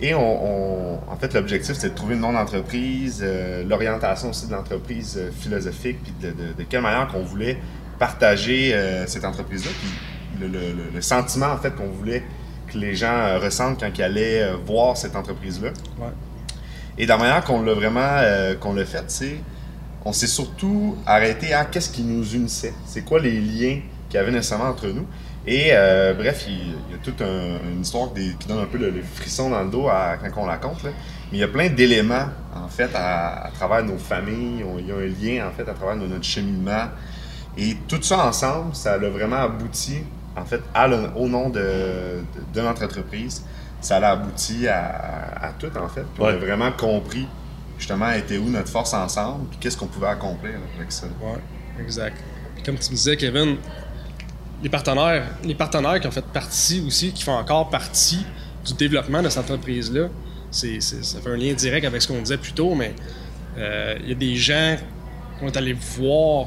et 0.00 0.14
on, 0.14 0.20
on- 0.98 1.00
en 1.10 1.16
fait 1.16 1.32
l'objectif 1.32 1.74
c'était 1.76 1.90
de 1.90 1.94
trouver 1.94 2.14
le 2.16 2.20
nom 2.20 2.32
d'entreprise, 2.32 3.20
euh, 3.24 3.64
l'orientation 3.64 4.30
aussi 4.30 4.46
de 4.48 4.52
l'entreprise 4.52 5.16
euh, 5.18 5.30
philosophique, 5.30 5.98
puis 6.02 6.12
de, 6.20 6.28
de- 6.34 6.52
de 6.54 6.62
quelle 6.64 6.82
manière 6.82 7.06
qu'on 7.08 7.22
voulait 7.22 7.58
partager 7.98 8.74
euh, 8.74 9.06
cette 9.06 9.24
entreprise-là, 9.24 9.70
puis 9.80 10.40
le, 10.40 10.48
le- 10.48 10.72
le- 10.72 10.90
le 10.94 11.00
sentiment 11.00 11.46
en 11.46 11.56
fait 11.56 11.74
qu'on 11.74 11.88
voulait 11.88 12.22
que 12.66 12.76
les 12.76 12.94
gens 12.96 13.38
ressentent 13.40 13.78
quand 13.80 13.90
ils 13.96 14.02
allaient 14.02 14.50
voir 14.66 14.96
cette 14.96 15.14
entreprise-là. 15.16 15.68
Ouais. 15.98 16.08
Et 16.98 17.04
de 17.04 17.08
la 17.08 17.16
manière 17.16 17.44
qu'on 17.44 17.62
l'a 17.62 17.74
vraiment 17.74 18.20
qu'on 18.60 18.74
l'a 18.74 18.84
fait, 18.84 19.04
c'est 19.06 19.36
on 20.04 20.12
s'est 20.12 20.26
surtout 20.26 20.96
arrêté 21.06 21.52
à 21.52 21.64
qu'est-ce 21.64 21.90
qui 21.90 22.02
nous 22.02 22.34
unissait. 22.34 22.74
C'est 22.86 23.02
quoi 23.02 23.20
les 23.20 23.40
liens 23.40 23.80
qu'il 24.08 24.18
y 24.18 24.22
avait 24.22 24.30
nécessairement 24.32 24.68
entre 24.70 24.86
nous. 24.88 25.06
Et 25.46 25.68
euh, 25.72 26.12
bref, 26.14 26.44
il, 26.48 26.54
il 26.88 26.92
y 26.92 26.94
a 26.94 26.98
toute 27.02 27.20
un- 27.22 27.60
une 27.72 27.82
histoire 27.82 28.10
des- 28.10 28.34
qui 28.38 28.48
donne 28.48 28.58
un 28.58 28.66
peu 28.66 28.78
le, 28.78 28.90
le 28.90 29.02
frisson 29.02 29.50
dans 29.50 29.62
le 29.62 29.70
dos 29.70 29.88
à- 29.88 30.16
quand 30.20 30.42
on 30.42 30.46
la 30.46 30.56
compte. 30.56 30.82
là. 30.82 30.90
Mais 31.30 31.38
il 31.38 31.40
y 31.40 31.44
a 31.44 31.48
plein 31.48 31.68
d'éléments, 31.68 32.26
en 32.54 32.68
fait, 32.68 32.90
à, 32.94 33.46
à 33.46 33.50
travers 33.50 33.84
nos 33.84 33.98
familles. 33.98 34.64
On- 34.64 34.78
il 34.78 34.86
y 34.88 34.92
a 34.92 34.96
un 34.96 35.06
lien, 35.38 35.46
en 35.48 35.52
fait, 35.52 35.68
à 35.68 35.74
travers 35.74 35.96
notre 35.96 36.24
cheminement. 36.24 36.86
Et 37.56 37.76
tout 37.88 38.02
ça 38.02 38.26
ensemble, 38.26 38.74
ça 38.74 38.94
a 38.94 38.98
vraiment 38.98 39.36
abouti, 39.36 39.98
en 40.36 40.44
fait, 40.44 40.60
à 40.74 40.88
le- 40.88 41.10
au 41.14 41.28
nom 41.28 41.48
de, 41.48 41.60
de, 41.60 42.22
de 42.54 42.60
notre 42.60 42.84
entreprise. 42.84 43.44
Ça 43.80 43.96
a 43.98 44.10
abouti 44.12 44.66
à, 44.66 45.38
à 45.42 45.52
tout, 45.58 45.70
en 45.78 45.88
fait. 45.88 46.02
Puis 46.14 46.22
On 46.22 46.26
a 46.26 46.36
vraiment 46.36 46.72
compris, 46.72 47.26
justement, 47.78 48.10
était 48.10 48.38
où 48.38 48.48
notre 48.50 48.68
force 48.68 48.92
ensemble, 48.94 49.46
puis 49.50 49.58
qu'est-ce 49.60 49.76
qu'on 49.76 49.86
pouvait 49.86 50.08
accomplir 50.08 50.54
avec 50.76 50.90
ça. 50.90 51.06
Ouais, 51.22 51.82
exact. 51.82 52.16
Puis 52.54 52.64
comme 52.64 52.76
tu 52.76 52.90
me 52.90 52.96
disais, 52.96 53.16
Kevin, 53.16 53.56
les 54.62 54.68
partenaires, 54.68 55.24
les 55.44 55.54
partenaires 55.54 56.00
qui 56.00 56.06
ont 56.06 56.10
fait 56.12 56.24
partie 56.24 56.82
aussi, 56.86 57.12
qui 57.12 57.22
font 57.22 57.32
encore 57.36 57.68
partie 57.70 58.24
du 58.66 58.74
développement 58.74 59.22
de 59.22 59.28
cette 59.28 59.42
entreprise-là, 59.50 60.08
c'est, 60.50 60.80
c'est- 60.80 61.04
ça 61.04 61.20
fait 61.20 61.30
un 61.30 61.36
lien 61.36 61.52
direct 61.52 61.84
avec 61.86 62.00
ce 62.02 62.08
qu'on 62.08 62.20
disait 62.20 62.38
plus 62.38 62.52
tôt, 62.52 62.74
mais 62.74 62.94
euh, 63.58 63.96
il 64.02 64.08
y 64.08 64.12
a 64.12 64.14
des 64.14 64.34
gens 64.36 64.76
qu'on 65.38 65.46
est 65.48 65.56
allés 65.56 65.76
voir 65.98 66.46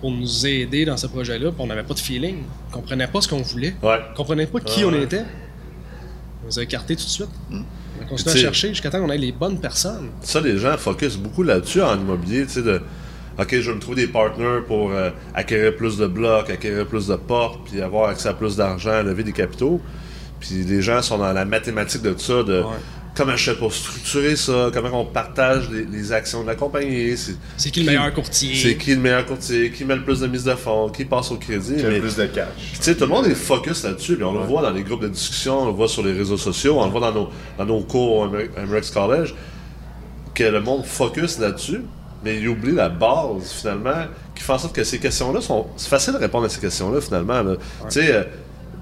pour 0.00 0.10
nous 0.10 0.46
aider 0.46 0.84
dans 0.84 0.96
ce 0.96 1.06
projet-là, 1.06 1.50
puis 1.52 1.60
on 1.60 1.66
n'avait 1.66 1.82
pas 1.82 1.94
de 1.94 1.98
feeling. 1.98 2.42
On 2.68 2.72
comprenait 2.72 3.06
pas 3.08 3.20
ce 3.22 3.28
qu'on 3.28 3.40
voulait. 3.42 3.74
Ouais. 3.82 3.98
On 4.12 4.14
comprenait 4.14 4.46
pas 4.46 4.60
qui 4.60 4.84
Ouais, 4.84 4.92
on 4.94 5.02
était. 5.02 5.24
On 6.42 6.46
nous 6.46 6.58
a 6.58 6.62
écartés 6.62 6.94
tout 6.96 7.04
de 7.04 7.08
suite. 7.08 7.30
On 7.50 8.02
a 8.02 8.04
continué 8.06 8.34
à 8.34 8.36
chercher 8.42 8.68
jusqu'à 8.68 8.90
temps 8.90 9.00
qu'on 9.00 9.10
ait 9.10 9.16
les 9.18 9.32
bonnes 9.32 9.58
personnes. 9.58 10.10
Ça, 10.20 10.40
les 10.42 10.58
gens 10.58 10.76
focusent 10.76 11.16
beaucoup 11.16 11.42
là-dessus 11.42 11.80
en 11.82 11.98
immobilier, 11.98 12.44
tu 12.46 12.52
sais, 12.52 12.62
de 12.62 12.82
OK, 13.38 13.48
je 13.60 13.70
vais 13.70 13.74
me 13.74 13.80
trouver 13.80 14.06
des 14.06 14.08
partenaires 14.12 14.64
pour 14.66 14.92
euh, 14.92 15.10
acquérir 15.34 15.76
plus 15.76 15.98
de 15.98 16.06
blocs, 16.06 16.48
acquérir 16.50 16.86
plus 16.86 17.06
de 17.08 17.16
portes, 17.16 17.60
puis 17.70 17.82
avoir 17.82 18.08
accès 18.08 18.28
à 18.28 18.34
plus 18.34 18.56
d'argent, 18.56 19.02
lever 19.02 19.24
des 19.24 19.32
capitaux. 19.32 19.80
Puis 20.40 20.64
les 20.66 20.80
gens 20.82 21.02
sont 21.02 21.18
dans 21.18 21.32
la 21.32 21.44
mathématique 21.44 22.02
de 22.02 22.12
tout 22.12 22.20
ça, 22.20 22.42
de 22.42 22.60
Ouais. 22.62 22.76
comment 23.14 23.36
je 23.36 23.50
fais 23.50 23.56
pour 23.58 23.72
structurer 23.72 24.36
ça, 24.36 24.70
comment 24.72 25.00
on 25.02 25.04
partage 25.06 25.68
les, 25.70 25.84
les 25.84 26.12
actions 26.12 26.42
de 26.42 26.46
la 26.46 26.54
compagnie. 26.54 27.14
C'est 27.58 27.70
qui 27.70 27.80
le 27.80 27.86
meilleur 27.86 28.12
courtier? 28.14 28.54
c'est 28.54 28.76
qui 28.76 28.94
le 28.94 29.00
meilleur 29.00 29.24
courtier, 29.26 29.70
qui 29.70 29.84
met 29.84 29.96
le 29.96 30.02
plus 30.02 30.20
de 30.20 30.26
mise 30.26 30.44
de 30.44 30.54
fonds, 30.54 30.88
qui 30.90 31.04
passe 31.06 31.30
au 31.30 31.36
crédit. 31.36 31.76
Qui 31.76 31.84
a 31.86 31.90
le 31.90 32.00
plus 32.00 32.16
de 32.16 32.26
cash. 32.26 32.48
puis, 32.56 32.78
tu 32.78 32.82
sais, 32.84 32.94
tout 32.94 33.04
le 33.04 33.10
monde 33.10 33.26
est 33.26 33.34
focus 33.34 33.84
là-dessus. 33.84 34.14
puis 34.16 34.24
on 34.24 34.32
le 34.32 34.40
voit 34.46 34.62
dans 34.62 34.70
les 34.70 34.82
groupes 34.82 35.02
de 35.02 35.08
discussion, 35.08 35.60
on 35.62 35.66
le 35.66 35.72
voit 35.72 35.88
sur 35.88 36.02
les 36.02 36.12
réseaux 36.12 36.36
sociaux, 36.38 36.78
on 36.78 36.84
le 36.86 36.90
voit 36.90 37.00
dans 37.00 37.12
nos, 37.12 37.28
dans 37.58 37.64
nos 37.66 37.80
cours 37.80 38.16
au 38.16 38.24
Amer- 38.24 38.48
Amrex 38.58 38.90
College, 38.90 39.34
que 40.34 40.44
le 40.44 40.60
monde 40.60 40.84
focus 40.84 41.38
là-dessus, 41.38 41.80
mais 42.24 42.38
il 42.38 42.48
oublie 42.48 42.72
la 42.72 42.88
base, 42.88 43.50
finalement, 43.60 44.04
qui 44.34 44.42
fait 44.42 44.52
en 44.52 44.58
sorte 44.58 44.74
que 44.74 44.84
ces 44.84 44.98
questions-là 44.98 45.40
sont. 45.40 45.66
C'est 45.76 45.88
facile 45.88 46.14
de 46.14 46.18
répondre 46.18 46.46
à 46.46 46.48
ces 46.48 46.60
questions-là, 46.60 47.00
finalement. 47.00 47.42
là. 47.42 47.54
Tu 47.56 48.00
sais, 48.00 48.12
euh, 48.12 48.22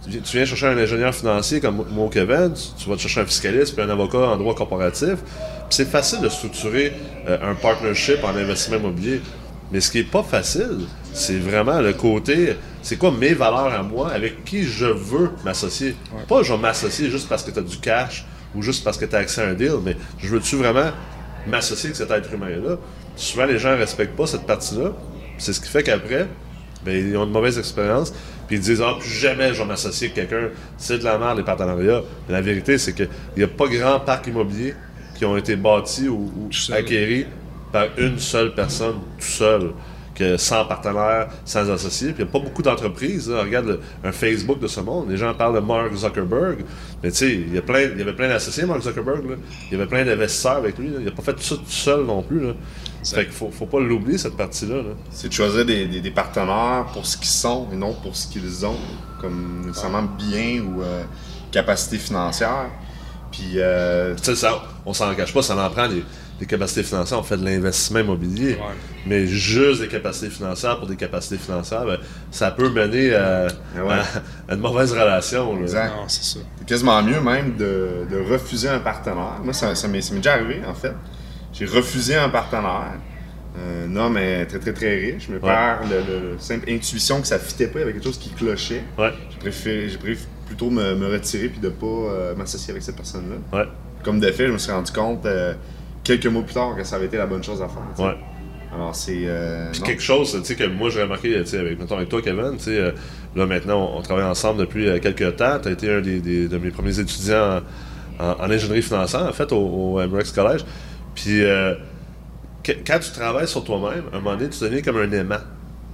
tu 0.09 0.37
viens- 0.37 0.45
chercher 0.45 0.67
un 0.69 0.79
ingénieur 0.79 1.15
financier 1.15 1.61
comme 1.61 1.85
moi, 1.91 2.09
Kevin, 2.13 2.53
tu, 2.55 2.83
tu 2.83 2.89
vas 2.89 2.97
te 2.97 3.01
chercher 3.01 3.21
un 3.23 3.27
fiscaliste 3.27 3.75
puis 3.75 3.85
un 3.85 3.91
avocat 3.91 4.19
en 4.19 4.37
droit 4.37 4.55
corporatif. 4.55 5.17
Puis 5.17 5.71
c'est 5.71 5.89
facile 5.89 6.21
de 6.21 6.29
structurer 6.29 6.93
euh, 7.29 7.53
un 7.53 7.55
partnership 7.55 8.23
en 8.23 8.31
investissement 8.37 8.77
immobilier. 8.79 9.21
Mais 9.73 9.81
ce 9.81 9.91
qui 9.91 9.99
est 10.01 10.11
pas 10.11 10.23
facile, 10.23 10.81
c'est 11.13 11.39
vraiment 11.39 11.81
le 11.81 11.95
côté, 11.95 12.55
c'est 12.83 12.97
quoi 12.97 13.11
mes 13.11 13.33
valeurs 13.35 13.73
à 13.73 13.83
moi, 13.83 14.11
avec 14.13 14.45
qui 14.45 14.63
je 14.65 14.85
veux 14.87 15.31
m'associer. 15.45 15.97
Pas 16.29 16.43
je 16.43 16.53
vais 16.53 16.59
m'associer 16.59 17.09
juste 17.11 17.29
parce 17.29 17.43
que 17.43 17.51
tu 17.51 17.59
as 17.59 17.63
du 17.63 17.79
cash 17.79 18.25
ou 18.55 18.63
juste 18.63 18.85
parce 18.85 18.99
que 18.99 19.07
tu 19.07 19.17
as 19.17 19.21
accès 19.21 19.41
à 19.43 19.47
un 19.49 19.55
deal, 19.55 19.73
mais 19.85 19.97
je 20.19 20.29
veux-tu 20.29 20.57
vraiment 20.57 20.91
m'associer 21.47 21.89
avec 21.89 21.97
cet 21.97 22.11
être 22.11 22.33
humain-là? 22.33 22.77
Souvent, 23.17 23.47
les 23.47 23.59
gens 23.59 23.71
ne 23.73 23.77
respectent 23.79 24.17
pas 24.17 24.27
cette 24.27 24.47
partie-là. 24.47 24.93
C'est 25.39 25.53
ce 25.53 25.61
qui 25.61 25.69
fait 25.69 25.83
qu'après, 25.83 26.27
ben, 26.85 26.95
ils 26.97 27.17
ont 27.17 27.25
une 27.25 27.31
mauvaise 27.33 27.59
expérience, 27.59 28.13
puis 28.47 28.57
ils 28.57 28.61
disent 28.63 28.83
Ah, 28.85 28.95
plus 28.99 29.09
jamais 29.09 29.53
je 29.55 29.59
vais 29.61 29.65
m'associer 29.67 30.11
avec 30.13 30.29
quelqu'un, 30.29 30.49
c'est 30.77 30.99
de 30.99 31.05
la 31.05 31.19
merde, 31.19 31.39
les 31.39 31.45
partenariats. 31.45 32.03
Mais 32.29 32.35
la 32.35 32.41
vérité, 32.41 32.79
c'est 32.79 32.93
qu'il 32.93 33.09
n'y 33.37 33.43
a 33.43 33.49
pas 33.49 33.67
grand 33.69 34.01
parc 34.01 34.27
immobilier 34.27 34.75
qui 35.17 35.25
ont 35.25 35.37
été 35.37 35.57
bâtis 35.57 36.09
ou, 36.09 36.31
ou 36.37 36.49
acquéris 36.73 37.27
par 37.73 37.87
une 37.99 38.19
seule 38.19 38.55
personne, 38.55 38.97
tout 39.19 39.27
seul, 39.27 39.71
que 40.15 40.37
sans 40.37 40.65
partenaire, 40.65 41.27
sans 41.45 41.69
associé. 41.71 42.13
Puis 42.13 42.23
il 42.23 42.25
n'y 42.27 42.31
a 42.31 42.33
pas 42.33 42.39
beaucoup 42.39 42.63
d'entreprises. 42.63 43.29
Regarde 43.29 43.67
le- 43.67 43.81
un 44.05 44.13
Facebook 44.13 44.61
de 44.61 44.69
ce 44.69 44.79
monde. 44.79 45.11
Les 45.11 45.17
gens 45.17 45.35
parlent 45.35 45.57
de 45.57 45.61
Mark 45.61 45.93
Zuckerberg. 45.95 46.59
Mais 47.03 47.11
tu 47.11 47.17
sais, 47.17 47.33
il 47.35 47.53
y, 47.53 47.59
a 47.59 47.63
plein- 47.63 47.91
il 47.93 47.99
y 47.99 48.03
avait 48.03 48.13
plein 48.13 48.29
d'associés, 48.29 48.65
Mark 48.65 48.83
Zuckerberg. 48.83 49.29
là. 49.29 49.37
Il 49.71 49.77
y 49.77 49.81
avait 49.81 49.89
plein 49.89 50.05
d'investisseurs 50.05 50.59
avec 50.59 50.79
lui. 50.79 50.89
là. 50.89 50.97
Il 51.01 51.05
n'a 51.07 51.11
pas 51.11 51.23
fait 51.23 51.33
tout 51.35 51.43
ça 51.43 51.57
tout 51.57 51.63
seul 51.67 52.05
non 52.05 52.23
plus. 52.23 52.39
Là. 52.47 52.53
Fait 53.05 53.25
qu'il 53.25 53.33
faut, 53.35 53.51
faut 53.51 53.67
pas 53.67 53.81
l'oublier, 53.81 54.19
cette 54.19 54.37
partie-là. 54.37 54.77
là. 54.77 54.91
C'est 55.11 55.29
de 55.29 55.33
choisir 55.33 55.65
des, 55.65 55.87
des- 55.87 56.01
des 56.01 56.11
partenaires 56.11 56.87
pour 56.93 57.05
ce 57.07 57.17
qu'ils 57.17 57.27
sont 57.27 57.69
et 57.73 57.77
non 57.77 57.93
pour 57.95 58.17
ce 58.17 58.27
qu'ils 58.29 58.65
ont, 58.67 58.77
comme 59.21 59.65
nécessairement 59.67 60.03
bien 60.03 60.63
ou 60.63 60.83
euh, 60.83 61.03
capacité 61.53 61.99
financière. 61.99 62.67
Puis, 63.31 63.53
euh, 63.57 64.15
Tu 64.17 64.25
sais, 64.25 64.37
ça, 64.37 64.63
on 64.87 64.93
s'en 64.93 65.13
cache 65.15 65.33
pas, 65.35 65.43
ça 65.43 65.57
en 65.57 65.69
prend 65.71 65.89
des, 65.89 66.05
des 66.39 66.47
capacités 66.47 66.85
financières. 66.85 67.19
On 67.19 67.23
fait 67.25 67.37
de 67.37 67.45
l'investissement 67.45 67.99
immobilier. 67.99 68.53
Ouais. 68.55 68.75
Mais 69.07 69.27
juste 69.27 69.81
des 69.81 69.89
capacités 69.89 70.31
financières 70.31 70.79
pour 70.79 70.87
des 70.87 70.95
capacités 70.97 71.37
financières, 71.37 71.85
ben, 71.85 71.99
ça 72.31 72.53
peut 72.53 72.69
mener 72.71 73.13
à, 73.15 73.47
ouais. 73.77 73.93
à- 73.93 74.53
à 74.53 74.55
une 74.55 74.61
mauvaise 74.61 74.93
relation. 74.93 75.55
là. 75.57 75.63
exact. 75.63 75.93
C'est 76.07 76.39
quasiment 76.67 77.03
mieux 77.03 77.21
même 77.21 77.57
de, 77.57 78.07
de 78.11 78.19
refuser 78.33 78.69
un 78.69 78.79
partenaire. 78.79 79.41
Moi, 79.43 79.53
ça, 79.53 79.75
ça 79.75 79.89
m'est 79.89 80.01
ça 80.01 80.13
m'est 80.15 80.21
déjà 80.21 80.35
arrivé, 80.35 80.63
en 80.67 80.75
fait. 80.75 80.95
J'ai 81.55 81.67
refusé 81.67 82.17
un 82.17 82.29
partenaire. 82.29 82.93
Un 83.57 83.95
homme 83.95 84.17
est 84.17 84.47
très, 84.47 84.59
très, 84.59 84.73
très 84.73 84.97
riche, 84.97 85.29
mais 85.29 85.39
par 85.39 85.81
le 85.85 86.37
simple 86.39 86.69
intuition 86.69 87.21
que 87.21 87.27
ça 87.29 87.39
fitait 87.39 87.69
pas, 87.69 87.79
il 87.79 87.81
y 87.81 87.83
avait 87.85 87.93
quelque 87.93 88.05
chose 88.05 88.19
qui 88.19 88.31
clochait. 88.31 88.83
Ouais, 88.99 89.13
J'ai 89.31 89.39
préféré, 89.39 89.89
plutôt 90.47 90.71
me, 90.71 90.95
me 90.97 91.07
retirer 91.13 91.49
puis 91.49 91.61
de 91.61 91.69
pas 91.69 91.87
euh, 91.87 92.35
m'associer 92.35 92.73
avec 92.73 92.83
cette 92.83 92.97
personne-là. 92.97 93.59
ouais, 93.59 93.69
Comme 94.03 94.19
de 94.19 94.31
fait, 94.33 94.49
je 94.49 94.53
me 94.53 94.59
suis 94.59 94.73
rendu 94.73 94.91
compte 94.91 95.25
euh, 95.27 95.55
quelques 96.03 96.27
mois 96.27 96.43
plus 96.43 96.55
tard 96.55 96.75
que 96.77 96.83
ça 96.85 96.97
avait 96.97 97.07
été 97.07 97.17
la 97.17 97.27
bonne 97.27 97.45
chose 97.45 97.63
à 97.63 97.69
faire. 97.69 98.17
Alors, 98.75 98.93
c'est. 98.97 99.23
euh, 99.25 99.71
quelque 99.85 100.03
chose, 100.03 100.33
tu 100.41 100.45
sais, 100.45 100.57
que 100.57 100.65
moi 100.65 100.91
j'ai 100.91 101.03
remarqué, 101.03 101.31
tu 101.43 101.47
sais, 101.47 101.59
avec, 101.59 101.79
mettons, 101.79 101.97
avec 101.97 102.09
toi, 102.09 102.21
Kevin, 102.21 102.57
tu 102.59 102.65
sais, 102.65 102.77
euh, 102.79 102.91
là 103.37 103.47
maintenant, 103.47 103.89
on, 103.95 103.99
on 103.99 104.03
travaille 104.03 104.25
ensemble 104.25 104.59
depuis 104.59 104.89
euh, 104.89 104.99
quelques 104.99 105.37
temps. 105.37 105.61
Tu 105.63 105.69
as 105.69 105.71
été 105.71 105.93
un 105.95 106.01
des, 106.01 106.19
des- 106.19 106.49
de 106.49 106.59
mes 106.59 106.71
premiers 106.73 106.99
étudiants 106.99 107.61
en, 108.19 108.25
en- 108.25 108.37
en 108.41 108.51
ingénierie 108.51 108.83
financière, 108.83 109.23
en 109.29 109.33
fait, 109.33 109.53
au, 109.53 109.59
au 109.59 110.05
MRX 110.09 110.33
College. 110.33 110.65
Puis, 111.15 111.43
euh, 111.45 111.75
que- 112.63 112.73
quand 112.87 112.99
tu 113.01 113.11
travailles 113.13 113.49
sur 113.49 113.63
toi-même, 113.65 114.05
à 114.13 114.17
un 114.17 114.21
moment 114.21 114.37
donné, 114.37 114.51
tu 114.51 114.63
deviens 114.65 114.83
comme 114.83 114.97
un 114.99 115.11
aimant 115.13 115.41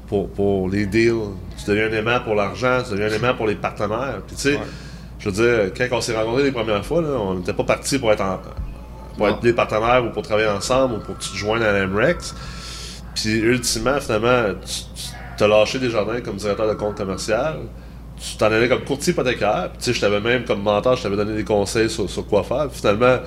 pour, 0.09 0.29
pour 0.31 0.69
les 0.69 0.87
deals. 0.87 1.15
Tu 1.59 1.71
deviens 1.71 1.87
un 1.89 1.93
aimant 1.93 2.21
pour 2.21 2.35
l'argent, 2.35 2.83
tu 2.85 2.93
deviens 2.93 3.07
un 3.09 3.13
aimant 3.17 3.35
pour 3.35 3.47
les 3.47 3.55
partenaires. 3.57 4.21
Puis, 4.27 4.37
tu 4.37 4.43
sais, 4.43 4.55
Ouais. 4.55 4.61
je 5.19 5.29
veux 5.31 5.35
dire, 5.35 5.73
quand 5.77 5.97
on 5.97 6.01
s'est 6.01 6.17
rencontrés 6.17 6.45
les 6.45 6.53
premières 6.53 6.85
fois, 6.85 7.03
là, 7.03 7.09
on 7.11 7.35
n'était 7.35 7.53
pas 7.53 7.65
partis 7.65 7.99
pour 7.99 8.13
être 8.13 8.23
en- 8.23 8.41
pour 9.17 9.27
Non. 9.27 9.35
être 9.35 9.41
des 9.43 9.53
partenaires 9.53 10.05
ou 10.07 10.11
pour 10.11 10.23
travailler 10.23 10.49
ensemble 10.49 10.95
ou 10.95 10.99
pour 11.01 11.17
que 11.19 11.23
tu 11.23 11.31
te 11.31 11.37
joignes 11.37 11.63
à 11.63 11.73
l'MREX. 11.73 12.35
Puis 13.15 13.39
ultimement, 13.39 14.01
finalement, 14.01 14.55
tu 15.37 15.45
as 15.45 15.49
lâché 15.49 15.79
des 15.79 15.91
jardins 15.91 16.21
comme 16.21 16.37
directeur 16.37 16.69
de 16.69 16.75
compte 16.75 16.97
commercial. 16.97 17.57
Tu 18.19 18.37
t'en 18.37 18.47
allais 18.47 18.69
comme 18.69 18.85
courtier 18.85 19.13
hypothécaire. 19.13 19.71
Puis 19.73 19.79
tu 19.79 19.85
sais, 19.87 19.93
je 19.95 20.01
t'avais 20.01 20.21
même 20.21 20.45
comme 20.45 20.63
mentor, 20.63 20.97
je 20.97 21.03
t'avais 21.03 21.17
donné 21.17 21.35
des 21.35 21.45
conseils 21.45 21.91
sur, 21.91 22.09
sur 22.09 22.27
quoi 22.27 22.43
faire. 22.45 22.69
Puis 22.69 22.79
finalement, 22.79 23.19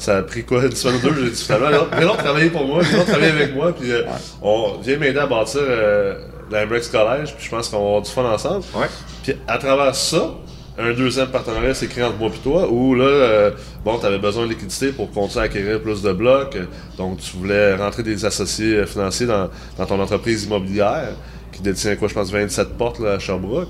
ça 0.00 0.16
a 0.18 0.22
pris 0.22 0.44
quoi, 0.44 0.64
une 0.64 0.74
semaine 0.74 0.96
ou 0.96 1.08
deux, 1.08 1.24
j'ai 1.24 1.30
dit 1.30 1.42
finalement, 1.42 1.86
viens 1.96 2.08
travailler 2.16 2.50
pour 2.50 2.64
moi, 2.66 2.82
viens 2.82 3.04
travailler 3.04 3.30
avec 3.32 3.54
moi. 3.54 3.72
Puis 3.78 3.92
euh, 3.92 4.02
on 4.42 4.78
vient 4.82 4.96
m'aider 4.96 5.18
à 5.18 5.26
bâtir 5.26 5.60
euh, 5.62 6.14
la 6.50 6.66
MREX 6.66 6.88
College. 6.88 7.34
Puis 7.36 7.44
je 7.46 7.50
pense 7.50 7.68
qu'on 7.68 7.78
va 7.78 7.86
avoir 7.86 8.02
du 8.02 8.10
fun 8.10 8.24
ensemble. 8.24 8.64
Ouais. 8.74 8.86
Puis 9.22 9.34
à 9.46 9.58
travers 9.58 9.94
ça, 9.94 10.30
un 10.78 10.94
deuxième 10.94 11.28
partenariat 11.28 11.74
s'est 11.74 11.88
créé 11.88 12.02
entre 12.04 12.16
moi 12.16 12.30
et 12.34 12.38
toi, 12.38 12.66
où 12.70 12.94
là, 12.94 13.04
euh, 13.04 13.50
bon, 13.84 13.98
tu 13.98 14.06
avais 14.06 14.18
besoin 14.18 14.44
de 14.46 14.50
liquidité 14.50 14.92
pour 14.92 15.10
continuer 15.10 15.42
à 15.42 15.44
acquérir 15.46 15.80
plus 15.82 16.00
de 16.00 16.12
blocs. 16.12 16.56
euh, 16.56 16.64
Donc, 16.96 17.18
tu 17.18 17.36
voulais 17.36 17.74
rentrer 17.76 18.02
des 18.02 18.24
associés 18.24 18.86
financiers 18.86 19.26
dans, 19.26 19.50
dans 19.76 19.84
ton 19.84 20.00
entreprise 20.00 20.44
immobilière, 20.44 21.10
qui 21.52 21.60
détient, 21.60 21.96
quoi, 21.96 22.08
je 22.08 22.14
pense, 22.14 22.30
27 22.30 22.78
portes 22.78 22.98
là, 23.00 23.12
à 23.12 23.18
Sherbrooke. 23.18 23.68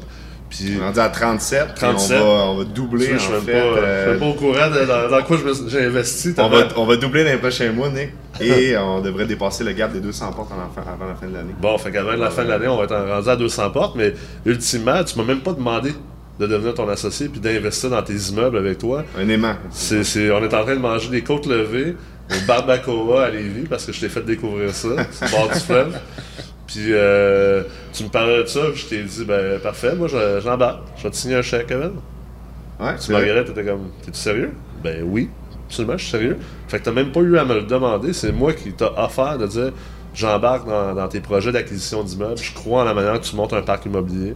Puis, 0.50 0.74
On 0.76 0.82
est 0.82 0.84
rendu 0.86 0.98
à 0.98 1.08
37, 1.08 1.64
puis 1.66 1.74
37. 1.76 2.18
On, 2.20 2.24
va, 2.24 2.26
on 2.46 2.56
va 2.58 2.64
doubler 2.64 3.06
je 3.12 3.18
suis 3.18 3.28
en 3.28 3.32
même 3.34 3.40
fait. 3.42 3.52
pas, 3.52 3.58
je 3.60 3.70
suis 3.70 3.80
euh, 3.84 4.18
pas 4.18 4.26
au 4.26 4.34
courant 4.34 4.68
de 4.70 4.84
dans, 4.84 5.08
dans 5.16 5.22
quoi 5.24 5.36
j'ai 5.68 5.84
investi. 5.86 6.34
on, 6.38 6.48
va, 6.48 6.68
on 6.76 6.86
va 6.86 6.96
doubler 6.96 7.24
dans 7.24 7.30
les 7.30 7.38
prochains 7.38 7.70
mois, 7.72 7.88
Nick. 7.88 8.10
Et 8.40 8.76
on 8.78 9.00
devrait 9.00 9.26
dépasser 9.26 9.62
le 9.64 9.72
gap 9.72 9.92
des 9.92 10.00
200 10.00 10.32
portes 10.32 10.50
avant, 10.52 10.92
avant 10.92 11.06
la 11.06 11.14
fin 11.14 11.26
de 11.28 11.34
l'année. 11.34 11.54
Bon, 11.60 11.78
fait 11.78 11.92
qu'avant 11.92 12.12
la 12.16 12.30
fin 12.30 12.44
de 12.44 12.48
l'année, 12.48 12.66
on 12.68 12.76
va 12.76 12.84
être 12.84 12.96
rendu 12.96 13.28
à 13.28 13.36
200 13.36 13.70
portes, 13.70 13.94
mais 13.96 14.12
ultimement, 14.44 15.02
tu 15.04 15.16
m'as 15.18 15.24
même 15.24 15.40
pas 15.40 15.52
demandé 15.52 15.92
de 16.40 16.46
devenir 16.46 16.74
ton 16.74 16.88
associé 16.88 17.28
puis 17.28 17.38
d'investir 17.38 17.90
dans 17.90 18.02
tes 18.02 18.14
immeubles 18.14 18.56
avec 18.58 18.78
toi. 18.78 19.04
Un 19.18 19.28
aimant. 19.28 19.54
C'est, 19.70 20.02
c'est- 20.04 20.30
on 20.30 20.42
est 20.42 20.54
en 20.54 20.62
train 20.64 20.74
de 20.74 20.80
manger 20.80 21.10
des 21.10 21.22
côtes 21.22 21.46
levées 21.46 21.94
au 22.30 22.46
Barbacoa 22.46 23.24
à 23.26 23.30
Lévis 23.30 23.66
parce 23.68 23.84
que 23.84 23.92
je 23.92 24.00
t'ai 24.00 24.08
fait 24.08 24.22
découvrir 24.22 24.70
ça, 24.74 24.88
le 24.88 25.30
bord 25.30 25.48
du 25.52 25.60
fleuve. 25.60 25.96
Puis 26.70 26.92
euh, 26.92 27.62
tu 27.92 28.04
me 28.04 28.08
parlais 28.08 28.42
de 28.42 28.46
ça, 28.46 28.60
puis 28.72 28.80
je 28.82 28.86
t'ai 28.88 29.02
dit, 29.02 29.24
ben 29.24 29.58
parfait, 29.60 29.94
moi 29.96 30.06
je- 30.08 30.40
j'embarque. 30.40 30.80
Je 30.96 31.02
vais 31.04 31.10
te 31.10 31.16
signer 31.16 31.36
un 31.36 31.42
chèque, 31.42 31.66
Kevin. 31.66 31.92
Ouais, 32.78 32.94
Tu 32.96 33.12
regardais, 33.20 33.44
t'étais 33.44 33.64
comme, 33.64 33.90
t'es-tu 34.04 34.18
sérieux? 34.18 34.52
Ben 34.82 35.02
oui, 35.04 35.28
absolument, 35.66 35.96
je 35.96 36.02
suis 36.02 36.10
sérieux. 36.12 36.38
Fait 36.68 36.78
que 36.78 36.84
t'as 36.84 36.92
même 36.92 37.12
pas 37.12 37.20
eu 37.20 37.36
à 37.38 37.44
me 37.44 37.54
le 37.54 37.62
demander, 37.62 38.12
c'est 38.12 38.32
moi 38.32 38.52
qui 38.52 38.72
t'ai 38.72 38.84
offert 38.96 39.36
de 39.36 39.46
dire, 39.46 39.72
j'embarque 40.14 40.66
dans, 40.66 40.94
dans 40.94 41.08
tes 41.08 41.20
projets 41.20 41.52
d'acquisition 41.52 42.02
d'immeubles, 42.04 42.38
je 42.38 42.54
crois 42.54 42.82
en 42.82 42.84
la 42.84 42.94
manière 42.94 43.20
que 43.20 43.26
tu 43.26 43.36
montes 43.36 43.52
un 43.52 43.62
parc 43.62 43.84
immobilier. 43.86 44.34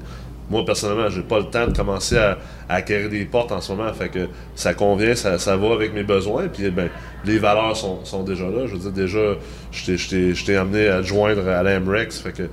Moi, 0.51 0.65
personnellement, 0.65 1.09
j'ai 1.09 1.23
pas 1.23 1.39
le 1.39 1.47
temps 1.47 1.67
de 1.67 1.77
commencer 1.77 2.19
à, 2.19 2.39
acquérir 2.69 3.11
des 3.11 3.25
portes 3.25 3.53
en 3.53 3.61
ce 3.61 3.73
moment, 3.73 3.93
fait 3.93 4.09
que 4.09 4.29
ça 4.55 4.75
convient, 4.75 5.15
ça, 5.15 5.57
va 5.57 5.73
avec 5.73 5.95
mes 5.95 6.03
besoins, 6.03 6.49
puis 6.49 6.71
ben, 6.71 6.89
les 7.25 7.39
valeurs 7.39 7.77
sont, 7.77 8.23
déjà 8.23 8.45
là. 8.45 8.67
Je 8.67 8.73
veux 8.73 8.79
dire, 8.79 8.93
déjà, 8.93 9.35
je 9.73 10.45
t'ai- 10.45 10.57
amené 10.57 10.89
à 10.89 11.03
joindre 11.03 11.49
à 11.49 11.63
l'AMREX, 11.63 12.21
fait 12.21 12.51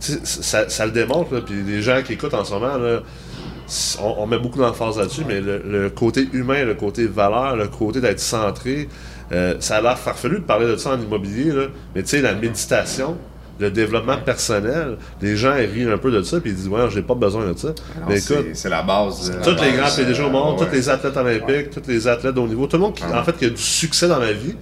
ça, 0.00 0.86
le 0.86 0.92
démontre, 0.92 1.34
là, 1.34 1.40
puis 1.40 1.62
les 1.62 1.82
gens 1.82 2.02
qui 2.02 2.14
écoutent 2.14 2.34
en 2.34 2.44
ce 2.44 2.52
moment, 2.52 3.00
on, 4.00 4.26
met 4.26 4.38
beaucoup 4.38 4.58
d'emphase 4.58 4.98
là-dessus, 4.98 5.24
mais 5.26 5.40
le, 5.40 5.90
côté 5.90 6.28
humain, 6.32 6.64
le 6.64 6.74
côté 6.74 7.06
valeur, 7.06 7.56
le 7.56 7.68
côté 7.68 8.00
d'être 8.00 8.20
centré, 8.20 8.88
euh, 9.32 9.54
ça 9.60 9.76
a 9.76 9.80
l'air 9.80 9.98
farfelu 9.98 10.40
de 10.40 10.44
parler 10.44 10.66
de 10.66 10.76
ça 10.76 10.90
en 10.90 11.00
immobilier, 11.00 11.52
mais 11.94 12.02
tu 12.02 12.08
sais, 12.08 12.20
la 12.20 12.34
méditation, 12.34 13.16
le 13.60 13.70
développement 13.70 14.16
personnel, 14.18 14.96
les 15.20 15.36
gens 15.36 15.54
ils 15.56 15.66
rient 15.66 15.90
un 15.90 15.98
peu 15.98 16.10
de 16.10 16.22
ça, 16.22 16.40
puis 16.40 16.50
ils 16.50 16.56
disent, 16.56 16.68
ouais, 16.68 16.88
j'ai 16.90 17.02
pas 17.02 17.14
besoin 17.14 17.52
de 17.52 17.56
ça. 17.58 17.68
Alors, 17.96 18.08
mais 18.08 18.18
c'est- 18.18 18.34
écoute, 18.34 18.46
c'est 18.54 18.68
la 18.70 18.82
base. 18.82 19.30
la 19.30 19.36
tous 19.44 19.62
les 19.62 19.72
grands 19.72 19.94
PDG 19.94 20.22
au 20.22 20.30
monde, 20.30 20.60
euh, 20.60 20.64
tous 20.64 20.72
les 20.72 20.88
athlètes 20.88 21.16
olympiques, 21.16 21.70
tous 21.70 21.82
les 21.88 22.08
athlètes 22.08 22.34
de 22.34 22.40
haut 22.40 22.48
niveau, 22.48 22.66
tout 22.66 22.76
le 22.76 22.82
monde 22.82 22.94
qui, 22.94 23.04
Ouais. 23.04 23.12
en 23.14 23.22
fait, 23.22 23.36
qui 23.36 23.44
a 23.44 23.50
du 23.50 23.56
succès 23.62 24.08
dans 24.08 24.18
la 24.18 24.32
vie, 24.32 24.56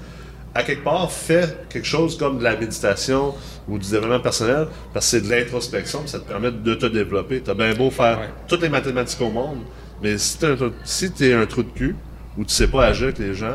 à 0.54 0.62
quelque 0.64 0.82
part, 0.82 1.10
fait 1.12 1.66
quelque 1.68 1.86
chose 1.86 2.18
comme 2.18 2.38
de 2.38 2.44
la 2.44 2.56
méditation 2.56 3.34
ou 3.68 3.78
du 3.78 3.88
développement 3.88 4.18
personnel, 4.20 4.66
parce 4.92 5.06
que 5.06 5.10
c'est 5.18 5.20
de 5.20 5.30
l'introspection, 5.30 6.00
ça 6.06 6.18
te 6.18 6.26
permet 6.26 6.50
de 6.50 6.74
te 6.74 6.86
développer. 6.86 7.40
T'as 7.40 7.54
bien 7.54 7.74
beau 7.74 7.90
faire 7.90 8.18
toutes 8.48 8.62
les 8.62 8.68
mathématiques 8.68 9.20
au 9.20 9.30
monde, 9.30 9.58
mais 10.02 10.18
si 10.18 10.38
t'es 10.38 10.56
si 10.84 11.32
un 11.32 11.46
trou 11.46 11.62
de 11.62 11.70
cul, 11.70 11.94
ou 12.36 12.44
tu 12.44 12.52
sais 12.52 12.66
pas 12.66 12.86
agir 12.86 13.04
avec 13.04 13.18
les 13.18 13.34
gens, 13.34 13.54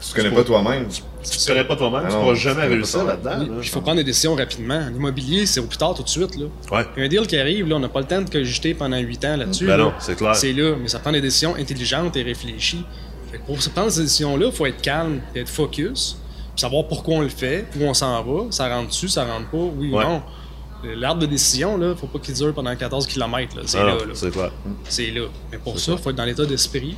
Tu 0.00 0.14
connais 0.14 0.34
pas 0.34 0.42
toi-même. 0.44 0.86
tu 0.88 1.02
te 1.30 1.46
connais 1.46 1.64
pas 1.64 1.76
toi-même, 1.76 2.02
Ah 2.04 2.08
tu 2.08 2.14
non, 2.14 2.20
pourras 2.22 2.34
tu 2.34 2.40
jamais 2.40 2.66
réussir 2.66 3.04
là-dedans. 3.04 3.36
Là. 3.38 3.46
il 3.62 3.68
faut 3.68 3.80
prendre 3.80 3.96
des 3.98 4.04
décisions 4.04 4.34
rapidement. 4.34 4.78
En 4.90 4.94
immobilier, 4.94 5.46
c'est 5.46 5.60
au 5.60 5.64
plus 5.66 5.78
tard 5.78 5.94
tout 5.94 6.02
de 6.02 6.08
suite. 6.08 6.36
Là. 6.36 6.46
Ouais. 6.70 6.86
Un 7.04 7.08
deal 7.08 7.26
qui 7.26 7.36
arrive, 7.38 7.68
là, 7.68 7.76
on 7.76 7.80
n'a 7.80 7.88
pas 7.88 8.00
le 8.00 8.06
temps 8.06 8.22
de 8.22 8.30
cogiter 8.30 8.74
pendant 8.74 8.98
8 8.98 9.24
ans 9.24 9.36
là-dessus. 9.36 9.66
Ben 9.66 9.76
là. 9.76 9.84
non, 9.84 9.92
c'est 9.98 10.16
clair. 10.16 10.34
C'est 10.36 10.52
là, 10.52 10.74
mais 10.80 10.88
ça 10.88 10.98
prend 10.98 11.12
des 11.12 11.20
décisions 11.20 11.54
intelligentes 11.56 12.16
et 12.16 12.22
réfléchies. 12.22 12.84
Fait 13.30 13.38
que 13.38 13.46
pour 13.46 13.56
prendre 13.74 13.90
cette 13.90 14.04
décision-là, 14.04 14.46
il 14.46 14.52
faut 14.52 14.66
être 14.66 14.82
calme, 14.82 15.20
et 15.34 15.40
être 15.40 15.48
focus, 15.48 16.16
puis 16.54 16.60
savoir 16.60 16.86
pourquoi 16.86 17.14
on 17.16 17.20
le 17.22 17.28
fait, 17.28 17.66
où 17.80 17.84
on 17.84 17.94
s'en 17.94 18.22
va, 18.22 18.50
ça 18.50 18.68
rentre 18.68 18.88
dessus, 18.88 19.08
ça 19.08 19.24
rentre 19.24 19.48
pas, 19.50 19.56
oui 19.56 19.90
ou 19.90 19.96
Ouais. 19.96 20.04
non. 20.04 20.22
L'arbre 20.96 21.20
de 21.20 21.26
décision, 21.26 21.76
là, 21.78 21.94
faut 21.94 22.08
pas 22.08 22.18
qu'il 22.18 22.34
dure 22.34 22.52
pendant 22.52 22.74
14 22.74 23.06
km. 23.06 23.56
C'est 23.66 23.78
Ah 23.78 23.84
là. 23.84 23.94
C'est 24.88 25.10
là. 25.12 25.22
Mais 25.52 25.58
pour 25.58 25.78
ça, 25.78 25.92
il 25.92 25.98
faut 25.98 26.10
être 26.10 26.16
dans 26.16 26.24
l'état 26.24 26.44
d'esprit, 26.44 26.96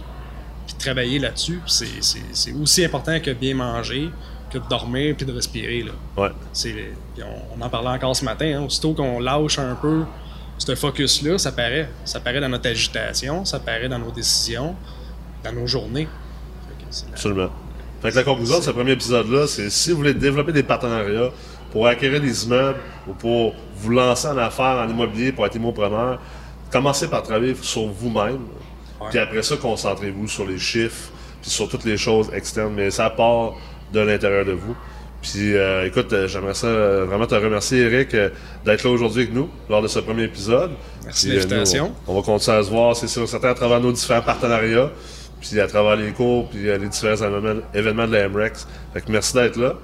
puis 0.76 0.84
travailler 0.86 1.18
là-dessus. 1.18 1.60
c'est- 1.66 2.52
aussi 2.52 2.84
important 2.84 3.18
que 3.20 3.30
bien 3.32 3.54
manger, 3.54 4.10
que 4.50 4.58
de 4.58 4.64
dormir, 4.68 5.14
puis 5.16 5.26
de 5.26 5.32
respirer. 5.32 5.82
Là. 5.82 5.92
Ouais. 6.16 6.30
On, 7.20 7.58
on 7.60 7.64
en 7.64 7.68
parlait 7.68 7.88
encore 7.90 8.14
ce 8.14 8.24
matin. 8.24 8.58
Hein, 8.58 8.62
aussitôt 8.64 8.92
qu'on 8.94 9.18
lâche 9.20 9.58
un 9.58 9.74
peu 9.74 10.04
ce 10.58 10.74
focus-là, 10.74 11.38
ça 11.38 11.52
paraît. 11.52 11.88
Ça 12.04 12.20
paraît 12.20 12.40
dans 12.40 12.48
notre 12.48 12.68
agitation, 12.68 13.44
ça 13.44 13.58
paraît 13.58 13.88
dans 13.88 13.98
nos 13.98 14.10
décisions, 14.12 14.74
dans 15.42 15.52
nos 15.52 15.66
journées. 15.66 16.08
Fait 16.68 17.02
que 17.04 17.10
Absolument. 17.12 17.50
Fait 18.02 18.10
que 18.10 18.16
la 18.16 18.22
conclusion 18.22 18.58
de 18.58 18.64
ce 18.64 18.70
premier 18.70 18.92
épisode-là, 18.92 19.46
c'est 19.46 19.70
si 19.70 19.90
vous 19.90 19.96
voulez 19.98 20.14
développer 20.14 20.52
des 20.52 20.62
partenariats 20.62 21.30
pour 21.72 21.86
acquérir 21.86 22.20
des 22.20 22.44
immeubles 22.44 22.78
ou 23.08 23.14
pour 23.14 23.54
vous 23.76 23.90
lancer 23.90 24.28
en 24.28 24.36
affaires 24.38 24.76
en 24.78 24.88
immobilier 24.88 25.32
pour 25.32 25.46
être 25.46 25.56
immopreneur, 25.56 26.20
commencez 26.70 27.08
par 27.08 27.22
travailler 27.22 27.56
sur 27.60 27.86
vous-même. 27.88 28.38
Puis 29.10 29.18
après 29.18 29.42
ça, 29.42 29.56
concentrez-vous 29.56 30.28
sur 30.28 30.46
les 30.46 30.58
chiffres, 30.58 31.10
puis 31.40 31.50
sur 31.50 31.68
toutes 31.68 31.84
les 31.84 31.96
choses 31.96 32.30
externes, 32.32 32.74
mais 32.74 32.90
ça 32.90 33.10
part 33.10 33.54
de 33.92 34.00
l'intérieur 34.00 34.44
de 34.44 34.52
vous. 34.52 34.74
Puis 35.22 35.56
euh, 35.56 35.86
écoute, 35.86 36.12
euh, 36.12 36.28
j'aimerais 36.28 36.52
ça 36.52 36.66
euh, 36.66 37.06
vraiment 37.06 37.26
te 37.26 37.34
remercier, 37.34 37.80
Eric, 37.80 38.12
euh, 38.12 38.28
d'être 38.66 38.84
là 38.84 38.90
aujourd'hui 38.90 39.22
avec 39.22 39.34
nous 39.34 39.48
lors 39.70 39.80
de 39.80 39.88
ce 39.88 39.98
premier 39.98 40.24
épisode. 40.24 40.72
Merci 41.02 41.30
de 41.30 41.36
l'invitation. 41.36 41.94
on, 42.06 42.12
on 42.12 42.16
va 42.20 42.22
continuer 42.22 42.58
à 42.58 42.62
se 42.62 42.68
voir, 42.68 42.94
c'est 42.94 43.08
sûr, 43.08 43.26
certain, 43.26 43.48
à 43.48 43.54
travers 43.54 43.80
nos 43.80 43.90
différents 43.90 44.20
partenariats, 44.20 44.90
puis 45.40 45.58
à 45.58 45.66
travers 45.66 45.96
les 45.96 46.10
cours, 46.10 46.50
puis 46.50 46.64
les 46.64 46.88
différents 46.88 47.16
événements, 47.72 48.06
de 48.06 48.12
la 48.12 48.28
MREX. 48.28 48.68
Fait 48.92 49.00
que 49.00 49.10
merci 49.10 49.32
d'être 49.32 49.56
là. 49.56 49.74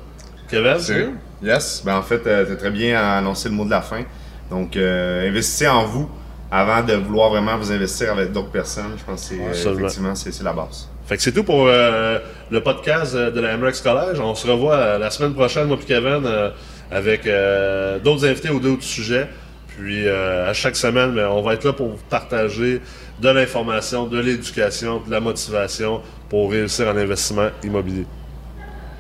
Kevin? 0.51 1.15
Yes. 1.43 1.83
Ben, 1.87 1.97
en 1.97 2.03
fait, 2.03 2.23
tu 2.23 2.29
as 2.29 2.45
très 2.57 2.71
bien 2.71 3.01
annoncé 3.01 3.49
le 3.49 3.55
mot 3.55 3.65
de 3.65 3.71
la 3.71 3.81
fin. 3.81 4.03
Donc, 4.51 4.77
investissez 4.77 5.69
en 5.69 5.87
vous 5.87 6.11
avant 6.51 6.83
de 6.83 6.95
vouloir 6.95 7.31
vraiment 7.31 7.57
vous 7.57 7.71
investir 7.71 8.13
avec 8.13 8.33
d'autres 8.33 8.51
personnes. 8.51 8.93
Je 8.99 9.05
pense 9.05 9.29
que 9.29 9.37
c'est, 9.55 9.69
euh, 9.69 9.75
effectivement, 9.75 10.15
c'est 10.15 10.33
c'est 10.33 10.45
la 10.45 10.53
base. 10.53 10.89
Fait 11.07 11.17
que 11.17 11.23
c'est 11.23 11.33
tout 11.33 11.45
pour 11.45 11.67
euh, 11.67 12.19
le 12.51 12.61
podcast 12.63 13.15
de 13.15 13.41
la 13.41 13.57
MREX 13.57 13.81
Collège. 13.81 14.21
On 14.21 14.35
se 14.35 14.47
revoit 14.47 14.75
euh, 14.75 14.99
la 14.99 15.11
semaine 15.11 15.35
prochaine, 15.35 15.67
moi 15.67 15.77
et 15.81 15.85
Kevin, 15.85 16.23
euh, 16.25 16.51
avec 16.91 17.27
euh, 17.27 17.99
d'autres 17.99 18.25
invités 18.27 18.51
ou 18.51 18.61
d'autres 18.61 18.83
sujets. 18.83 19.29
Puis 19.69 20.07
euh, 20.07 20.49
à 20.49 20.53
chaque 20.53 20.77
semaine, 20.77 21.13
ben, 21.15 21.29
on 21.29 21.43
va 21.43 21.55
être 21.55 21.65
là 21.65 21.73
pour 21.73 21.89
vous 21.89 21.99
partager 22.09 22.81
de 23.21 23.29
l'information, 23.29 24.07
de 24.07 24.19
l'éducation, 24.19 25.03
de 25.07 25.11
la 25.11 25.21
motivation 25.21 26.01
pour 26.29 26.51
réussir 26.51 26.89
en 26.89 26.97
investissement 26.97 27.49
immobilier. 27.63 28.07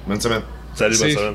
Bonne 0.06 0.20
semaine. 0.20 0.42
Salut, 0.74 0.96
bonne 0.98 1.10
semaine. 1.10 1.34